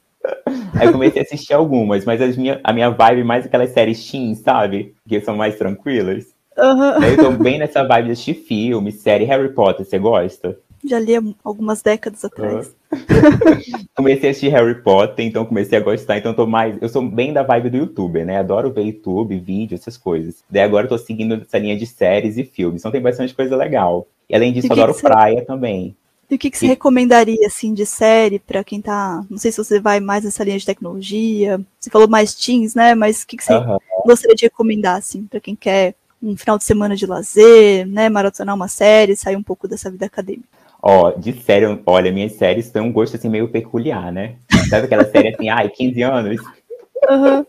Aí 0.74 0.86
eu 0.86 0.92
comecei 0.92 1.22
a 1.22 1.24
assistir 1.24 1.54
algumas, 1.54 2.04
mas 2.04 2.20
as 2.20 2.36
minha, 2.36 2.60
a 2.62 2.72
minha 2.72 2.90
vibe 2.90 3.20
é 3.20 3.24
mais 3.24 3.46
aquelas 3.46 3.70
séries 3.70 4.10
teen, 4.10 4.34
sabe? 4.34 4.94
Que 5.08 5.20
são 5.20 5.36
mais 5.36 5.56
tranquilas. 5.56 6.26
Uhum. 6.56 7.04
Eu 7.04 7.16
tô 7.16 7.30
bem 7.32 7.58
nessa 7.58 7.82
vibe 7.82 8.06
de 8.06 8.12
assistir 8.12 8.34
filme, 8.34 8.92
série 8.92 9.24
Harry 9.24 9.52
Potter, 9.52 9.86
você 9.86 9.98
gosta? 9.98 10.58
Já 10.84 10.98
li 10.98 11.12
algumas 11.44 11.80
décadas 11.80 12.24
atrás. 12.24 12.74
Uhum. 12.92 13.84
comecei 13.94 14.28
a 14.28 14.32
assistir 14.32 14.48
Harry 14.48 14.82
Potter, 14.82 15.24
então 15.24 15.44
comecei 15.44 15.78
a 15.78 15.80
gostar, 15.80 16.18
então 16.18 16.34
tô 16.34 16.46
mais. 16.46 16.76
Eu 16.82 16.88
sou 16.88 17.02
bem 17.02 17.32
da 17.32 17.42
vibe 17.42 17.70
do 17.70 17.76
youtuber, 17.76 18.26
né? 18.26 18.38
Adoro 18.38 18.72
ver 18.72 18.86
YouTube, 18.86 19.38
vídeo, 19.38 19.76
essas 19.76 19.96
coisas. 19.96 20.42
Daí 20.50 20.62
agora 20.62 20.86
eu 20.86 20.88
tô 20.88 20.98
seguindo 20.98 21.34
essa 21.34 21.58
linha 21.58 21.76
de 21.76 21.86
séries 21.86 22.36
e 22.36 22.44
filmes, 22.44 22.82
então 22.82 22.90
tem 22.90 23.00
bastante 23.00 23.34
coisa 23.34 23.56
legal. 23.56 24.08
E 24.28 24.34
além 24.34 24.52
disso, 24.52 24.72
adoro 24.72 24.94
praia 24.94 25.44
também. 25.44 25.94
E 26.32 26.34
o 26.34 26.38
que, 26.38 26.50
que 26.50 26.56
você 26.56 26.64
e... 26.64 26.68
recomendaria, 26.68 27.46
assim, 27.46 27.74
de 27.74 27.84
série 27.84 28.38
para 28.38 28.64
quem 28.64 28.80
tá. 28.80 29.22
Não 29.28 29.36
sei 29.36 29.52
se 29.52 29.58
você 29.58 29.78
vai 29.78 30.00
mais 30.00 30.24
nessa 30.24 30.42
linha 30.42 30.58
de 30.58 30.64
tecnologia. 30.64 31.60
Você 31.78 31.90
falou 31.90 32.08
mais 32.08 32.34
teens, 32.34 32.74
né? 32.74 32.94
Mas 32.94 33.22
o 33.22 33.26
que, 33.26 33.36
que 33.36 33.44
você 33.44 33.52
uhum. 33.52 33.76
gostaria 34.06 34.34
de 34.34 34.46
recomendar, 34.46 34.96
assim, 34.96 35.24
para 35.26 35.40
quem 35.40 35.54
quer 35.54 35.94
um 36.22 36.34
final 36.34 36.56
de 36.56 36.64
semana 36.64 36.96
de 36.96 37.04
lazer, 37.04 37.86
né? 37.86 38.08
Maratonar 38.08 38.54
uma 38.54 38.66
série, 38.66 39.14
sair 39.14 39.36
um 39.36 39.42
pouco 39.42 39.68
dessa 39.68 39.90
vida 39.90 40.06
acadêmica. 40.06 40.48
Ó, 40.80 41.10
de 41.10 41.34
série, 41.42 41.66
olha, 41.84 42.10
minhas 42.10 42.32
séries 42.32 42.70
têm 42.70 42.80
um 42.80 42.90
gosto 42.90 43.16
assim 43.16 43.28
meio 43.28 43.48
peculiar, 43.48 44.10
né? 44.10 44.36
Sabe 44.70 44.86
aquela 44.86 45.04
série 45.04 45.28
assim, 45.28 45.50
ai, 45.50 45.68
15 45.68 46.02
anos? 46.02 46.40
Uhum. 47.08 47.44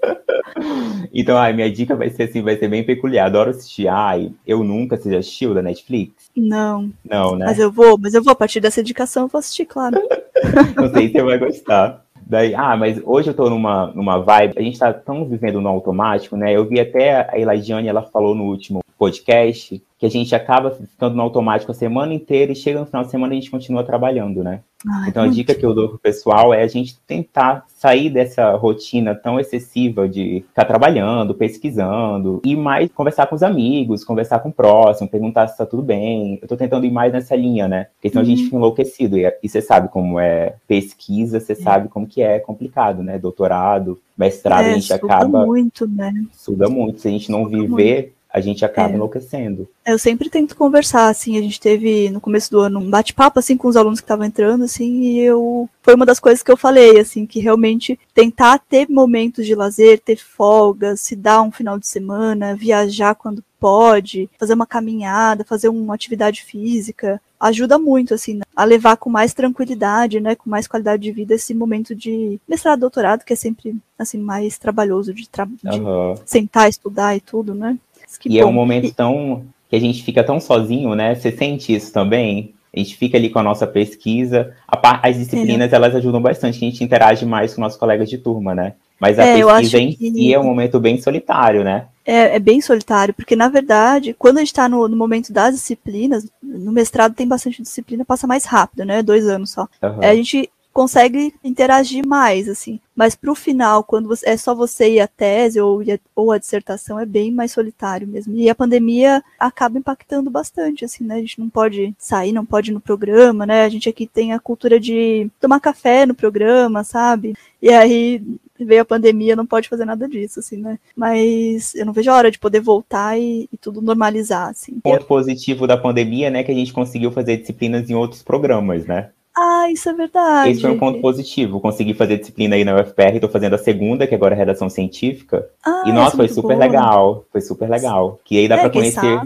então, 1.13 1.37
ai, 1.37 1.53
minha 1.53 1.71
dica 1.71 1.95
vai 1.95 2.09
ser 2.09 2.23
assim, 2.23 2.41
vai 2.41 2.57
ser 2.57 2.67
bem 2.67 2.83
peculiar. 2.83 3.27
Adoro 3.27 3.51
assistir. 3.51 3.87
Ai, 3.87 4.31
eu 4.45 4.63
nunca, 4.63 4.97
você 4.97 5.11
já 5.11 5.19
assistiu 5.19 5.53
da 5.53 5.61
Netflix? 5.61 6.29
Não. 6.35 6.89
Não, 7.03 7.35
né? 7.35 7.45
Mas 7.45 7.59
eu 7.59 7.71
vou, 7.71 7.97
mas 7.97 8.13
eu 8.13 8.23
vou, 8.23 8.31
a 8.31 8.35
partir 8.35 8.59
dessa 8.59 8.81
indicação, 8.81 9.23
eu 9.23 9.27
vou 9.27 9.39
assistir, 9.39 9.65
claro. 9.65 9.97
Não 10.75 10.89
sei 10.91 11.07
se 11.07 11.13
você 11.13 11.23
vai 11.23 11.37
gostar. 11.37 12.03
Daí, 12.25 12.55
ah, 12.55 12.75
mas 12.77 13.01
hoje 13.03 13.29
eu 13.29 13.33
tô 13.33 13.49
numa, 13.49 13.87
numa 13.87 14.17
vibe, 14.17 14.57
a 14.57 14.61
gente 14.61 14.79
tá 14.79 14.93
tão 14.93 15.25
vivendo 15.25 15.59
no 15.59 15.69
automático, 15.69 16.37
né? 16.37 16.53
Eu 16.53 16.65
vi 16.65 16.79
até 16.79 17.29
a 17.29 17.37
Elagiane, 17.37 17.87
ela 17.87 18.01
falou 18.01 18.33
no 18.33 18.45
último 18.45 18.82
podcast, 18.97 19.81
que 20.03 20.05
a 20.05 20.09
gente 20.09 20.35
acaba 20.35 20.71
ficando 20.71 21.15
no 21.15 21.21
automático 21.21 21.71
a 21.71 21.75
semana 21.75 22.13
inteira 22.13 22.51
e 22.51 22.55
chega 22.55 22.79
no 22.79 22.85
final 22.85 23.03
de 23.03 23.11
semana 23.11 23.33
e 23.33 23.37
a 23.37 23.39
gente 23.39 23.49
continua 23.49 23.85
trabalhando, 23.85 24.43
né? 24.43 24.59
Ai, 24.85 25.07
então 25.07 25.23
a 25.23 25.27
dica 25.27 25.55
que 25.55 25.65
eu 25.65 25.73
dou 25.73 25.87
pro 25.87 25.97
pessoal 25.97 26.53
é 26.53 26.61
a 26.61 26.67
gente 26.67 26.99
tentar 27.07 27.63
sair 27.67 28.09
dessa 28.09 28.51
rotina 28.51 29.15
tão 29.15 29.39
excessiva 29.39 30.07
de 30.09 30.43
ficar 30.49 30.65
trabalhando, 30.65 31.33
pesquisando, 31.33 32.41
e 32.43 32.53
mais 32.53 32.91
conversar 32.91 33.27
com 33.27 33.35
os 33.35 33.43
amigos, 33.43 34.03
conversar 34.03 34.39
com 34.39 34.49
o 34.49 34.53
próximo, 34.53 35.07
perguntar 35.07 35.47
se 35.47 35.57
tá 35.57 35.65
tudo 35.65 35.81
bem. 35.81 36.37
Eu 36.41 36.49
tô 36.49 36.57
tentando 36.57 36.85
ir 36.85 36.91
mais 36.91 37.13
nessa 37.13 37.33
linha, 37.33 37.67
né? 37.69 37.87
Porque 37.95 38.09
senão 38.09 38.23
uhum. 38.23 38.27
a 38.27 38.29
gente 38.29 38.39
uhum. 38.39 38.45
fica 38.45 38.57
enlouquecido. 38.57 39.17
E, 39.17 39.33
e 39.41 39.47
você 39.47 39.61
sabe 39.61 39.87
como 39.87 40.19
é 40.19 40.55
pesquisa, 40.67 41.39
você 41.39 41.53
é. 41.53 41.55
sabe 41.55 41.87
como 41.87 42.05
que 42.05 42.21
é 42.21 42.39
complicado, 42.39 43.01
né? 43.01 43.17
Doutorado, 43.17 43.97
mestrado, 44.17 44.65
é, 44.65 44.71
a 44.71 44.73
gente 44.73 44.91
acaba. 44.91 45.45
muito, 45.45 45.87
né? 45.87 46.11
Suda 46.33 46.67
muito. 46.67 46.99
Se 46.99 47.07
a 47.07 47.11
gente 47.11 47.31
não 47.31 47.45
viver. 47.45 48.01
Muito 48.01 48.22
a 48.33 48.41
gente 48.41 48.65
acaba 48.65 48.93
é. 48.93 48.95
enlouquecendo. 48.95 49.69
Eu 49.85 49.99
sempre 49.99 50.27
tento 50.27 50.55
conversar, 50.55 51.07
assim, 51.07 51.37
a 51.37 51.41
gente 51.41 51.59
teve 51.59 52.09
no 52.09 52.19
começo 52.19 52.49
do 52.49 52.59
ano 52.59 52.79
um 52.79 52.89
bate-papo, 52.89 53.37
assim, 53.37 53.55
com 53.55 53.67
os 53.67 53.77
alunos 53.77 53.99
que 53.99 54.05
estavam 54.05 54.25
entrando, 54.25 54.63
assim, 54.63 55.01
e 55.01 55.19
eu... 55.19 55.69
Foi 55.83 55.93
uma 55.93 56.05
das 56.05 56.19
coisas 56.19 56.41
que 56.41 56.51
eu 56.51 56.57
falei, 56.57 56.99
assim, 56.99 57.27
que 57.27 57.39
realmente 57.39 57.99
tentar 58.11 58.57
ter 58.57 58.89
momentos 58.89 59.45
de 59.45 59.53
lazer, 59.53 59.99
ter 59.99 60.17
folga, 60.17 60.95
se 60.97 61.15
dar 61.15 61.43
um 61.43 61.51
final 61.51 61.77
de 61.77 61.85
semana, 61.85 62.55
viajar 62.55 63.13
quando 63.13 63.43
pode, 63.59 64.29
fazer 64.39 64.55
uma 64.55 64.65
caminhada, 64.65 65.45
fazer 65.45 65.69
uma 65.69 65.93
atividade 65.93 66.43
física, 66.43 67.21
ajuda 67.39 67.77
muito, 67.77 68.13
assim, 68.13 68.39
a 68.55 68.63
levar 68.63 68.97
com 68.97 69.09
mais 69.09 69.33
tranquilidade, 69.33 70.19
né, 70.19 70.33
com 70.33 70.49
mais 70.49 70.67
qualidade 70.67 71.03
de 71.03 71.11
vida 71.11 71.35
esse 71.35 71.53
momento 71.53 71.93
de 71.93 72.39
mestrado, 72.47 72.79
doutorado, 72.79 73.23
que 73.23 73.33
é 73.33 73.35
sempre, 73.35 73.75
assim, 73.99 74.17
mais 74.17 74.57
trabalhoso 74.57 75.13
de, 75.13 75.29
tra 75.29 75.45
de 75.45 75.79
uhum. 75.79 76.15
sentar, 76.25 76.67
estudar 76.67 77.15
e 77.15 77.21
tudo, 77.21 77.53
né? 77.53 77.77
Que 78.19 78.29
e 78.29 78.33
bom. 78.33 78.39
é 78.39 78.45
um 78.45 78.53
momento 78.53 78.93
tão 78.93 79.45
que 79.69 79.75
a 79.75 79.79
gente 79.79 80.03
fica 80.03 80.23
tão 80.23 80.39
sozinho, 80.39 80.93
né? 80.93 81.15
Você 81.15 81.31
sente 81.31 81.73
isso 81.73 81.91
também? 81.91 82.53
A 82.75 82.79
gente 82.79 82.95
fica 82.95 83.17
ali 83.17 83.29
com 83.29 83.39
a 83.39 83.43
nossa 83.43 83.67
pesquisa. 83.67 84.53
A, 84.67 85.07
as 85.07 85.17
disciplinas, 85.17 85.71
é. 85.71 85.75
elas 85.75 85.95
ajudam 85.95 86.21
bastante, 86.21 86.57
a 86.57 86.69
gente 86.69 86.83
interage 86.83 87.25
mais 87.25 87.53
com 87.53 87.61
nossos 87.61 87.77
colegas 87.77 88.09
de 88.09 88.17
turma, 88.17 88.55
né? 88.55 88.73
Mas 88.99 89.19
a 89.19 89.25
é, 89.25 89.35
pesquisa 89.35 89.79
em 89.79 89.93
que... 89.93 90.11
si 90.11 90.33
é 90.33 90.39
um 90.39 90.43
momento 90.43 90.79
bem 90.79 90.99
solitário, 90.99 91.63
né? 91.63 91.87
É, 92.05 92.35
é 92.35 92.39
bem 92.39 92.61
solitário, 92.61 93.13
porque 93.13 93.35
na 93.35 93.47
verdade, 93.47 94.15
quando 94.17 94.37
a 94.37 94.39
gente 94.41 94.49
está 94.49 94.67
no, 94.67 94.87
no, 94.87 94.95
momento 94.95 95.31
das 95.31 95.55
disciplinas, 95.55 96.25
no 96.41 96.71
mestrado 96.71 97.13
tem 97.13 97.27
bastante 97.27 97.61
disciplina, 97.61 98.05
passa 98.05 98.27
mais 98.27 98.45
rápido, 98.45 98.85
né? 98.85 99.03
Dois 99.03 99.27
anos 99.27 99.51
só. 99.51 99.67
Uhum. 99.81 100.01
É, 100.01 100.09
a 100.09 100.15
gente 100.15 100.49
consegue 100.73 101.33
interagir 101.43 102.05
mais, 102.05 102.49
assim. 102.49 102.79
Mas 102.95 103.15
para 103.15 103.31
o 103.31 103.35
final, 103.35 103.83
quando 103.83 104.07
você, 104.07 104.29
é 104.29 104.37
só 104.37 104.53
você 104.53 104.93
e 104.93 104.99
a 104.99 105.07
tese 105.07 105.59
ou, 105.59 105.81
ou 106.15 106.31
a 106.31 106.37
dissertação, 106.37 106.99
é 106.99 107.05
bem 107.05 107.31
mais 107.31 107.51
solitário 107.51 108.07
mesmo. 108.07 108.35
E 108.35 108.49
a 108.49 108.55
pandemia 108.55 109.23
acaba 109.39 109.77
impactando 109.77 110.29
bastante, 110.29 110.83
assim, 110.83 111.03
né? 111.03 111.15
A 111.15 111.19
gente 111.19 111.39
não 111.39 111.49
pode 111.49 111.93
sair, 111.97 112.31
não 112.31 112.45
pode 112.45 112.71
ir 112.71 112.73
no 112.73 112.81
programa, 112.81 113.45
né? 113.45 113.63
A 113.63 113.69
gente 113.69 113.87
aqui 113.87 114.05
tem 114.05 114.33
a 114.33 114.39
cultura 114.39 114.79
de 114.79 115.29
tomar 115.39 115.59
café 115.59 116.05
no 116.05 116.15
programa, 116.15 116.83
sabe? 116.83 117.35
E 117.61 117.69
aí 117.69 118.21
veio 118.59 118.81
a 118.81 118.85
pandemia, 118.85 119.35
não 119.35 119.45
pode 119.45 119.69
fazer 119.69 119.85
nada 119.85 120.07
disso, 120.07 120.39
assim, 120.39 120.57
né? 120.57 120.79
Mas 120.95 121.73
eu 121.75 121.85
não 121.85 121.93
vejo 121.93 122.11
a 122.11 122.15
hora 122.15 122.31
de 122.31 122.39
poder 122.39 122.59
voltar 122.59 123.17
e, 123.19 123.47
e 123.51 123.57
tudo 123.57 123.81
normalizar, 123.81 124.49
assim. 124.49 124.79
Ponto 124.79 125.05
positivo 125.05 125.67
da 125.67 125.77
pandemia, 125.77 126.29
né, 126.29 126.43
que 126.43 126.51
a 126.51 126.55
gente 126.55 126.73
conseguiu 126.73 127.11
fazer 127.11 127.37
disciplinas 127.37 127.89
em 127.89 127.95
outros 127.95 128.21
programas, 128.21 128.85
né? 128.85 129.09
Ah, 129.35 129.69
isso 129.71 129.89
é 129.89 129.93
verdade. 129.93 130.51
Esse 130.51 130.61
foi 130.61 130.71
um 130.71 130.77
ponto 130.79 131.01
positivo. 131.01 131.59
Consegui 131.59 131.93
fazer 131.93 132.17
disciplina 132.19 132.55
aí 132.55 132.63
na 132.63 132.75
UFPR, 132.75 133.15
estou 133.15 133.29
fazendo 133.29 133.55
a 133.55 133.57
segunda, 133.57 134.05
que 134.05 134.13
agora 134.13 134.35
é 134.35 134.37
redação 134.37 134.69
científica. 134.69 135.49
Ah, 135.65 135.83
e 135.87 135.91
nossa, 135.91 136.15
foi 136.15 136.27
super 136.27 136.55
boa. 136.55 136.65
legal. 136.65 137.25
Foi 137.31 137.41
super 137.41 137.67
legal. 137.67 138.19
Que 138.23 138.37
aí 138.37 138.47
dá 138.47 138.57
é, 138.57 138.59
para 138.61 138.69
conhecer 138.69 139.19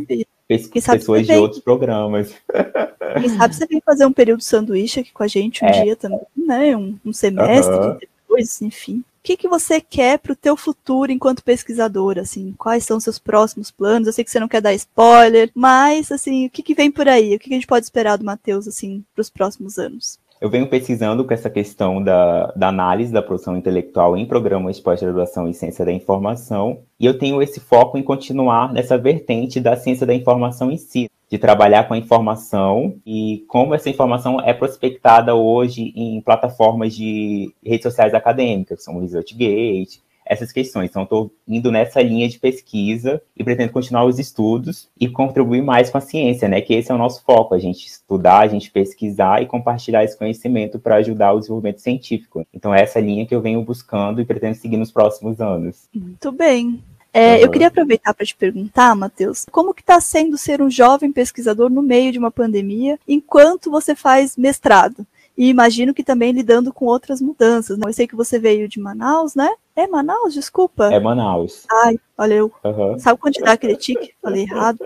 sabe? 0.81 0.97
pessoas 0.97 1.27
de 1.27 1.33
outros 1.33 1.61
programas. 1.61 2.33
Quem 3.19 3.29
sabe 3.29 3.55
você 3.55 3.65
vem 3.65 3.81
fazer 3.81 4.05
um 4.05 4.13
período 4.13 4.41
sanduíche 4.43 5.01
aqui 5.01 5.11
com 5.11 5.23
a 5.23 5.27
gente 5.27 5.63
um 5.63 5.67
é. 5.67 5.83
dia 5.83 5.95
também, 5.95 6.21
né? 6.35 6.75
Um, 6.75 6.97
um 7.05 7.13
semestre, 7.13 7.75
uhum. 7.75 7.97
Enfim 8.61 9.03
que, 9.27 9.35
que 9.35 9.47
você 9.49 9.81
quer 9.81 10.19
para 10.19 10.31
o 10.31 10.35
teu 10.35 10.55
futuro 10.55 11.11
enquanto 11.11 11.43
pesquisador, 11.43 12.17
assim, 12.17 12.55
quais 12.57 12.85
são 12.85 12.95
os 12.95 13.03
seus 13.03 13.19
próximos 13.19 13.69
planos? 13.69 14.07
Eu 14.07 14.13
sei 14.13 14.23
que 14.23 14.31
você 14.31 14.39
não 14.39 14.47
quer 14.47 14.61
dar 14.61 14.73
spoiler, 14.73 15.51
mas, 15.53 16.13
assim, 16.13 16.45
o 16.45 16.49
que, 16.49 16.63
que 16.63 16.73
vem 16.73 16.89
por 16.89 17.09
aí? 17.09 17.35
O 17.35 17.39
que, 17.39 17.49
que 17.49 17.53
a 17.53 17.57
gente 17.57 17.67
pode 17.67 17.85
esperar 17.85 18.17
do 18.17 18.23
Matheus, 18.23 18.69
assim, 18.69 19.03
para 19.13 19.21
os 19.21 19.29
próximos 19.29 19.77
anos? 19.77 20.17
Eu 20.39 20.51
venho 20.51 20.67
pesquisando 20.67 21.25
com 21.25 21.33
essa 21.33 21.49
questão 21.49 22.01
da, 22.01 22.51
da 22.55 22.67
análise 22.67 23.11
da 23.11 23.23
produção 23.23 23.57
intelectual 23.57 24.15
em 24.15 24.25
programas 24.25 24.75
de 24.75 24.83
pós-graduação 24.83 25.47
em 25.47 25.53
ciência 25.53 25.83
da 25.83 25.91
informação, 25.91 26.81
e 26.99 27.07
eu 27.07 27.17
tenho 27.17 27.41
esse 27.41 27.59
foco 27.59 27.97
em 27.97 28.03
continuar 28.03 28.71
nessa 28.71 28.99
vertente 28.99 29.59
da 29.59 29.75
ciência 29.75 30.05
da 30.05 30.13
informação 30.13 30.71
em 30.71 30.77
si, 30.77 31.09
de 31.29 31.39
trabalhar 31.39 31.87
com 31.87 31.95
a 31.95 31.97
informação 31.97 32.95
e 33.05 33.43
como 33.47 33.73
essa 33.73 33.89
informação 33.89 34.39
é 34.39 34.53
prospectada 34.53 35.33
hoje 35.33 35.91
em 35.95 36.21
plataformas 36.21 36.95
de 36.95 37.51
redes 37.65 37.83
sociais 37.83 38.13
acadêmicas, 38.13 38.85
como 38.85 38.99
o 38.99 39.01
ResearchGate, 39.01 40.01
essas 40.29 40.51
questões. 40.51 40.89
Então, 40.89 41.03
estou 41.03 41.31
indo 41.47 41.71
nessa 41.71 42.01
linha 42.01 42.27
de 42.27 42.39
pesquisa 42.39 43.21
e 43.35 43.43
pretendo 43.43 43.71
continuar 43.71 44.05
os 44.05 44.19
estudos 44.19 44.89
e 44.99 45.07
contribuir 45.07 45.61
mais 45.61 45.89
com 45.89 45.97
a 45.97 46.01
ciência, 46.01 46.47
né? 46.47 46.61
Que 46.61 46.73
esse 46.73 46.91
é 46.91 46.95
o 46.95 46.97
nosso 46.97 47.23
foco, 47.23 47.53
a 47.55 47.59
gente 47.59 47.85
estudar, 47.87 48.39
a 48.39 48.47
gente 48.47 48.71
pesquisar 48.71 49.41
e 49.41 49.45
compartilhar 49.45 50.03
esse 50.03 50.17
conhecimento 50.17 50.79
para 50.79 50.95
ajudar 50.95 51.33
o 51.33 51.39
desenvolvimento 51.39 51.81
científico. 51.81 52.45
Então, 52.53 52.73
é 52.73 52.81
essa 52.81 52.99
linha 52.99 53.25
que 53.25 53.33
eu 53.33 53.41
venho 53.41 53.61
buscando 53.61 54.21
e 54.21 54.25
pretendo 54.25 54.55
seguir 54.55 54.77
nos 54.77 54.91
próximos 54.91 55.39
anos. 55.39 55.87
Muito 55.93 56.31
bem. 56.31 56.81
É. 57.13 57.43
Eu 57.43 57.49
queria 57.49 57.67
aproveitar 57.67 58.13
para 58.13 58.25
te 58.25 58.35
perguntar, 58.35 58.93
Matheus, 58.95 59.45
como 59.51 59.73
que 59.73 59.81
está 59.81 59.99
sendo 59.99 60.37
ser 60.37 60.61
um 60.61 60.69
jovem 60.69 61.11
pesquisador 61.11 61.69
no 61.69 61.81
meio 61.81 62.11
de 62.11 62.19
uma 62.19 62.29
pandemia, 62.29 62.99
enquanto 63.07 63.71
você 63.71 63.95
faz 63.95 64.37
mestrado? 64.37 65.05
E 65.35 65.49
imagino 65.49 65.93
que 65.93 66.03
também 66.03 66.31
lidando 66.31 66.73
com 66.73 66.85
outras 66.85 67.21
mudanças. 67.21 67.77
Né? 67.77 67.85
Eu 67.87 67.93
sei 67.93 68.07
que 68.07 68.15
você 68.15 68.37
veio 68.37 68.67
de 68.67 68.79
Manaus, 68.79 69.35
né? 69.35 69.49
É 69.77 69.85
Manaus, 69.85 70.33
desculpa. 70.33 70.91
É 70.91 70.99
Manaus. 70.99 71.63
Ai, 71.71 71.99
olha 72.17 72.33
eu. 72.33 72.51
Uhum. 72.63 72.97
Sabe 72.97 73.19
quando 73.19 73.35
te 73.35 73.43
dá 73.43 73.51
aquele 73.51 73.75
tique? 73.75 74.11
Falei 74.19 74.41
errado. 74.41 74.79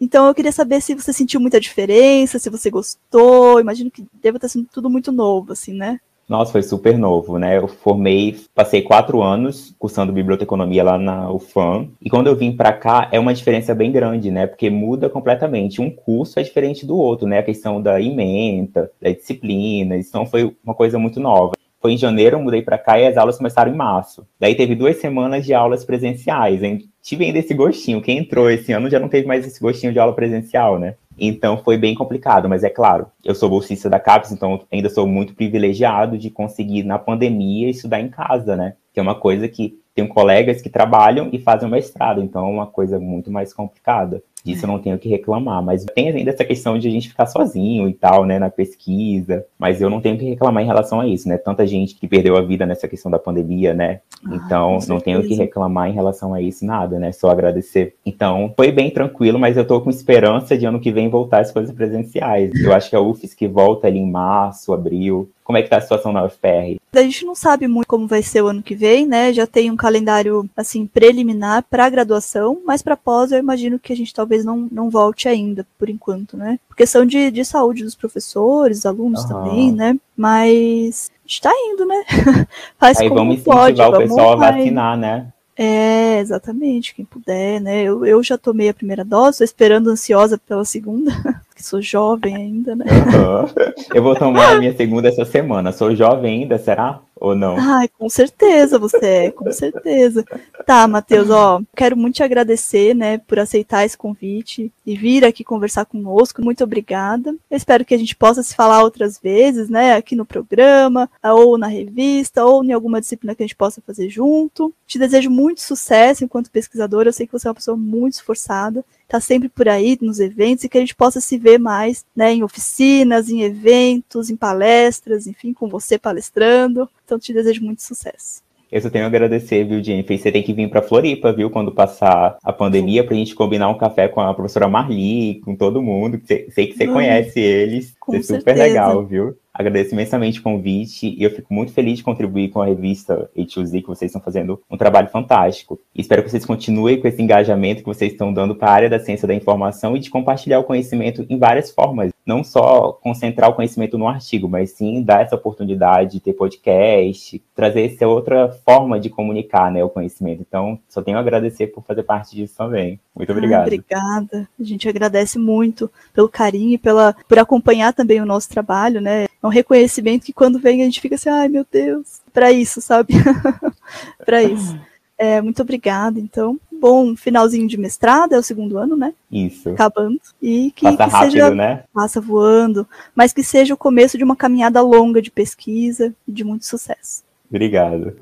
Então 0.00 0.26
eu 0.26 0.34
queria 0.34 0.50
saber 0.50 0.80
se 0.80 0.96
você 0.96 1.12
sentiu 1.12 1.38
muita 1.38 1.60
diferença, 1.60 2.40
se 2.40 2.50
você 2.50 2.68
gostou. 2.68 3.60
Imagino 3.60 3.88
que 3.88 4.04
deve 4.20 4.38
estar 4.38 4.48
sendo 4.48 4.66
tudo 4.66 4.90
muito 4.90 5.12
novo, 5.12 5.52
assim, 5.52 5.72
né? 5.72 6.00
Nossa, 6.28 6.50
foi 6.50 6.62
super 6.64 6.98
novo, 6.98 7.38
né? 7.38 7.56
Eu 7.56 7.68
formei, 7.68 8.36
passei 8.52 8.82
quatro 8.82 9.22
anos 9.22 9.72
cursando 9.78 10.12
biblioteconomia 10.12 10.82
lá 10.82 10.98
na 10.98 11.30
UFAM. 11.30 11.88
E 12.02 12.10
quando 12.10 12.26
eu 12.26 12.34
vim 12.34 12.50
para 12.50 12.72
cá, 12.72 13.08
é 13.12 13.20
uma 13.20 13.32
diferença 13.32 13.76
bem 13.76 13.92
grande, 13.92 14.32
né? 14.32 14.44
Porque 14.48 14.68
muda 14.68 15.08
completamente. 15.08 15.80
Um 15.80 15.88
curso 15.88 16.40
é 16.40 16.42
diferente 16.42 16.84
do 16.84 16.96
outro, 16.96 17.28
né? 17.28 17.38
A 17.38 17.44
questão 17.44 17.80
da 17.80 18.00
ementa, 18.02 18.90
da 19.00 19.08
disciplina. 19.12 19.96
Então 19.96 20.26
foi 20.26 20.52
uma 20.64 20.74
coisa 20.74 20.98
muito 20.98 21.20
nova. 21.20 21.52
Foi 21.80 21.92
em 21.92 21.98
janeiro, 21.98 22.36
eu 22.36 22.42
mudei 22.42 22.62
para 22.62 22.78
cá 22.78 22.98
e 22.98 23.06
as 23.06 23.16
aulas 23.16 23.36
começaram 23.36 23.72
em 23.72 23.76
março. 23.76 24.26
Daí 24.40 24.54
teve 24.54 24.74
duas 24.74 24.96
semanas 24.96 25.44
de 25.44 25.54
aulas 25.54 25.84
presenciais. 25.84 26.62
Hein? 26.62 26.88
Tive 27.02 27.24
ainda 27.24 27.38
esse 27.38 27.54
gostinho. 27.54 28.02
Quem 28.02 28.18
entrou 28.18 28.50
esse 28.50 28.72
ano 28.72 28.90
já 28.90 28.98
não 28.98 29.08
teve 29.08 29.26
mais 29.26 29.46
esse 29.46 29.60
gostinho 29.60 29.92
de 29.92 29.98
aula 29.98 30.14
presencial, 30.14 30.78
né? 30.78 30.94
Então 31.18 31.56
foi 31.58 31.78
bem 31.78 31.94
complicado, 31.94 32.48
mas 32.48 32.62
é 32.62 32.68
claro, 32.68 33.06
eu 33.24 33.34
sou 33.34 33.48
bolsista 33.48 33.88
da 33.88 33.98
CAPES, 33.98 34.32
então 34.32 34.60
ainda 34.70 34.90
sou 34.90 35.06
muito 35.06 35.34
privilegiado 35.34 36.18
de 36.18 36.28
conseguir, 36.28 36.82
na 36.82 36.98
pandemia, 36.98 37.70
estudar 37.70 38.00
em 38.00 38.08
casa, 38.08 38.54
né? 38.54 38.74
Que 38.92 39.00
é 39.00 39.02
uma 39.02 39.14
coisa 39.14 39.48
que 39.48 39.78
tenho 39.94 40.08
colegas 40.08 40.60
que 40.60 40.68
trabalham 40.68 41.30
e 41.32 41.38
fazem 41.38 41.70
mestrado, 41.70 42.22
então 42.22 42.46
é 42.46 42.50
uma 42.50 42.66
coisa 42.66 42.98
muito 42.98 43.30
mais 43.30 43.54
complicada. 43.54 44.22
Disso 44.46 44.64
eu 44.64 44.68
não 44.68 44.78
tenho 44.78 44.96
que 44.96 45.08
reclamar, 45.08 45.60
mas 45.60 45.84
tem 45.84 46.08
ainda 46.08 46.30
essa 46.30 46.44
questão 46.44 46.78
de 46.78 46.86
a 46.86 46.90
gente 46.90 47.08
ficar 47.08 47.26
sozinho 47.26 47.88
e 47.88 47.92
tal, 47.92 48.24
né, 48.24 48.38
na 48.38 48.48
pesquisa, 48.48 49.44
mas 49.58 49.80
eu 49.80 49.90
não 49.90 50.00
tenho 50.00 50.16
que 50.16 50.24
reclamar 50.24 50.62
em 50.62 50.66
relação 50.66 51.00
a 51.00 51.06
isso, 51.06 51.28
né? 51.28 51.36
Tanta 51.36 51.66
gente 51.66 51.96
que 51.96 52.06
perdeu 52.06 52.36
a 52.36 52.42
vida 52.42 52.64
nessa 52.64 52.86
questão 52.86 53.10
da 53.10 53.18
pandemia, 53.18 53.74
né? 53.74 54.00
Ah, 54.24 54.36
então, 54.36 54.78
não 54.86 55.00
tenho 55.00 55.20
que 55.24 55.34
reclamar 55.34 55.90
em 55.90 55.94
relação 55.94 56.32
a 56.32 56.40
isso 56.40 56.64
nada, 56.64 56.96
né? 57.00 57.10
Só 57.10 57.28
agradecer. 57.28 57.96
Então, 58.06 58.54
foi 58.56 58.70
bem 58.70 58.88
tranquilo, 58.88 59.36
mas 59.36 59.56
eu 59.56 59.66
tô 59.66 59.80
com 59.80 59.90
esperança 59.90 60.56
de 60.56 60.64
ano 60.64 60.78
que 60.78 60.92
vem 60.92 61.08
voltar 61.08 61.40
as 61.40 61.50
coisas 61.50 61.74
presenciais. 61.74 62.52
Eu 62.54 62.72
acho 62.72 62.88
que 62.88 62.94
a 62.94 63.00
UFES 63.00 63.34
que 63.34 63.48
volta 63.48 63.88
ali 63.88 63.98
em 63.98 64.08
março, 64.08 64.72
abril, 64.72 65.28
como 65.46 65.58
é 65.58 65.62
que 65.62 65.70
tá 65.70 65.76
a 65.76 65.80
situação 65.80 66.12
na 66.12 66.24
UFR? 66.24 66.76
A 66.92 67.02
gente 67.02 67.24
não 67.24 67.36
sabe 67.36 67.68
muito 67.68 67.86
como 67.86 68.08
vai 68.08 68.20
ser 68.20 68.42
o 68.42 68.48
ano 68.48 68.64
que 68.64 68.74
vem, 68.74 69.06
né? 69.06 69.32
Já 69.32 69.46
tem 69.46 69.70
um 69.70 69.76
calendário 69.76 70.50
assim 70.56 70.88
preliminar 70.88 71.64
para 71.70 71.88
graduação, 71.88 72.60
mas 72.66 72.82
para 72.82 72.96
pós 72.96 73.30
eu 73.30 73.38
imagino 73.38 73.78
que 73.78 73.92
a 73.92 73.96
gente 73.96 74.12
talvez 74.12 74.44
não, 74.44 74.68
não 74.72 74.90
volte 74.90 75.28
ainda 75.28 75.64
por 75.78 75.88
enquanto, 75.88 76.36
né? 76.36 76.58
Por 76.68 76.76
questão 76.76 77.06
de, 77.06 77.30
de 77.30 77.44
saúde 77.44 77.84
dos 77.84 77.94
professores, 77.94 78.84
alunos 78.84 79.22
uhum. 79.22 79.28
também, 79.28 79.72
né? 79.72 79.96
Mas 80.16 81.12
está 81.24 81.52
indo, 81.54 81.86
né? 81.86 82.02
Faz 82.76 82.98
Aí 82.98 83.08
como 83.08 83.20
vamos 83.20 83.34
incentivar 83.34 83.60
pode, 83.60 83.80
o 83.80 83.98
pessoal 83.98 84.32
a 84.32 84.36
vacinar, 84.36 84.98
né? 84.98 85.28
É, 85.56 86.18
exatamente, 86.18 86.92
quem 86.92 87.04
puder, 87.04 87.60
né? 87.60 87.84
Eu, 87.84 88.04
eu 88.04 88.20
já 88.20 88.36
tomei 88.36 88.68
a 88.68 88.74
primeira 88.74 89.04
dose, 89.04 89.44
esperando 89.44 89.90
ansiosa 89.90 90.36
pela 90.36 90.64
segunda. 90.64 91.12
que 91.56 91.64
sou 91.64 91.80
jovem 91.80 92.36
ainda, 92.36 92.76
né? 92.76 92.84
Uhum. 92.84 93.74
Eu 93.94 94.02
vou 94.02 94.14
tomar 94.14 94.52
a 94.52 94.58
minha 94.58 94.76
segunda 94.76 95.08
essa 95.08 95.24
semana. 95.24 95.72
Sou 95.72 95.96
jovem 95.96 96.42
ainda, 96.42 96.58
será? 96.58 97.00
Ou 97.18 97.34
não? 97.34 97.56
Ai, 97.58 97.88
com 97.88 98.10
certeza 98.10 98.78
você 98.78 99.06
é, 99.06 99.30
com 99.30 99.50
certeza. 99.50 100.22
Tá, 100.66 100.86
Matheus, 100.86 101.30
ó, 101.30 101.62
quero 101.74 101.96
muito 101.96 102.16
te 102.16 102.22
agradecer, 102.22 102.94
né, 102.94 103.16
por 103.16 103.38
aceitar 103.38 103.86
esse 103.86 103.96
convite 103.96 104.70
e 104.84 104.94
vir 104.94 105.24
aqui 105.24 105.42
conversar 105.42 105.86
conosco. 105.86 106.42
Muito 106.42 106.62
obrigada. 106.62 107.34
Eu 107.50 107.56
espero 107.56 107.86
que 107.86 107.94
a 107.94 107.98
gente 107.98 108.14
possa 108.14 108.42
se 108.42 108.54
falar 108.54 108.82
outras 108.82 109.18
vezes, 109.18 109.70
né, 109.70 109.94
aqui 109.94 110.14
no 110.14 110.26
programa, 110.26 111.08
ou 111.22 111.56
na 111.56 111.68
revista, 111.68 112.44
ou 112.44 112.62
em 112.62 112.72
alguma 112.72 113.00
disciplina 113.00 113.34
que 113.34 113.42
a 113.42 113.46
gente 113.46 113.56
possa 113.56 113.80
fazer 113.80 114.10
junto. 114.10 114.70
Te 114.86 114.98
desejo 114.98 115.30
muito 115.30 115.62
sucesso 115.62 116.22
enquanto 116.22 116.50
pesquisadora. 116.50 117.08
Eu 117.08 117.14
sei 117.14 117.26
que 117.26 117.32
você 117.32 117.48
é 117.48 117.50
uma 117.50 117.54
pessoa 117.54 117.78
muito 117.78 118.12
esforçada 118.12 118.84
está 119.06 119.20
sempre 119.20 119.48
por 119.48 119.68
aí 119.68 119.96
nos 120.02 120.20
eventos 120.20 120.64
e 120.64 120.68
que 120.68 120.76
a 120.76 120.80
gente 120.80 120.94
possa 120.94 121.20
se 121.20 121.38
ver 121.38 121.58
mais 121.58 122.04
né, 122.14 122.32
em 122.32 122.42
oficinas, 122.42 123.30
em 123.30 123.42
eventos, 123.42 124.28
em 124.28 124.36
palestras, 124.36 125.26
enfim, 125.26 125.52
com 125.52 125.68
você 125.68 125.98
palestrando. 125.98 126.88
Então, 127.04 127.18
te 127.18 127.32
desejo 127.32 127.64
muito 127.64 127.82
sucesso. 127.82 128.44
Eu 128.70 128.80
só 128.80 128.90
tenho 128.90 129.04
a 129.04 129.06
agradecer, 129.06 129.64
viu, 129.64 129.82
Jennifer? 129.82 130.18
Você 130.18 130.32
tem 130.32 130.42
que 130.42 130.52
vir 130.52 130.68
para 130.68 130.82
Floripa, 130.82 131.32
viu, 131.32 131.48
quando 131.48 131.70
passar 131.70 132.36
a 132.42 132.52
pandemia, 132.52 133.04
para 133.04 133.14
a 133.14 133.16
gente 133.16 133.34
combinar 133.34 133.68
um 133.68 133.78
café 133.78 134.08
com 134.08 134.20
a 134.20 134.34
professora 134.34 134.68
Marli, 134.68 135.40
com 135.44 135.54
todo 135.54 135.80
mundo. 135.80 136.20
Sei 136.26 136.66
que 136.66 136.76
você 136.76 136.86
conhece 136.88 137.38
eles. 137.38 137.94
Com 138.00 138.16
é 138.16 138.22
super 138.22 138.42
certeza. 138.42 138.62
legal, 138.64 139.06
viu? 139.06 139.36
Agradeço 139.58 139.94
imensamente 139.94 140.38
o 140.38 140.42
convite 140.42 141.16
e 141.18 141.22
eu 141.22 141.30
fico 141.30 141.52
muito 141.52 141.72
feliz 141.72 141.96
de 141.96 142.04
contribuir 142.04 142.50
com 142.50 142.60
a 142.60 142.66
revista 142.66 143.30
A2Z, 143.34 143.80
que 143.80 143.88
vocês 143.88 144.10
estão 144.10 144.20
fazendo 144.20 144.60
um 144.70 144.76
trabalho 144.76 145.08
fantástico. 145.08 145.80
E 145.94 146.02
espero 146.02 146.22
que 146.22 146.28
vocês 146.28 146.44
continuem 146.44 147.00
com 147.00 147.08
esse 147.08 147.22
engajamento 147.22 147.80
que 147.80 147.88
vocês 147.88 148.12
estão 148.12 148.34
dando 148.34 148.54
para 148.54 148.68
a 148.68 148.74
área 148.74 148.90
da 148.90 149.00
ciência 149.00 149.26
da 149.26 149.34
informação 149.34 149.96
e 149.96 150.00
de 150.00 150.10
compartilhar 150.10 150.58
o 150.58 150.64
conhecimento 150.64 151.24
em 151.30 151.38
várias 151.38 151.70
formas. 151.70 152.12
Não 152.26 152.44
só 152.44 152.92
concentrar 152.92 153.48
o 153.48 153.54
conhecimento 153.54 153.96
no 153.96 154.06
artigo, 154.06 154.46
mas 154.46 154.72
sim 154.72 155.02
dar 155.02 155.22
essa 155.22 155.36
oportunidade 155.36 156.12
de 156.12 156.20
ter 156.20 156.34
podcast, 156.34 157.42
trazer 157.54 157.86
essa 157.86 158.06
outra 158.06 158.50
forma 158.62 159.00
de 159.00 159.08
comunicar 159.08 159.70
né, 159.70 159.82
o 159.82 159.88
conhecimento. 159.88 160.44
Então, 160.46 160.78
só 160.86 161.00
tenho 161.00 161.16
a 161.16 161.20
agradecer 161.20 161.68
por 161.68 161.82
fazer 161.82 162.02
parte 162.02 162.36
disso 162.36 162.54
também. 162.58 163.00
Muito 163.14 163.32
obrigado. 163.32 163.62
Ah, 163.62 163.66
obrigada. 163.66 164.48
A 164.60 164.62
gente 164.62 164.86
agradece 164.86 165.38
muito 165.38 165.90
pelo 166.12 166.28
carinho 166.28 166.74
e 166.74 166.78
pela, 166.78 167.16
por 167.26 167.38
acompanhar 167.38 167.94
também 167.94 168.20
o 168.20 168.26
nosso 168.26 168.50
trabalho, 168.50 169.00
né? 169.00 169.26
É 169.46 169.48
um 169.48 169.50
reconhecimento 169.50 170.26
que 170.26 170.32
quando 170.32 170.58
vem 170.58 170.82
a 170.82 170.84
gente 170.84 171.00
fica 171.00 171.14
assim, 171.14 171.28
ai 171.28 171.48
meu 171.48 171.64
Deus, 171.70 172.20
para 172.32 172.50
isso, 172.50 172.80
sabe? 172.80 173.14
para 174.26 174.42
isso. 174.42 174.76
É, 175.16 175.40
muito 175.40 175.62
obrigada, 175.62 176.18
então. 176.18 176.58
Bom 176.70 177.14
finalzinho 177.14 177.68
de 177.68 177.78
mestrado, 177.78 178.34
é 178.34 178.38
o 178.38 178.42
segundo 178.42 178.76
ano, 178.76 178.96
né? 178.96 179.14
Isso. 179.30 179.70
Acabando. 179.70 180.20
E 180.42 180.72
que, 180.74 180.82
passa 180.82 180.96
que 180.96 181.10
rápido, 181.10 181.30
seja, 181.30 181.54
né? 181.54 181.84
Passa 181.94 182.20
voando, 182.20 182.86
mas 183.14 183.32
que 183.32 183.42
seja 183.42 183.72
o 183.72 183.78
começo 183.78 184.18
de 184.18 184.24
uma 184.24 184.34
caminhada 184.34 184.82
longa 184.82 185.22
de 185.22 185.30
pesquisa 185.30 186.12
e 186.26 186.32
de 186.32 186.42
muito 186.42 186.66
sucesso. 186.66 187.22
Obrigado. 187.48 188.16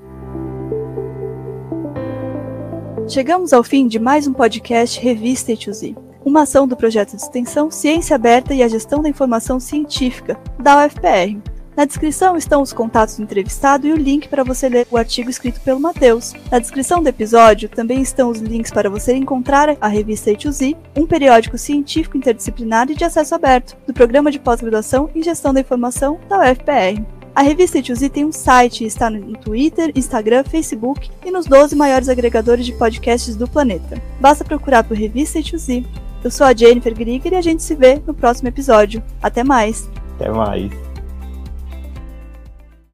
Chegamos 3.08 3.52
ao 3.52 3.64
fim 3.64 3.88
de 3.88 3.98
mais 3.98 4.26
um 4.26 4.32
podcast 4.32 5.00
Revista 5.00 5.52
E2Z, 5.52 5.96
uma 6.24 6.42
ação 6.42 6.66
do 6.66 6.76
projeto 6.76 7.16
de 7.16 7.22
extensão 7.22 7.70
Ciência 7.70 8.16
Aberta 8.16 8.54
e 8.54 8.62
a 8.62 8.68
Gestão 8.68 9.02
da 9.02 9.08
Informação 9.08 9.60
Científica, 9.60 10.38
da 10.58 10.84
UFPR. 10.84 11.38
Na 11.76 11.84
descrição 11.84 12.36
estão 12.36 12.62
os 12.62 12.72
contatos 12.72 13.16
do 13.16 13.24
entrevistado 13.24 13.86
e 13.86 13.92
o 13.92 13.96
link 13.96 14.28
para 14.28 14.44
você 14.44 14.68
ler 14.68 14.86
o 14.92 14.96
artigo 14.96 15.28
escrito 15.28 15.60
pelo 15.60 15.80
Matheus. 15.80 16.32
Na 16.48 16.60
descrição 16.60 17.02
do 17.02 17.08
episódio 17.08 17.68
também 17.68 18.00
estão 18.00 18.30
os 18.30 18.38
links 18.38 18.70
para 18.70 18.88
você 18.88 19.12
encontrar 19.14 19.76
a 19.80 19.88
revista 19.88 20.30
A2Z, 20.30 20.76
um 20.96 21.04
periódico 21.04 21.58
científico 21.58 22.16
interdisciplinar 22.16 22.88
e 22.90 22.94
de 22.94 23.02
acesso 23.02 23.34
aberto, 23.34 23.76
do 23.86 23.92
Programa 23.92 24.30
de 24.30 24.38
Pós-Graduação 24.38 25.10
em 25.16 25.22
Gestão 25.22 25.52
da 25.52 25.60
Informação 25.60 26.20
da 26.28 26.38
UFPR. 26.38 27.02
A 27.34 27.42
revista 27.42 27.80
E2Z 27.80 28.10
tem 28.10 28.24
um 28.24 28.30
site 28.30 28.84
e 28.84 28.86
está 28.86 29.10
no 29.10 29.36
Twitter, 29.36 29.90
Instagram, 29.96 30.44
Facebook 30.44 31.10
e 31.26 31.32
nos 31.32 31.46
12 31.46 31.74
maiores 31.74 32.08
agregadores 32.08 32.64
de 32.64 32.72
podcasts 32.72 33.34
do 33.34 33.48
planeta. 33.48 34.00
Basta 34.20 34.44
procurar 34.44 34.84
por 34.84 34.96
Revista 34.96 35.40
E2Z. 35.40 35.84
Eu 36.24 36.30
sou 36.30 36.46
a 36.46 36.54
Jennifer 36.54 36.94
Grieger 36.94 37.34
e 37.34 37.36
a 37.36 37.42
gente 37.42 37.62
se 37.62 37.74
vê 37.74 38.02
no 38.06 38.14
próximo 38.14 38.48
episódio. 38.48 39.02
Até 39.22 39.44
mais! 39.44 39.90
Até 40.16 40.30
mais! 40.30 40.83